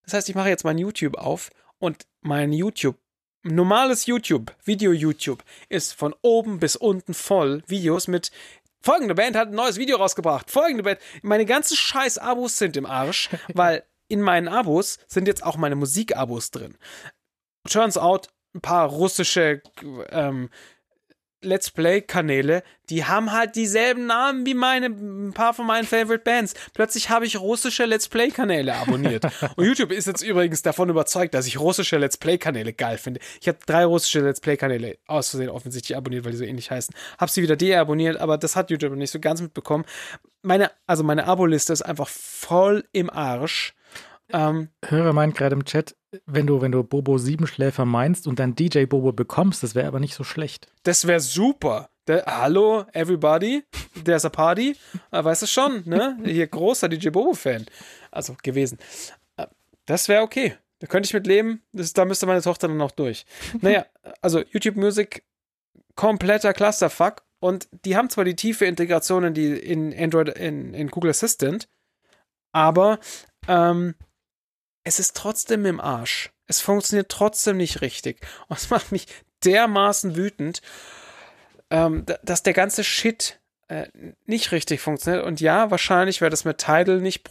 [0.03, 2.97] Das heißt, ich mache jetzt mein YouTube auf und mein YouTube
[3.43, 8.31] normales YouTube, Video-YouTube, ist von oben bis unten voll Videos mit
[8.81, 10.49] folgende Band hat ein neues Video rausgebracht.
[10.51, 10.99] Folgende Band.
[11.21, 15.75] Meine ganzen scheiß Abos sind im Arsch, weil in meinen Abos sind jetzt auch meine
[15.75, 16.77] Musik-Abos drin.
[17.69, 19.61] Turns out, ein paar russische
[20.09, 20.49] ähm,
[21.43, 26.53] Let's Play-Kanäle, die haben halt dieselben Namen wie meine, ein paar von meinen Favorite Bands.
[26.73, 29.25] Plötzlich habe ich russische Let's Play-Kanäle abonniert.
[29.55, 33.19] Und YouTube ist jetzt übrigens davon überzeugt, dass ich russische Let's Play-Kanäle geil finde.
[33.39, 36.93] Ich habe drei russische Let's Play-Kanäle aus Versehen offensichtlich abonniert, weil die so ähnlich heißen.
[37.17, 39.85] Hab sie wieder deabonniert, aber das hat YouTube nicht so ganz mitbekommen.
[40.43, 43.73] Meine, also meine Abo-Liste ist einfach voll im Arsch.
[44.33, 45.95] Ähm, Hörer meint gerade im Chat,
[46.25, 49.99] wenn du, wenn du Bobo Siebenschläfer meinst und dann DJ Bobo bekommst, das wäre aber
[49.99, 50.67] nicht so schlecht.
[50.83, 51.89] Das wäre super.
[52.07, 53.63] Der, hallo, everybody,
[54.03, 54.75] there's a party.
[55.11, 56.17] Äh, weißt du schon, ne?
[56.23, 57.65] Hier großer DJ Bobo-Fan.
[58.09, 58.79] Also gewesen.
[59.37, 59.47] Äh,
[59.85, 60.55] das wäre okay.
[60.79, 61.61] Da könnte ich mit leben.
[61.73, 63.25] Das, da müsste meine Tochter dann noch durch.
[63.61, 63.85] Naja,
[64.21, 65.23] also YouTube Music,
[65.95, 67.23] kompletter Clusterfuck.
[67.39, 71.67] Und die haben zwar die tiefe Integration in, die, in Android, in, in Google Assistant,
[72.51, 72.99] aber
[73.47, 73.95] ähm,
[74.83, 76.31] es ist trotzdem im Arsch.
[76.47, 78.25] Es funktioniert trotzdem nicht richtig.
[78.47, 79.07] Und es macht mich
[79.43, 80.61] dermaßen wütend,
[81.69, 83.40] ähm, dass der ganze Shit
[83.71, 83.87] äh,
[84.25, 85.23] nicht richtig funktioniert.
[85.23, 87.23] Und ja, wahrscheinlich wäre das mit Tidal nicht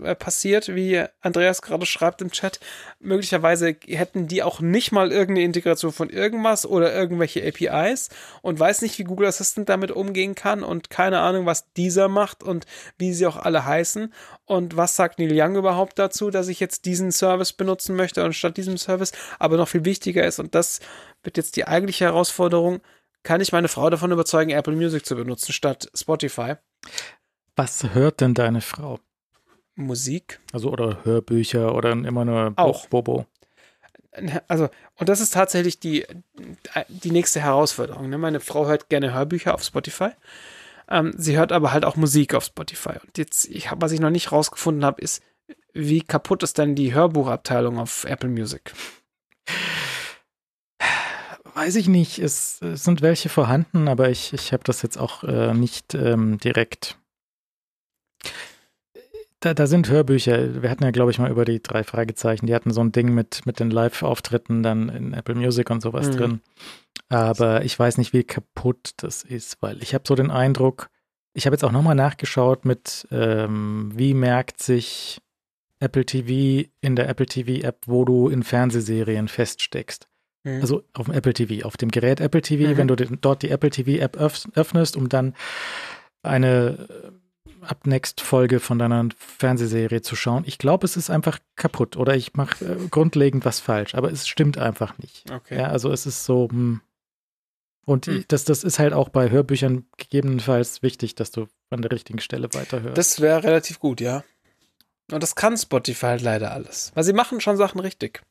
[0.00, 2.60] äh, passiert, wie Andreas gerade schreibt im Chat.
[3.00, 8.10] Möglicherweise hätten die auch nicht mal irgendeine Integration von irgendwas oder irgendwelche APIs
[8.42, 12.44] und weiß nicht, wie Google Assistant damit umgehen kann und keine Ahnung, was dieser macht
[12.44, 12.66] und
[12.98, 14.14] wie sie auch alle heißen.
[14.44, 18.56] Und was sagt Neil Young überhaupt dazu, dass ich jetzt diesen Service benutzen möchte anstatt
[18.56, 19.10] diesem Service?
[19.40, 20.78] Aber noch viel wichtiger ist, und das
[21.24, 22.80] wird jetzt die eigentliche Herausforderung,
[23.22, 26.54] kann ich meine Frau davon überzeugen, Apple Music zu benutzen statt Spotify.
[27.56, 28.98] Was hört denn deine Frau?
[29.74, 30.40] Musik.
[30.52, 32.86] Also oder Hörbücher oder immer nur Auch.
[32.86, 33.26] Bobo.
[34.48, 36.04] Also, und das ist tatsächlich die,
[36.88, 38.10] die nächste Herausforderung.
[38.10, 38.18] Ne?
[38.18, 40.10] Meine Frau hört gerne Hörbücher auf Spotify.
[40.88, 42.94] Ähm, sie hört aber halt auch Musik auf Spotify.
[43.04, 45.22] Und jetzt, ich, was ich noch nicht rausgefunden habe, ist,
[45.72, 48.72] wie kaputt ist denn die Hörbuchabteilung auf Apple Music?
[51.60, 52.18] Weiß ich nicht.
[52.18, 56.38] Es, es sind welche vorhanden, aber ich, ich habe das jetzt auch äh, nicht ähm,
[56.38, 56.96] direkt.
[59.40, 60.62] Da, da sind Hörbücher.
[60.62, 62.46] Wir hatten ja, glaube ich, mal über die drei Fragezeichen.
[62.46, 66.08] Die hatten so ein Ding mit, mit den Live-Auftritten dann in Apple Music und sowas
[66.08, 66.16] mhm.
[66.16, 66.40] drin.
[67.10, 70.88] Aber ich weiß nicht, wie kaputt das ist, weil ich habe so den Eindruck,
[71.34, 75.20] ich habe jetzt auch nochmal nachgeschaut mit, ähm, wie merkt sich
[75.78, 80.09] Apple TV in der Apple TV App, wo du in Fernsehserien feststeckst.
[80.44, 80.60] Mhm.
[80.60, 82.76] Also auf dem Apple TV, auf dem Gerät Apple TV, mhm.
[82.76, 85.34] wenn du den, dort die Apple TV App öffnest, um dann
[86.22, 86.88] eine
[87.60, 90.44] ab äh, Next Folge von deiner Fernsehserie zu schauen.
[90.46, 94.26] Ich glaube, es ist einfach kaputt oder ich mache äh, grundlegend was falsch, aber es
[94.26, 95.30] stimmt einfach nicht.
[95.30, 95.58] Okay.
[95.58, 96.80] Ja, also es ist so, hm.
[97.84, 98.24] und hm.
[98.28, 102.48] das, das ist halt auch bei Hörbüchern gegebenenfalls wichtig, dass du an der richtigen Stelle
[102.52, 102.96] weiterhörst.
[102.96, 104.24] Das wäre relativ gut, ja.
[105.12, 106.92] Und das kann Spotify halt leider alles.
[106.94, 108.22] Weil sie machen schon Sachen richtig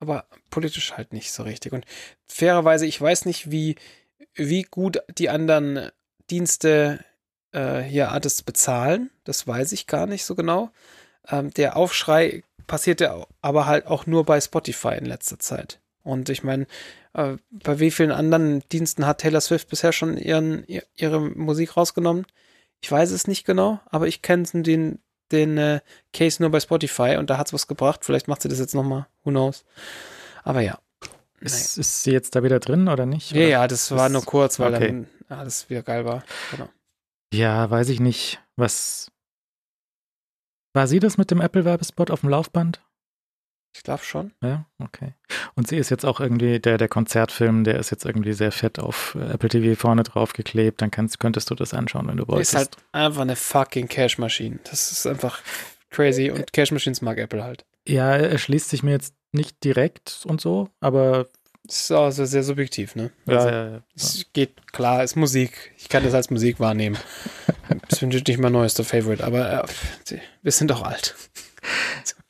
[0.00, 1.72] aber politisch halt nicht so richtig.
[1.72, 1.84] Und
[2.26, 3.76] fairerweise, ich weiß nicht, wie,
[4.34, 5.90] wie gut die anderen
[6.30, 7.04] Dienste
[7.52, 9.10] äh, hier Artists bezahlen.
[9.24, 10.70] Das weiß ich gar nicht so genau.
[11.28, 15.80] Ähm, der Aufschrei passierte aber halt auch nur bei Spotify in letzter Zeit.
[16.02, 16.66] Und ich meine,
[17.14, 20.64] äh, bei wie vielen anderen Diensten hat Taylor Swift bisher schon ihren,
[20.94, 22.26] ihre Musik rausgenommen?
[22.80, 25.00] Ich weiß es nicht genau, aber ich kenne den,
[25.32, 25.80] den äh,
[26.12, 28.04] Case nur bei Spotify und da hat es was gebracht.
[28.04, 29.06] Vielleicht macht sie das jetzt nochmal.
[29.24, 29.64] Who knows?
[30.44, 30.78] Aber ja.
[31.40, 31.80] Ist, naja.
[31.80, 33.30] ist, sie jetzt da wieder drin oder nicht?
[33.32, 34.86] Ja, ja, das war nur kurz, weil okay.
[34.88, 36.24] dann alles wieder geil war.
[36.50, 36.68] Genau.
[37.32, 38.40] Ja, weiß ich nicht.
[38.56, 39.10] Was.
[40.74, 42.80] War sie das mit dem Apple-Werbespot auf dem Laufband?
[43.74, 44.32] Ich glaube schon.
[44.42, 45.14] Ja, okay.
[45.54, 48.78] Und sie ist jetzt auch irgendwie, der, der Konzertfilm, der ist jetzt irgendwie sehr fett
[48.78, 50.82] auf Apple TV vorne drauf geklebt.
[50.82, 52.54] Dann kannst, könntest du das anschauen, wenn du wolltest.
[52.54, 54.58] Ist halt einfach eine fucking Cash Machine.
[54.64, 55.40] Das ist einfach
[55.90, 57.64] crazy und Cash Machines mag Apple halt.
[57.86, 61.28] Ja, er schließt sich mir jetzt nicht direkt und so, aber.
[61.64, 63.10] Das ist also sehr subjektiv, ne?
[63.26, 65.74] Ja, also, ja, ja, Es geht klar, ist Musik.
[65.76, 66.96] Ich kann das als Musik wahrnehmen.
[67.88, 71.14] das finde ich nicht mein neuester Favorite, aber äh, wir sind doch alt.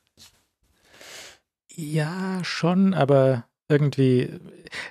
[1.81, 4.37] Ja, schon, aber irgendwie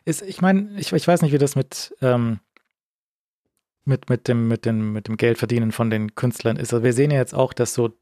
[0.06, 2.40] ist, ich meine, ich, ich weiß nicht, wie das mit, ähm,
[3.84, 6.72] mit, mit, dem, mit, dem, mit dem Geldverdienen von den Künstlern ist.
[6.72, 7.92] Also wir sehen ja jetzt auch, dass so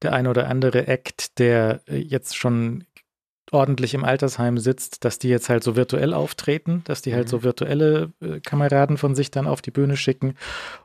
[0.00, 2.84] der ein oder andere Act, der äh, jetzt schon
[3.52, 7.30] ordentlich im Altersheim sitzt, dass die jetzt halt so virtuell auftreten, dass die halt mhm.
[7.30, 10.34] so virtuelle äh, Kameraden von sich dann auf die Bühne schicken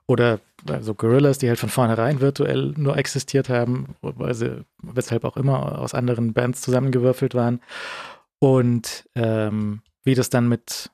[0.08, 0.40] oder
[0.70, 5.80] also Gorillas, die halt von vornherein virtuell nur existiert haben, weil sie, weshalb auch immer
[5.80, 7.62] aus anderen Bands zusammengewürfelt waren
[8.40, 10.92] und ähm, wie das dann mit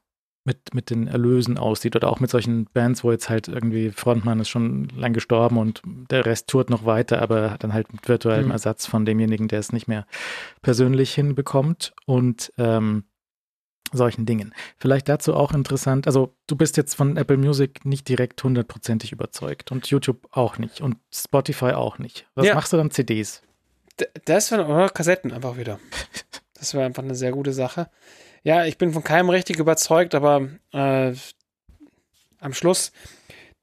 [0.47, 4.39] mit, mit den Erlösen aussieht oder auch mit solchen Bands, wo jetzt halt irgendwie Frontmann
[4.39, 8.07] ist schon lang gestorben und der Rest tourt noch weiter, aber hat dann halt mit
[8.09, 8.51] virtuellem mhm.
[8.51, 10.07] Ersatz von demjenigen, der es nicht mehr
[10.63, 11.93] persönlich hinbekommt.
[12.07, 13.03] Und ähm,
[13.93, 14.53] solchen Dingen.
[14.77, 19.71] Vielleicht dazu auch interessant, also du bist jetzt von Apple Music nicht direkt hundertprozentig überzeugt
[19.71, 22.27] und YouTube auch nicht und Spotify auch nicht.
[22.35, 22.55] Was Ja.
[22.55, 23.43] machst du dann CDs?
[23.99, 25.79] D- Das wäre oder Kassetten einfach wieder.
[26.53, 27.89] Das wäre einfach eine sehr gute Sache.
[28.43, 31.13] Ja, ich bin von keinem richtig überzeugt, aber äh,
[32.39, 32.91] am Schluss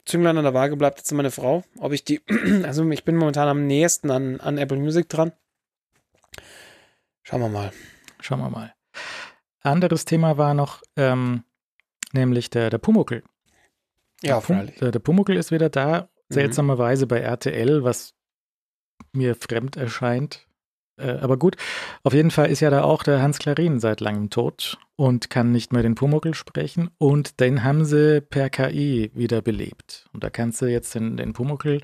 [0.05, 1.65] Zünglein an der Waage bleibt jetzt meine Frau.
[1.79, 2.21] Ob ich die,
[2.65, 5.33] also ich bin momentan am nächsten an, an Apple Music dran.
[7.23, 7.73] Schauen wir mal.
[8.21, 8.75] Schauen wir mal.
[9.63, 11.45] Anderes Thema war noch, ähm,
[12.13, 13.23] nämlich der, der Pumuckel.
[14.23, 14.77] Ja, der, Pum freilich.
[14.77, 16.35] der, der Pumuckel ist wieder da, Mhm.
[16.35, 18.15] seltsamerweise bei RTL, was
[19.13, 20.47] mir fremd erscheint.
[20.97, 21.57] Äh, aber gut,
[22.03, 25.53] auf jeden Fall ist ja da auch der Hans Klarin seit langem tot und kann
[25.53, 26.91] nicht mehr den Pumuckel sprechen.
[26.99, 30.07] Und den haben sie per KI wiederbelebt.
[30.13, 31.81] Und da kannst du jetzt den, den Pumuckel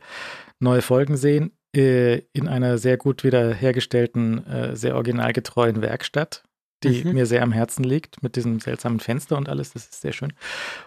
[0.59, 6.43] neue Folgen sehen äh, in einer sehr gut wiederhergestellten, äh, sehr originalgetreuen Werkstatt,
[6.83, 7.13] die Mhm.
[7.13, 9.73] mir sehr am Herzen liegt, mit diesem seltsamen Fenster und alles.
[9.73, 10.33] Das ist sehr schön.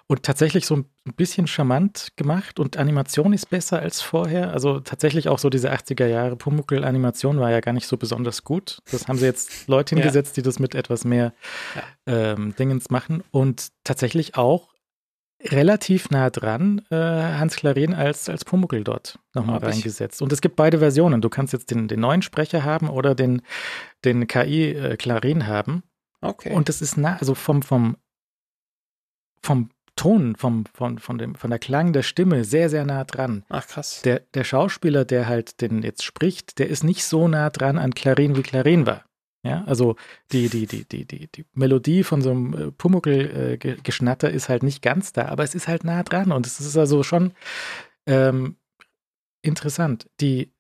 [0.08, 4.52] Und tatsächlich so ein bisschen charmant gemacht und Animation ist besser als vorher.
[4.52, 8.80] Also tatsächlich auch so diese 80er Jahre Pumuckl-Animation war ja gar nicht so besonders gut.
[8.92, 10.02] Das haben sie jetzt Leute Ja.
[10.02, 11.34] hingesetzt, die das mit etwas mehr
[12.06, 14.73] ähm, Dingens machen und tatsächlich auch
[15.46, 19.76] relativ nah dran äh, Hans Klarin als, als Pumuckl dort nochmal Hab ich.
[19.76, 20.22] reingesetzt.
[20.22, 21.22] Und es gibt beide Versionen.
[21.22, 23.42] Du kannst jetzt den, den neuen Sprecher haben oder den,
[24.06, 25.84] den KI äh, Klarin haben.
[26.22, 26.54] Okay.
[26.54, 27.98] Und das ist nah, also vom, vom,
[29.42, 33.44] vom Ton, vom, von, von, dem, von der Klang der Stimme sehr, sehr nah dran.
[33.50, 34.02] Ach krass.
[34.04, 37.94] Der, der Schauspieler, der halt den jetzt spricht, der ist nicht so nah dran an
[37.94, 39.06] Clarin, wie Clarin war.
[39.44, 39.98] Ja, also
[40.32, 44.82] die, die, die, die, die, die Melodie von so einem äh, Pumuckel-Geschnatter ist halt nicht
[44.82, 47.34] ganz da, aber es ist halt nah dran und es ist also schon
[48.06, 48.56] ähm,
[49.42, 50.10] interessant.
[50.22, 50.54] Die,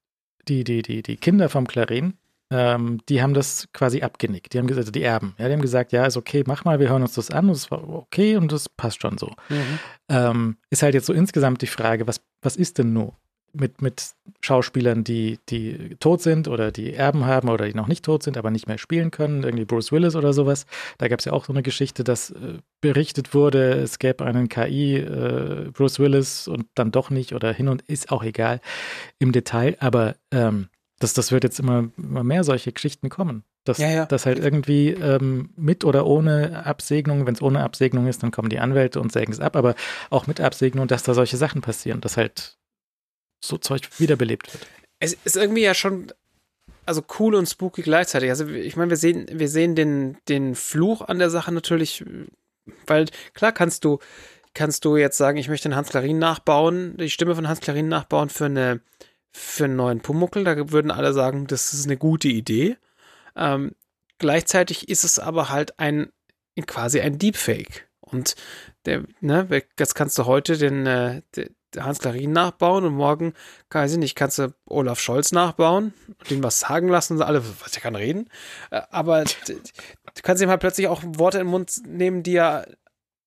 [0.50, 2.16] die, die, die, die Kinder vom Clarin,
[2.52, 4.54] ähm, die haben das quasi abgenickt.
[4.54, 6.82] Die haben gesagt, also die Erben, ja, die haben gesagt, ja, ist okay, mach mal,
[6.82, 9.32] wir hören uns das an und es war okay und das passt schon so.
[9.48, 9.80] Mhm.
[10.10, 13.16] Ähm, ist halt jetzt so insgesamt die Frage, was, was ist denn nur
[13.54, 14.12] mit, mit
[14.42, 18.38] Schauspielern, die, die tot sind oder die Erben haben oder die noch nicht tot sind,
[18.38, 20.66] aber nicht mehr spielen können, irgendwie Bruce Willis oder sowas.
[20.98, 24.50] Da gab es ja auch so eine Geschichte, dass äh, berichtet wurde, es gäbe einen
[24.50, 28.60] KI äh, Bruce Willis und dann doch nicht oder hin und ist auch egal
[29.20, 30.70] im Detail, aber ähm,
[31.00, 33.44] das, das wird jetzt immer, immer mehr solche Geschichten kommen.
[33.66, 34.06] Dass, Ja, ja.
[34.06, 38.50] dass halt irgendwie ähm, mit oder ohne Absegnung, wenn es ohne Absegnung ist, dann kommen
[38.50, 39.76] die Anwälte und sägen es ab, aber
[40.10, 42.58] auch mit Absegnung, dass da solche Sachen passieren, dass halt
[43.44, 44.68] so Zeug wiederbelebt wird.
[45.00, 46.12] Es ist irgendwie ja schon,
[46.86, 48.30] also cool und spooky gleichzeitig.
[48.30, 52.06] Also ich meine, wir sehen, wir sehen den, den Fluch an der Sache natürlich,
[52.88, 54.00] weil klar kannst du,
[54.54, 57.90] kannst du jetzt sagen, ich möchte den Hans Klarin nachbauen, die Stimme von Hans Klarin
[57.90, 58.80] nachbauen für eine,
[59.32, 60.46] für einen neuen Pumuckel.
[60.46, 62.78] Da würden alle sagen, das ist eine gute Idee.
[63.36, 63.74] Ähm,
[64.20, 66.14] gleichzeitig ist es aber halt ein,
[66.66, 67.90] quasi ein Deepfake.
[68.00, 68.36] Und
[68.86, 69.48] der, ne,
[69.78, 73.34] jetzt kannst du heute den, äh, den Hans Klarin nachbauen und morgen,
[73.70, 75.94] weiß ich nicht, kannst du Olaf Scholz nachbauen,
[76.30, 78.30] den was sagen lassen, und alle, was, der kann reden.
[78.72, 82.68] Äh, Aber du kannst ihm halt plötzlich auch Worte in den Mund nehmen, die er,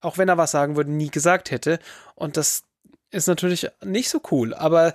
[0.01, 1.79] auch wenn er was sagen würde, nie gesagt hätte.
[2.15, 2.65] Und das
[3.11, 4.95] ist natürlich nicht so cool, aber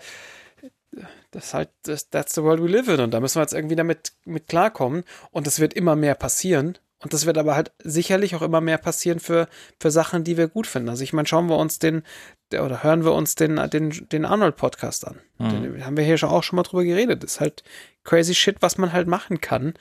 [1.31, 3.53] das ist halt, das, that's the world we live in und da müssen wir jetzt
[3.53, 7.71] irgendwie damit mit klarkommen und das wird immer mehr passieren und das wird aber halt
[7.83, 9.47] sicherlich auch immer mehr passieren für,
[9.79, 10.89] für Sachen, die wir gut finden.
[10.89, 12.03] Also ich meine, schauen wir uns den,
[12.51, 15.19] der, oder hören wir uns den, den, den Arnold-Podcast an.
[15.39, 15.49] Mhm.
[15.49, 17.23] Den haben wir hier schon auch schon mal drüber geredet.
[17.23, 17.63] Das ist halt
[18.03, 19.73] crazy shit, was man halt machen kann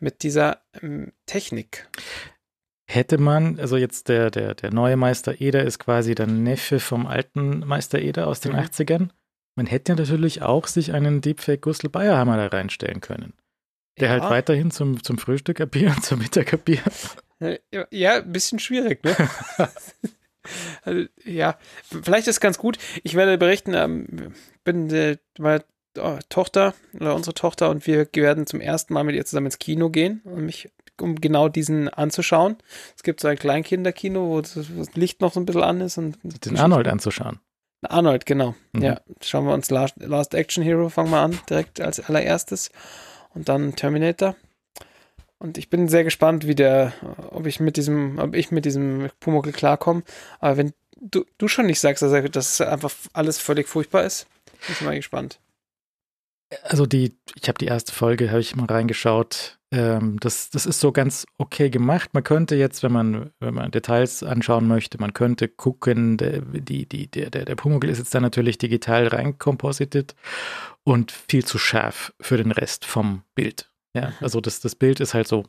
[0.00, 1.88] mit dieser ähm, Technik.
[2.86, 7.06] Hätte man, also jetzt der, der, der neue Meister Eder ist quasi der Neffe vom
[7.06, 8.58] alten Meister Eder aus den Mhm.
[8.58, 9.08] 80ern.
[9.56, 13.34] Man hätte ja natürlich auch sich einen Deepfake Gustl Bayerhammer da reinstellen können.
[14.00, 14.30] Der halt Ja.
[14.30, 16.82] weiterhin zum, zum Frühstück abiert, zum Mittag abiert.
[17.70, 19.14] Ja, Ja, ein bisschen schwierig, ne?
[20.82, 21.56] Also, ja,
[22.02, 22.76] vielleicht ist ganz gut.
[23.02, 25.64] Ich werde berichten, ähm, bin äh, meine
[25.96, 29.58] äh, Tochter oder unsere Tochter und wir werden zum ersten Mal mit ihr zusammen ins
[29.58, 30.68] Kino gehen, um mich
[31.00, 32.56] um genau diesen anzuschauen.
[32.94, 35.80] Es gibt so ein Kleinkinderkino, wo das wo das Licht noch so ein bisschen an
[35.80, 37.40] ist und Den Arnold anzuschauen.
[37.82, 38.54] Arnold, genau.
[38.72, 38.82] Mhm.
[38.82, 42.70] Ja, schauen wir uns Last, Last Action Hero, fangen wir an, direkt als allererstes.
[43.34, 44.36] Und dann Terminator.
[45.38, 46.92] Und ich bin sehr gespannt, wie der,
[47.30, 50.02] ob ich mit diesem, ob ich mit diesem Pumuckl klarkomme.
[50.40, 54.26] Aber wenn du, du schon nicht sagst, dass, er, dass einfach alles völlig furchtbar ist,
[54.66, 55.38] bin ich mal gespannt.
[56.62, 59.58] Also die, ich habe die erste Folge, habe ich mal reingeschaut.
[59.74, 62.14] Ähm, das, das ist so ganz okay gemacht.
[62.14, 66.86] Man könnte jetzt, wenn man, wenn man Details anschauen möchte, man könnte gucken, der, die,
[66.88, 70.14] die, der, der, der Pumuckl ist jetzt da natürlich digital reinkompositet
[70.84, 73.72] und viel zu scharf für den Rest vom Bild.
[73.96, 74.14] Ja, Mhm.
[74.20, 75.44] also das, das Bild ist halt so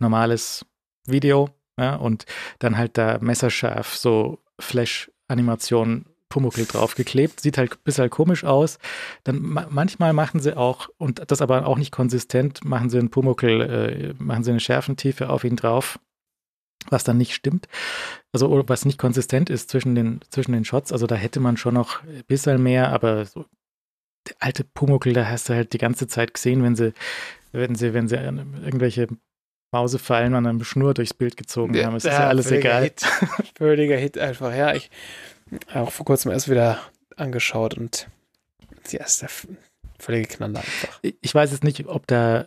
[0.00, 0.66] normales
[1.06, 1.48] Video
[1.78, 2.26] Ja, und
[2.58, 7.40] dann halt da messerscharf so Flash-Animationen Pumuckl draufgeklebt.
[7.40, 8.78] Sieht halt ein bisschen komisch aus.
[9.24, 13.10] Dann ma manchmal machen sie auch, und das aber auch nicht konsistent, machen sie einen
[13.10, 15.98] Pumuckl, äh, machen sie eine Schärfentiefe auf ihn drauf,
[16.88, 17.68] was dann nicht stimmt.
[18.32, 20.90] Also was nicht konsistent ist zwischen den, zwischen den Shots.
[20.90, 23.44] Also da hätte man schon noch ein bisschen mehr, aber so
[24.26, 26.94] der alte Pumuckl, da hast du halt die ganze Zeit gesehen, wenn sie,
[27.52, 29.08] wenn sie, wenn sie irgendwelche
[29.72, 31.96] Mausefallen an einem Schnur durchs Bild gezogen haben.
[31.96, 32.84] Es ist ja alles egal.
[32.84, 33.00] Hit.
[33.56, 34.54] Völliger Hit einfach.
[34.54, 34.90] Ja, ich
[35.72, 36.78] auch vor kurzem erst wieder
[37.16, 38.08] angeschaut und
[38.90, 39.30] ja, ist der
[39.98, 41.00] völlige Knaller einfach.
[41.02, 42.46] Ich weiß jetzt nicht, ob da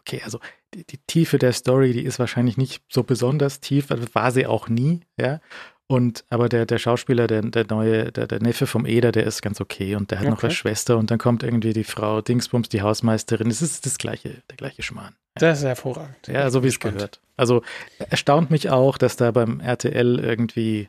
[0.00, 0.38] okay, also
[0.74, 4.46] die, die, Tiefe der Story, die ist wahrscheinlich nicht so besonders tief, also war sie
[4.46, 5.40] auch nie, ja.
[5.86, 9.42] Und aber der, der Schauspieler, der, der neue, der, der Neffe vom Eder, der ist
[9.42, 10.34] ganz okay und der hat okay.
[10.34, 13.50] noch eine Schwester und dann kommt irgendwie die Frau Dingsbums, die Hausmeisterin.
[13.50, 15.14] Es ist das gleiche, der gleiche Schmarrn.
[15.34, 16.28] Das ist hervorragend.
[16.28, 17.20] Ja, so wie es gehört.
[17.36, 17.62] Also
[17.98, 20.88] erstaunt mich auch, dass da beim RTL irgendwie,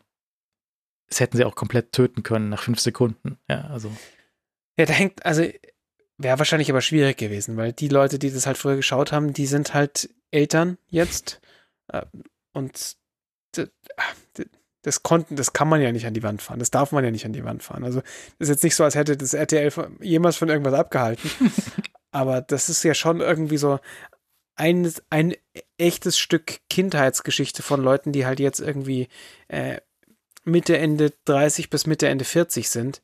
[1.08, 3.38] das hätten sie auch komplett töten können nach fünf Sekunden.
[3.50, 3.90] Ja, also.
[4.78, 5.44] Ja, da hängt, also
[6.18, 9.46] wäre wahrscheinlich aber schwierig gewesen, weil die Leute, die das halt früher geschaut haben, die
[9.46, 11.40] sind halt Eltern jetzt
[11.88, 12.06] äh,
[12.54, 12.98] und
[14.84, 16.60] das konnten, das kann man ja nicht an die Wand fahren.
[16.60, 17.84] Das darf man ja nicht an die Wand fahren.
[17.84, 18.10] Also das
[18.40, 19.72] ist jetzt nicht so, als hätte das RTL
[20.02, 21.30] jemals von irgendwas abgehalten.
[22.12, 23.80] Aber das ist ja schon irgendwie so
[24.56, 25.34] ein, ein
[25.78, 29.08] echtes Stück Kindheitsgeschichte von Leuten, die halt jetzt irgendwie
[29.48, 29.78] äh,
[30.44, 33.02] Mitte, Ende 30 bis Mitte, Ende 40 sind.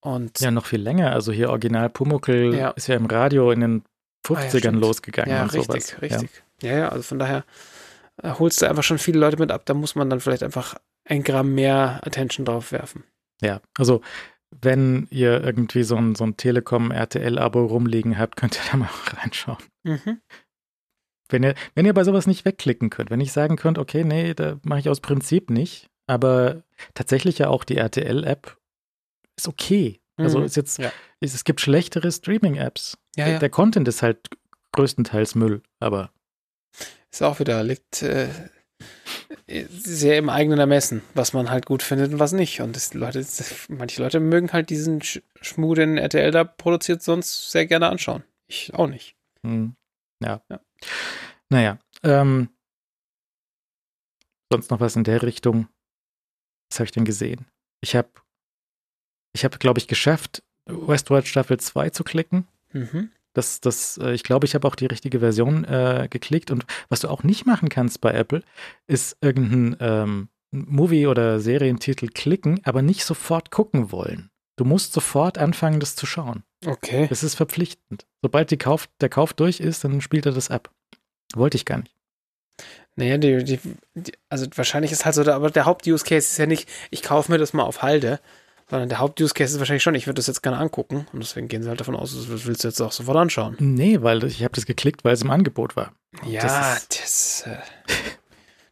[0.00, 1.12] Und ja, noch viel länger.
[1.12, 2.70] Also hier Original Pumuckel ja.
[2.70, 3.82] ist ja im Radio in den
[4.26, 6.02] 50ern ah, ja, losgegangen ja, richtig, sowas.
[6.02, 6.30] Richtig,
[6.60, 6.70] ja.
[6.70, 7.44] ja, ja, also von daher
[8.22, 9.62] äh, holst du einfach schon viele Leute mit ab.
[9.66, 10.74] Da muss man dann vielleicht einfach
[11.04, 13.04] ein Gramm mehr Attention drauf werfen.
[13.40, 14.00] Ja, also
[14.50, 19.58] wenn ihr irgendwie so ein, so ein Telekom-RTL-Abo rumliegen habt, könnt ihr da mal reinschauen.
[19.82, 20.20] Mhm.
[21.34, 24.34] Wenn ihr, wenn ihr bei sowas nicht wegklicken könnt, wenn ich sagen könnt, okay, nee,
[24.34, 26.62] da mache ich aus Prinzip nicht, aber
[26.94, 28.56] tatsächlich ja auch die RTL-App
[29.36, 30.00] ist okay.
[30.16, 30.44] Also mhm.
[30.44, 30.92] ist jetzt, ja.
[31.20, 32.98] ist, es gibt schlechtere Streaming-Apps.
[33.16, 33.38] Ja, ja.
[33.38, 34.18] Der Content ist halt
[34.72, 36.10] größtenteils Müll, aber.
[37.10, 38.28] Ist auch wieder, liegt äh,
[39.46, 42.60] sehr im eigenen Ermessen, was man halt gut findet und was nicht.
[42.60, 47.02] Und das Leute, das, manche Leute mögen halt diesen Sch Schmuh, den RTL da produziert,
[47.02, 48.24] sonst sehr gerne anschauen.
[48.46, 49.16] Ich auch nicht.
[49.42, 49.74] Hm.
[50.22, 50.40] Ja.
[50.48, 50.60] ja.
[51.54, 51.78] Naja.
[52.02, 52.48] Ähm,
[54.50, 55.68] sonst noch was in der Richtung?
[56.68, 57.46] Was habe ich denn gesehen?
[57.80, 58.08] Ich habe,
[59.32, 62.48] ich habe, glaube ich, geschafft, Westworld Staffel 2 zu klicken.
[62.72, 63.12] Mhm.
[63.34, 66.50] Das, das, äh, ich glaube, ich habe auch die richtige Version äh, geklickt.
[66.50, 68.42] Und was du auch nicht machen kannst bei Apple,
[68.88, 74.28] ist irgendeinen ähm, Movie- oder Serientitel klicken, aber nicht sofort gucken wollen.
[74.56, 76.42] Du musst sofort anfangen, das zu schauen.
[76.66, 77.06] Okay.
[77.08, 78.06] Das ist verpflichtend.
[78.22, 80.74] Sobald Kauf, der Kauf durch ist, dann spielt er das ab.
[81.34, 81.94] Wollte ich gar nicht.
[82.96, 83.60] Naja, die, die,
[83.94, 87.38] die, also wahrscheinlich ist halt so, aber der Haupt-Use-Case ist ja nicht, ich kaufe mir
[87.38, 88.20] das mal auf Halde,
[88.70, 91.06] sondern der Haupt-Use-Case ist wahrscheinlich schon, ich würde das jetzt gerne angucken.
[91.12, 93.56] Und deswegen gehen sie halt davon aus, das willst du jetzt auch sofort anschauen.
[93.58, 95.92] Nee, weil ich habe das geklickt, weil es im Angebot war.
[96.24, 97.56] Ja, das, das, äh,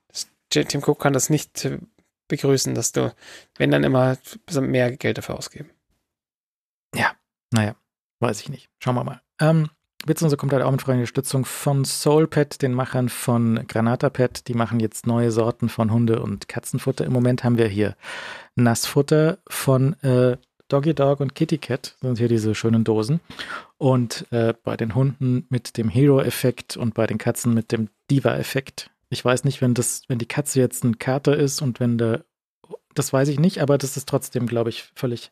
[0.08, 0.28] das,
[0.68, 1.78] Tim Cook kann das nicht äh,
[2.28, 3.12] begrüßen, dass du,
[3.58, 4.16] wenn dann immer
[4.60, 5.70] mehr Geld dafür ausgeben.
[6.94, 7.12] Ja,
[7.50, 7.74] naja,
[8.20, 8.70] weiß ich nicht.
[8.78, 9.20] Schauen wir mal.
[9.40, 9.68] Ähm,
[10.06, 14.48] Witzense kommt halt auch mit freundlicher Unterstützung von Soulpet, den Machern von Granatapet.
[14.48, 17.04] Die machen jetzt neue Sorten von Hunde- und Katzenfutter.
[17.04, 17.96] Im Moment haben wir hier
[18.56, 20.36] Nassfutter von äh,
[20.68, 23.20] Doggy Dog und Kitty Cat, sind hier diese schönen Dosen.
[23.78, 28.90] Und äh, bei den Hunden mit dem Hero-Effekt und bei den Katzen mit dem Diva-Effekt.
[29.10, 32.24] Ich weiß nicht, wenn das, wenn die Katze jetzt ein Kater ist und wenn der
[32.94, 35.30] das weiß ich nicht, aber das ist trotzdem, glaube ich, völlig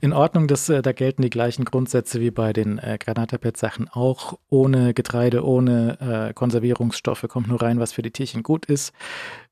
[0.00, 0.48] in Ordnung.
[0.48, 4.38] Das, äh, da gelten die gleichen Grundsätze wie bei den äh, Granatapet-Sachen auch.
[4.48, 8.92] Ohne Getreide, ohne äh, Konservierungsstoffe kommt nur rein, was für die Tierchen gut ist.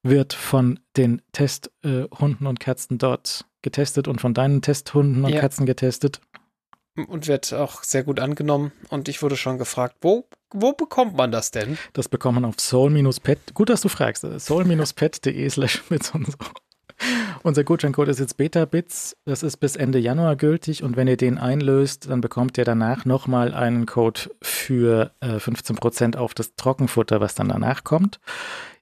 [0.03, 5.41] Wird von den Testhunden äh, und Katzen dort getestet und von deinen Testhunden und ja.
[5.41, 6.21] Katzen getestet.
[7.09, 8.73] Und wird auch sehr gut angenommen.
[8.89, 11.77] Und ich wurde schon gefragt, wo, wo bekommt man das denn?
[11.93, 13.53] Das bekommt man auf soul-pet.
[13.53, 14.25] Gut, dass du fragst.
[14.41, 16.39] soul-pet.de slash mit und so.
[17.43, 19.17] Unser Gutscheincode ist jetzt Beta-Bits.
[19.25, 23.05] Das ist bis Ende Januar gültig und wenn ihr den einlöst, dann bekommt ihr danach
[23.05, 28.19] nochmal einen Code für äh, 15% auf das Trockenfutter, was dann danach kommt.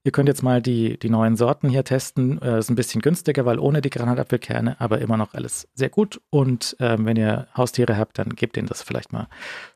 [0.06, 2.40] Ihr könnt jetzt mal die, die neuen Sorten hier testen.
[2.42, 6.20] Äh, ist ein bisschen günstiger, weil ohne die Granatapfelkerne, aber immer noch alles sehr gut.
[6.30, 9.28] Und äh, wenn ihr Haustiere habt, dann gebt ihnen das vielleicht mal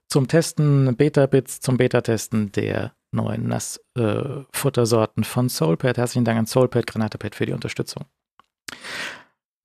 [0.06, 0.97] zum Testen.
[0.97, 5.97] Beta-Bits zum Beta-Testen der neuen Nassfuttersorten äh, von Soulpad.
[5.97, 8.05] Herzlichen Dank an Soulpad, Granatapad für die Unterstützung.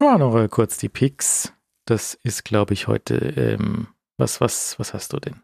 [0.04, 1.54] Ja, noch kurz die Picks.
[1.86, 5.42] Das ist, glaube ich, heute, ähm, Was, was, was hast du denn?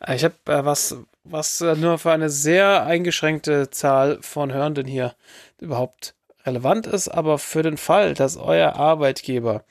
[0.00, 4.86] Äh, ich habe äh, was, was äh, nur für eine sehr eingeschränkte Zahl von Hörenden
[4.86, 5.14] hier
[5.60, 6.14] überhaupt
[6.46, 9.64] relevant ist, aber für den Fall, dass euer Arbeitgeber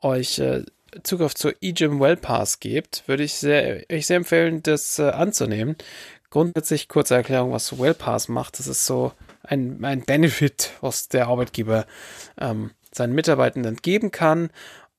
[0.00, 0.64] euch äh,
[1.04, 5.76] Zugriff zur eGym Well Pass gibt, würde ich sehr, ich sehr empfehlen, das äh, anzunehmen.
[6.28, 8.58] Grundsätzlich kurze Erklärung, was Well Pass macht.
[8.58, 9.12] Das ist so
[9.44, 11.86] ein, ein Benefit, was der Arbeitgeber
[12.36, 14.50] ähm, seinen Mitarbeitenden geben kann.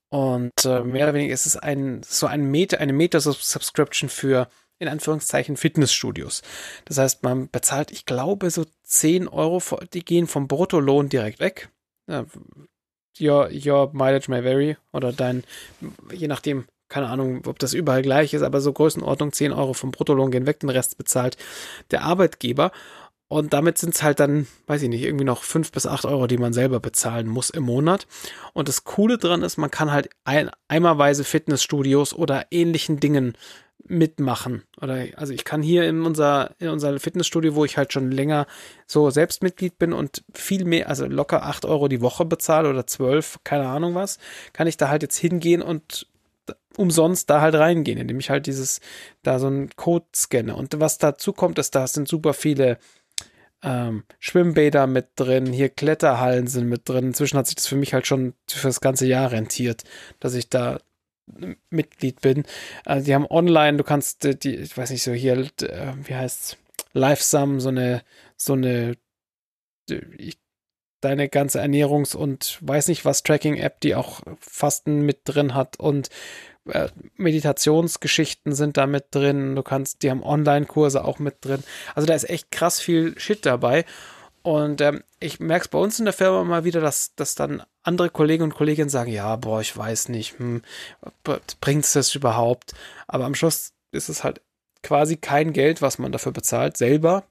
[0.09, 4.88] Und äh, mehr oder weniger ist es ein, so ein Meta, eine Meta-Subscription für in
[4.88, 6.41] Anführungszeichen Fitnessstudios.
[6.85, 9.61] Das heißt, man bezahlt, ich glaube, so 10 Euro,
[9.93, 11.69] die gehen vom Bruttolohn direkt weg.
[13.19, 15.43] your, your mileage may vary oder dein,
[16.11, 19.91] je nachdem, keine Ahnung, ob das überall gleich ist, aber so Größenordnung 10 Euro vom
[19.91, 21.38] Bruttolohn gehen weg, den Rest bezahlt
[21.91, 22.72] der Arbeitgeber.
[23.32, 26.28] Und damit sind es halt dann, weiß ich nicht, irgendwie noch 5 bis 8 Euro,
[26.28, 28.06] die man selber bezahlen muss im Monat.
[28.52, 33.38] Und das Coole dran ist, man kann halt ein, eimerweise Fitnessstudios oder ähnlichen Dingen
[33.86, 34.64] mitmachen.
[34.82, 38.48] Oder also ich kann hier in unser, in unser Fitnessstudio, wo ich halt schon länger
[38.86, 42.86] so selbst Mitglied bin und viel mehr, also locker 8 Euro die Woche bezahle oder
[42.86, 44.20] 12, keine Ahnung was,
[44.52, 46.06] kann ich da halt jetzt hingehen und
[46.76, 48.82] umsonst da halt reingehen, indem ich halt dieses,
[49.24, 50.53] da so einen Code scanne.
[50.53, 52.78] Und was dazu kommt, ist, da sind super viele
[53.63, 57.07] ähm, Schwimmbäder mit drin, hier Kletterhallen sind mit drin.
[57.07, 59.83] Inzwischen hat sich das für mich halt schon für das ganze Jahr rentiert,
[60.19, 60.79] dass ich da
[61.69, 62.43] Mitglied bin.
[62.85, 66.15] Also die haben online, du kannst äh, die, ich weiß nicht so hier, äh, wie
[66.15, 66.57] heißt's,
[66.93, 68.03] Livesum, so eine,
[68.35, 68.97] so eine,
[70.17, 70.39] ich,
[70.99, 76.09] deine ganze Ernährungs- und weiß nicht was Tracking-App, die auch Fasten mit drin hat und
[76.69, 79.55] äh, Meditationsgeschichten sind da mit drin.
[79.55, 81.63] Du kannst, die haben Online-Kurse auch mit drin.
[81.95, 83.85] Also da ist echt krass viel Shit dabei.
[84.43, 87.63] Und ähm, ich merke es bei uns in der Firma mal wieder, dass, dass dann
[87.83, 90.63] andere Kollegen und Kolleginnen sagen, ja, boah, ich weiß nicht, hm,
[91.61, 92.73] bringt es das überhaupt?
[93.07, 94.41] Aber am Schluss ist es halt
[94.83, 97.23] quasi kein Geld, was man dafür bezahlt, selber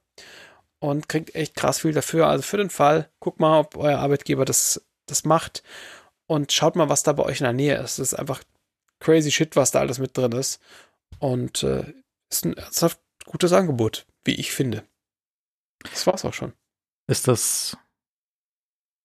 [0.79, 2.29] und kriegt echt krass viel dafür.
[2.29, 5.63] Also für den Fall, guck mal, ob euer Arbeitgeber das, das macht
[6.27, 7.99] und schaut mal, was da bei euch in der Nähe ist.
[7.99, 8.43] Das ist einfach
[9.01, 10.61] crazy shit, was da alles mit drin ist.
[11.19, 11.93] Und äh,
[12.31, 14.85] ist ein ernsthaft gutes Angebot, wie ich finde.
[15.83, 16.53] Das war's auch schon.
[17.07, 17.77] Ist das,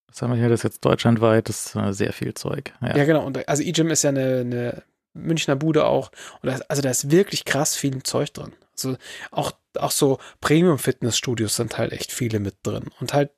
[0.08, 2.74] was haben wir hier, das ist jetzt deutschlandweit, das ist äh, sehr viel Zeug.
[2.82, 3.26] Ja, ja genau.
[3.26, 6.12] Und also eGym ist ja eine, eine Münchner Bude auch.
[6.42, 8.54] Und das, also da ist wirklich krass viel Zeug drin.
[8.74, 8.98] Also
[9.32, 12.90] auch, auch so Premium-Fitnessstudios sind halt echt viele mit drin.
[13.00, 13.32] Und halt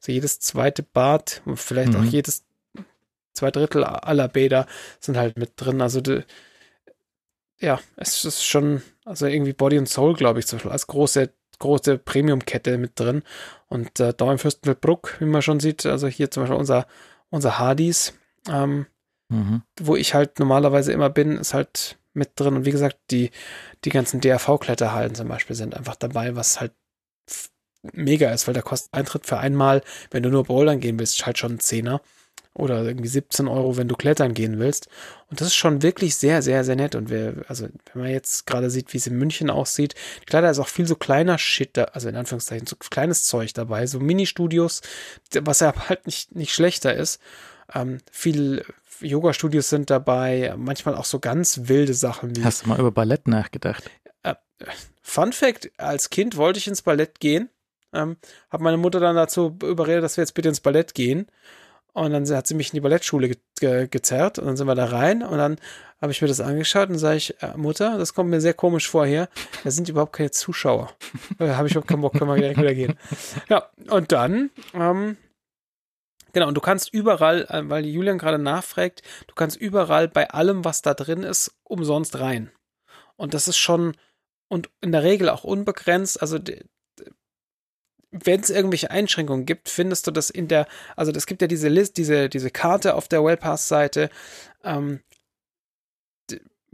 [0.00, 2.00] so jedes zweite Bad, vielleicht mhm.
[2.00, 2.45] auch jedes
[3.36, 4.66] zwei Drittel aller Bäder
[5.00, 5.80] sind halt mit drin.
[5.80, 6.24] Also de,
[7.58, 11.30] ja, es ist schon, also irgendwie Body and Soul, glaube ich, zum Beispiel als große
[11.58, 13.22] große Premium-Kette mit drin.
[13.68, 16.86] Und äh, da im Fürstenfeldbruck, wie man schon sieht, also hier zum Beispiel unser,
[17.30, 18.14] unser Hardys,
[18.48, 18.86] ähm,
[19.28, 19.62] mhm.
[19.80, 22.56] wo ich halt normalerweise immer bin, ist halt mit drin.
[22.56, 23.30] Und wie gesagt, die,
[23.84, 26.72] die ganzen DRV-Kletterhallen zum Beispiel sind einfach dabei, was halt
[27.92, 31.38] mega ist, weil der kostet Eintritt für einmal, wenn du nur bouldern gehen willst, halt
[31.38, 32.00] schon ein Zehner
[32.56, 34.88] oder irgendwie 17 Euro, wenn du klettern gehen willst.
[35.28, 36.94] Und das ist schon wirklich sehr, sehr, sehr nett.
[36.94, 40.58] Und wer, also wenn man jetzt gerade sieht, wie es in München aussieht, klar, ist
[40.58, 44.80] auch viel so kleiner Shit da, also in Anführungszeichen, so kleines Zeug dabei, so Mini-Studios,
[45.40, 47.20] was ja halt nicht, nicht schlechter ist.
[47.74, 48.64] Ähm, viel
[49.00, 52.44] Yoga-Studios sind dabei, manchmal auch so ganz wilde Sachen wie.
[52.44, 53.90] Hast du mal über Ballett nachgedacht?
[54.22, 54.34] Äh,
[55.02, 57.50] Fun Fact: Als Kind wollte ich ins Ballett gehen.
[57.92, 58.16] Ähm,
[58.50, 61.26] habe meine Mutter dann dazu überredet, dass wir jetzt bitte ins Ballett gehen.
[61.96, 64.74] Und dann hat sie mich in die Ballettschule ge ge gezerrt und dann sind wir
[64.74, 65.56] da rein und dann
[66.02, 68.86] habe ich mir das angeschaut und sage ich, äh, Mutter, das kommt mir sehr komisch
[68.86, 69.30] vor hier.
[69.64, 70.92] Da sind überhaupt keine Zuschauer.
[71.38, 72.98] Da habe ich überhaupt keinen Bock, können wir direkt wieder gehen.
[73.48, 75.16] Ja, und dann, ähm,
[76.34, 80.66] genau, und du kannst überall, äh, weil Julian gerade nachfragt, du kannst überall bei allem,
[80.66, 82.50] was da drin ist, umsonst rein.
[83.16, 83.96] Und das ist schon,
[84.48, 86.20] und in der Regel auch unbegrenzt.
[86.20, 86.38] Also
[88.24, 90.66] wenn es irgendwelche Einschränkungen gibt, findest du das in der,
[90.96, 94.10] also es gibt ja diese List, diese, diese Karte auf der Wellpass-Seite,
[94.64, 95.00] ähm,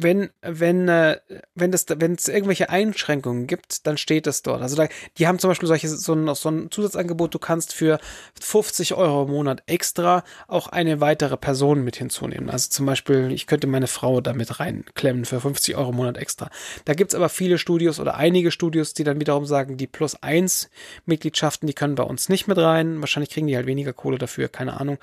[0.03, 1.21] wenn, wenn, äh,
[1.55, 4.63] wenn das, wenn es irgendwelche Einschränkungen gibt, dann steht es dort.
[4.63, 4.89] Also da,
[5.19, 7.99] die haben zum Beispiel solche, so ein, so ein Zusatzangebot, du kannst für
[8.41, 12.51] 50 Euro im Monat extra auch eine weitere Person mit hinzunehmen.
[12.51, 16.51] Also zum Beispiel, ich könnte meine Frau damit reinklemmen für 50 Euro im Monat extra.
[16.85, 20.23] Da gibt es aber viele Studios oder einige Studios, die dann wiederum sagen, die plus
[20.23, 20.71] eins
[21.07, 23.01] Mitgliedschaften, die können bei uns nicht mit rein.
[23.01, 24.99] Wahrscheinlich kriegen die halt weniger Kohle dafür, keine Ahnung.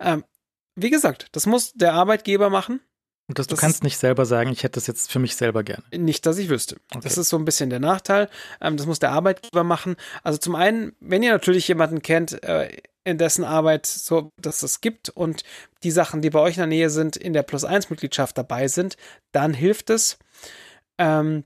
[0.00, 0.24] Ähm,
[0.76, 2.80] wie gesagt, das muss der Arbeitgeber machen.
[3.26, 5.82] Und das, du kannst nicht selber sagen, ich hätte das jetzt für mich selber gerne.
[5.96, 6.76] Nicht, dass ich wüsste.
[6.90, 7.00] Okay.
[7.04, 8.28] Das ist so ein bisschen der Nachteil.
[8.60, 9.96] Ähm, das muss der Arbeitgeber machen.
[10.22, 12.68] Also zum einen, wenn ihr natürlich jemanden kennt, äh,
[13.04, 15.42] in dessen Arbeit so, dass es gibt und
[15.82, 18.68] die Sachen, die bei euch in der Nähe sind, in der Plus 1 Mitgliedschaft dabei
[18.68, 18.96] sind,
[19.32, 20.18] dann hilft es.
[20.98, 21.44] Ähm,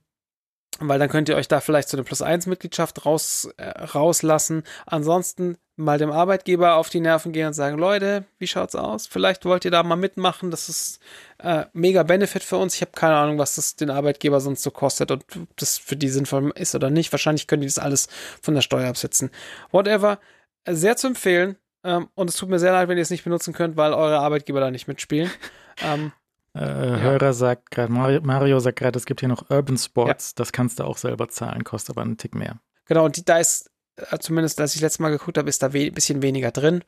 [0.81, 4.63] weil dann könnt ihr euch da vielleicht zu einer Plus 1 Mitgliedschaft raus, äh, rauslassen.
[4.87, 9.07] Ansonsten mal dem Arbeitgeber auf die Nerven gehen und sagen, Leute, wie schaut's aus?
[9.07, 10.51] Vielleicht wollt ihr da mal mitmachen.
[10.51, 11.01] Das ist
[11.39, 12.75] äh, mega Benefit für uns.
[12.75, 15.97] Ich habe keine Ahnung, was das den Arbeitgeber sonst so kostet und ob das für
[15.97, 17.13] die sinnvoll ist oder nicht.
[17.13, 18.09] Wahrscheinlich können die das alles
[18.43, 19.31] von der Steuer absetzen.
[19.71, 20.19] Whatever.
[20.67, 21.57] Sehr zu empfehlen.
[21.85, 24.19] Ähm, und es tut mir sehr leid, wenn ihr es nicht benutzen könnt, weil eure
[24.19, 25.31] Arbeitgeber da nicht mitspielen.
[25.81, 26.11] Ähm,
[26.57, 26.97] äh, ja.
[26.97, 30.35] Hörer sagt gerade, Mario, Mario, sagt gerade, es gibt hier noch Urban Sports, ja.
[30.39, 32.59] das kannst du auch selber zahlen, kostet aber einen Tick mehr.
[32.87, 33.71] Genau, und die, da ist, äh,
[34.21, 36.85] zumindest als ich letztes Mal geguckt habe, ist da ein bisschen weniger drin.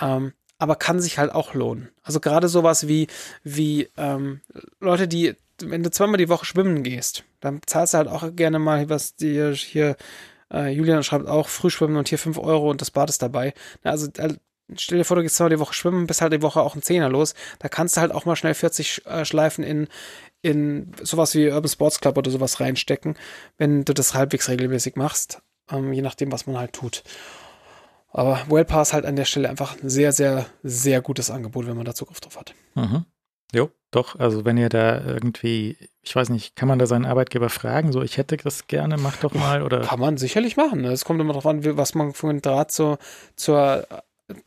[0.00, 1.90] Ähm, aber kann sich halt auch lohnen.
[2.02, 3.08] Also gerade sowas wie,
[3.42, 4.40] wie ähm,
[4.80, 8.58] Leute, die, wenn du zweimal die Woche schwimmen gehst, dann zahlst du halt auch gerne
[8.58, 9.96] mal, was dir hier,
[10.52, 13.52] äh, Julian schreibt auch, Frühschwimmen und hier 5 Euro und das Bad ist dabei.
[13.82, 14.34] Also äh,
[14.76, 16.82] stell dir vor, du gehst zweimal die Woche schwimmen, bist halt die Woche auch ein
[16.82, 17.34] Zehner los.
[17.58, 19.88] Da kannst du halt auch mal schnell 40 äh, Schleifen in,
[20.42, 23.16] in sowas wie Urban Sports Club oder sowas reinstecken,
[23.58, 27.02] wenn du das halbwegs regelmäßig machst, ähm, je nachdem, was man halt tut.
[28.12, 31.84] Aber Wellpass halt an der Stelle einfach ein sehr, sehr, sehr gutes Angebot, wenn man
[31.84, 32.54] da Zugriff drauf hat.
[32.74, 33.04] Mhm.
[33.54, 34.18] Jo, doch.
[34.18, 38.02] Also wenn ihr da irgendwie, ich weiß nicht, kann man da seinen Arbeitgeber fragen, so
[38.02, 39.80] ich hätte das gerne, mach doch mal oder.
[39.82, 40.80] Kann man sicherlich machen.
[40.80, 40.92] Ne?
[40.92, 42.98] Es kommt immer darauf an, was man für einen Draht zur,
[43.36, 43.86] zur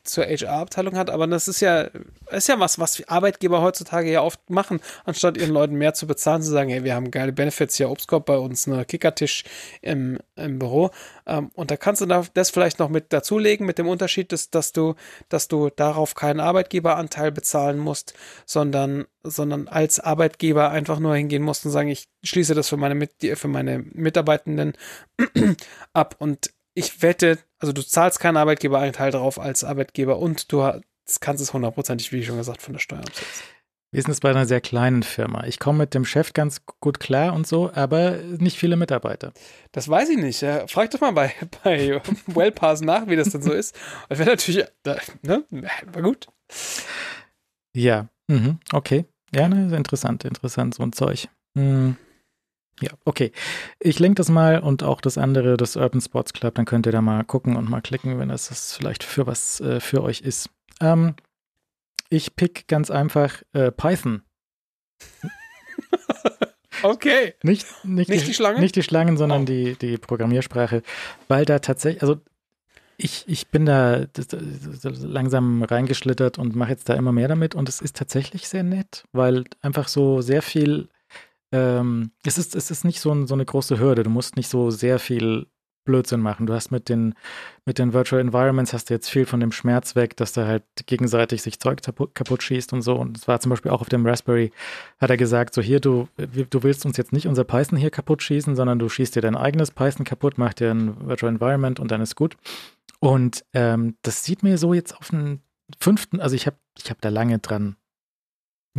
[0.04, 1.90] zur HR-Abteilung hat, aber das ist ja,
[2.32, 6.42] ist ja was, was Arbeitgeber heutzutage ja oft machen, anstatt ihren Leuten mehr zu bezahlen,
[6.42, 9.46] zu sagen, hey, wir haben geile Benefits hier, Obstkorb bei uns, ne Kickertisch
[9.82, 10.92] im, im Büro.
[11.26, 14.74] Ähm, und da kannst du das vielleicht noch mit dazulegen, mit dem Unterschied, dass, dass
[14.74, 14.96] du,
[15.30, 18.14] dass du darauf keinen Arbeitgeberanteil bezahlen musst,
[18.46, 23.08] sondern, sondern als Arbeitgeber einfach nur hingehen musst und sagen, ich schließe das für meine,
[23.36, 24.74] für meine Mitarbeitenden
[25.94, 30.82] ab und ich wette, also du zahlst keinen Arbeitgeberanteil drauf als Arbeitgeber und du
[31.20, 33.44] kannst es hundertprozentig, wie schon gesagt, von der Steuer absetzen.
[33.92, 35.46] Wie ist es bei einer sehr kleinen Firma?
[35.46, 39.34] Ich komme mit dem Chef ganz gut klar und so, aber nicht viele Mitarbeiter.
[39.72, 40.46] Das weiß ich nicht.
[40.68, 41.34] Frag doch mal bei,
[41.64, 43.76] bei Wellpass nach, wie das denn so ist.
[44.08, 44.64] Das wäre natürlich,
[45.24, 46.28] ne, war gut.
[47.76, 49.06] Ja, mhm, okay.
[49.34, 51.28] Ja, ne, interessant, interessant, so ein Zeug.
[51.56, 51.98] Mhm.
[52.82, 53.32] Ja, okay.
[53.80, 56.92] Ich lenke das mal und auch das andere, das Urban Sports Club, dann könnt ihr
[56.92, 60.22] da mal gucken und mal klicken, wenn das, das vielleicht für was äh, für euch
[60.22, 60.50] ist.
[60.80, 61.16] Ähm,
[62.10, 64.24] ich pick ganz einfach äh, Python.
[66.84, 67.36] okay.
[67.44, 68.62] Nicht, nicht, nicht die, die, Schlangen?
[68.62, 69.46] Nicht die Schlangen, sondern oh.
[69.46, 70.82] die, die Programmiersprache,
[71.28, 72.20] weil da tatsächlich, also
[72.98, 74.08] ich, ich bin da
[74.84, 79.06] langsam reingeschlittert und mache jetzt da immer mehr damit und es ist tatsächlich sehr nett,
[79.14, 80.90] weil einfach so sehr viel
[81.52, 84.04] ähm, es, ist, es ist nicht so, ein, so eine große Hürde.
[84.04, 85.48] Du musst nicht so sehr viel
[85.86, 86.46] Blödsinn machen.
[86.46, 87.16] Du hast mit den,
[87.66, 90.64] mit den Virtual Environments hast du jetzt viel von dem Schmerz weg, dass da halt
[90.86, 92.96] gegenseitig sich Zeug kaputt, schießt und so.
[92.96, 94.52] Und es war zum Beispiel auch auf dem Raspberry,
[95.00, 98.22] hat er gesagt, so hier, du, du willst uns jetzt nicht unser Python hier kaputt
[98.22, 101.90] schießen, sondern du schießt dir dein eigenes Python kaputt, mach dir ein Virtual Environment und
[101.90, 102.38] dann ist gut.
[103.00, 105.42] Und ähm, das sieht mir so jetzt auf den
[105.80, 107.78] fünften, also ich habe ich hab da lange dran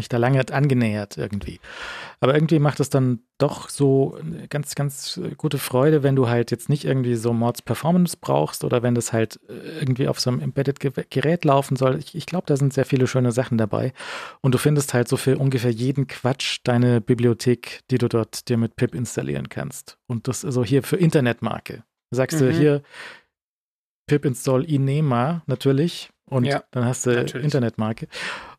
[0.01, 1.61] mich da lange angenähert irgendwie.
[2.21, 6.51] Aber irgendwie macht es dann doch so eine ganz, ganz gute Freude, wenn du halt
[6.51, 10.41] jetzt nicht irgendwie so Mods Performance brauchst oder wenn das halt irgendwie auf so einem
[10.41, 11.99] Embedded-Gerät laufen soll.
[11.99, 13.93] Ich, ich glaube, da sind sehr viele schöne Sachen dabei.
[14.41, 18.57] Und du findest halt so für ungefähr jeden Quatsch deine Bibliothek, die du dort dir
[18.57, 19.99] mit Pip installieren kannst.
[20.07, 21.85] Und das also hier für Internetmarke.
[22.11, 22.47] Sagst mhm.
[22.47, 22.83] du hier
[24.07, 27.45] Pip install Inema natürlich und ja, dann hast du natürlich.
[27.45, 28.09] Internetmarke.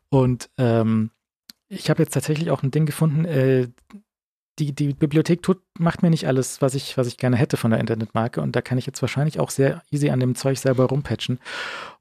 [0.08, 1.10] Und ähm,
[1.72, 3.68] ich habe jetzt tatsächlich auch ein Ding gefunden, äh,
[4.58, 7.70] die, die Bibliothek tut, macht mir nicht alles, was ich, was ich gerne hätte von
[7.70, 8.42] der Internetmarke.
[8.42, 11.40] Und da kann ich jetzt wahrscheinlich auch sehr easy an dem Zeug selber rumpatchen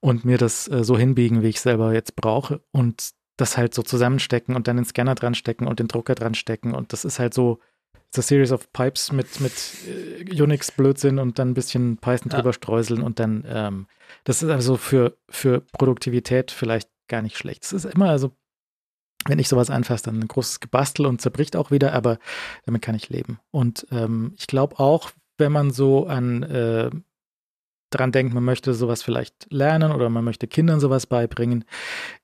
[0.01, 2.61] und mir das äh, so hinbiegen, wie ich selber jetzt brauche.
[2.71, 6.35] Und das halt so zusammenstecken und dann den Scanner dran stecken und den Drucker dran
[6.35, 6.75] stecken.
[6.75, 7.59] Und das ist halt so,
[8.17, 9.53] a series of pipes mit, mit
[9.87, 12.37] äh, Unix-Blödsinn und dann ein bisschen Python ja.
[12.37, 13.87] drüber streuseln und dann, ähm,
[14.25, 17.63] das ist also für, für Produktivität vielleicht gar nicht schlecht.
[17.63, 18.35] Es ist immer also
[19.27, 22.17] wenn ich sowas anfasse, dann ein großes Gebastel und zerbricht auch wieder, aber
[22.65, 23.39] damit kann ich leben.
[23.51, 26.89] Und ähm, ich glaube auch, wenn man so an äh,
[27.91, 31.65] dran denkt, man möchte sowas vielleicht lernen oder man möchte Kindern sowas beibringen,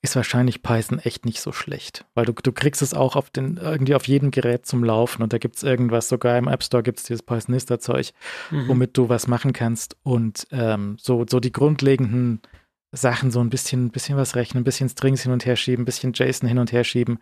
[0.02, 2.06] ist wahrscheinlich Python echt nicht so schlecht.
[2.16, 5.34] Weil du, du kriegst es auch auf den, irgendwie auf jedem Gerät zum Laufen und
[5.34, 8.14] da gibt es irgendwas, sogar im App Store gibt es dieses Pythonista-Zeug,
[8.50, 8.68] mhm.
[8.70, 9.98] womit du was machen kannst.
[10.04, 12.42] Und ähm, so, so die grundlegenden
[12.92, 15.86] Sachen so ein bisschen, bisschen was rechnen, ein bisschen Strings hin und her schieben, ein
[15.86, 17.20] bisschen JSON hin und her schieben.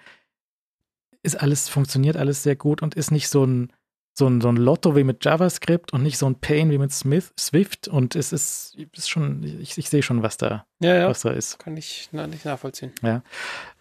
[1.23, 3.73] Ist alles, funktioniert alles sehr gut und ist nicht so ein,
[4.17, 6.91] so ein, so ein Lotto wie mit JavaScript und nicht so ein Pain wie mit
[6.91, 7.87] Smith, Swift.
[7.87, 11.09] Und es ist, ist schon, ich, ich sehe schon, was da, Ja, ja.
[11.09, 11.59] was da ist.
[11.59, 12.93] Kann ich na, nicht nachvollziehen.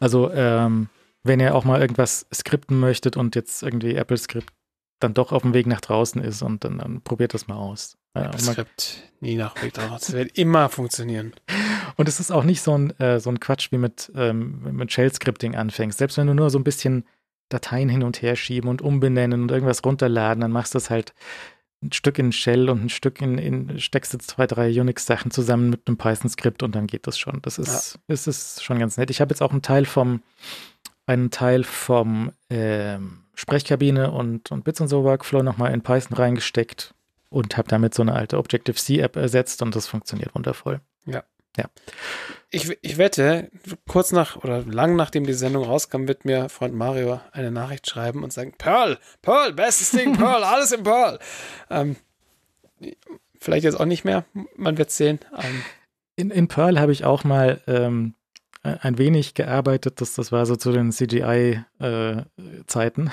[0.01, 0.89] Also, ähm,
[1.23, 4.53] wenn ihr auch mal irgendwas skripten möchtet und jetzt irgendwie Apple Script
[5.01, 7.97] dann doch auf dem Weg nach draußen ist und dann, dann probiert das mal aus.
[8.15, 10.03] Äh, Das Skript nie nach daraus.
[10.03, 11.35] Das wird immer funktionieren.
[11.97, 14.93] und es ist auch nicht so ein, äh, so ein Quatsch wie mit, ähm, mit
[14.93, 15.99] Shell-Scripting anfängst.
[15.99, 17.05] Selbst wenn du nur so ein bisschen
[17.49, 21.13] Dateien hin und her schieben und umbenennen und irgendwas runterladen, dann machst du es halt
[21.83, 25.69] ein Stück in Shell und ein Stück in, in steckst du zwei, drei Unix-Sachen zusammen
[25.69, 27.41] mit einem Python-Skript und dann geht das schon.
[27.43, 29.11] Das ist, das ist schon ganz nett.
[29.11, 30.23] Ich habe jetzt auch einen Teil vom,
[31.07, 36.94] einen Teil vom ähm, Sprechkabine und, und Bits und so Workflow nochmal in Python reingesteckt
[37.35, 40.81] und habe damit so eine alte Objective-C-App ersetzt und das funktioniert wundervoll.
[42.51, 43.51] Ich, ich wette,
[43.87, 48.25] kurz nach oder lang nachdem die Sendung rauskam, wird mir Freund Mario eine Nachricht schreiben
[48.25, 51.19] und sagen: Perl, Perl, bestes Ding, Perl, alles im Perl.
[51.71, 51.97] Ähm,
[53.39, 54.25] vielleicht jetzt auch nicht mehr,
[54.57, 55.21] man wird sehen.
[55.37, 55.63] Ähm,
[56.17, 58.15] In, in Perl habe ich auch mal ähm,
[58.63, 60.01] ein wenig gearbeitet.
[60.01, 63.11] Das, das war so zu den CGI-Zeiten.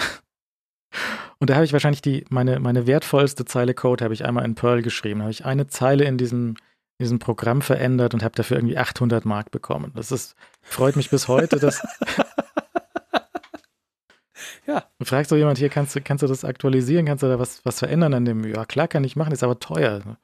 [1.40, 4.56] Und da habe ich wahrscheinlich die, meine, meine wertvollste Zeile Code habe ich einmal in
[4.56, 5.20] Perl geschrieben.
[5.20, 6.50] Da habe ich eine Zeile in diesem,
[6.98, 9.92] in diesem Programm verändert und habe dafür irgendwie 800 Mark bekommen.
[9.96, 11.82] Das ist, freut mich bis heute, dass.
[14.68, 14.84] Ja.
[15.00, 17.06] Du fragst doch jemand hier, kannst du, kannst du das aktualisieren?
[17.06, 18.44] Kannst du da was, was verändern an dem?
[18.46, 20.18] Ja, klar kann ich machen, ist aber teuer.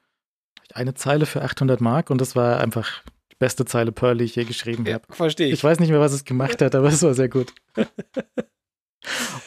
[0.72, 4.36] Eine Zeile für 800 Mark und das war einfach die beste Zeile Perl, die ich
[4.36, 5.04] je geschrieben ja, habe.
[5.10, 5.64] verstehe Ich ich.
[5.64, 7.52] weiß nicht mehr, was es gemacht hat, aber es war sehr gut.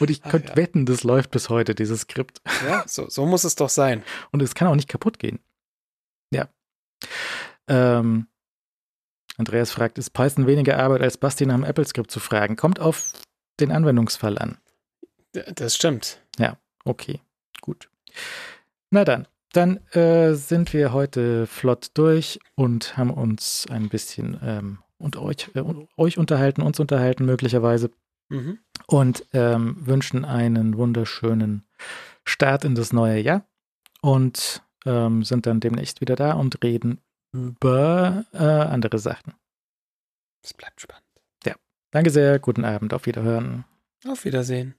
[0.00, 0.56] Und ich könnte ja.
[0.56, 2.40] wetten, das läuft bis heute, dieses Skript.
[2.66, 4.02] Ja, so, so muss es doch sein.
[4.30, 5.40] Und es kann auch nicht kaputt gehen.
[6.30, 6.48] Ja.
[7.68, 8.26] Ähm,
[9.36, 12.56] Andreas fragt, ist Python weniger Arbeit als Basti nach dem Apple-Skript zu fragen?
[12.56, 13.12] Kommt auf
[13.60, 14.58] den Anwendungsfall an.
[15.32, 16.20] Das stimmt.
[16.84, 17.20] Okay,
[17.60, 17.88] gut.
[18.90, 24.78] Na dann, dann äh, sind wir heute flott durch und haben uns ein bisschen ähm,
[24.98, 25.62] und euch, äh,
[25.96, 27.90] euch unterhalten, uns unterhalten möglicherweise
[28.32, 28.58] Mhm.
[28.86, 31.64] und ähm, wünschen einen wunderschönen
[32.24, 33.46] Start in das neue Jahr
[34.00, 37.00] und ähm, sind dann demnächst wieder da und reden
[37.32, 39.34] über äh, andere Sachen.
[40.42, 41.02] Es bleibt spannend.
[41.92, 43.64] Danke sehr, guten Abend, auf Wiederhören.
[44.08, 44.74] Auf Wiedersehen.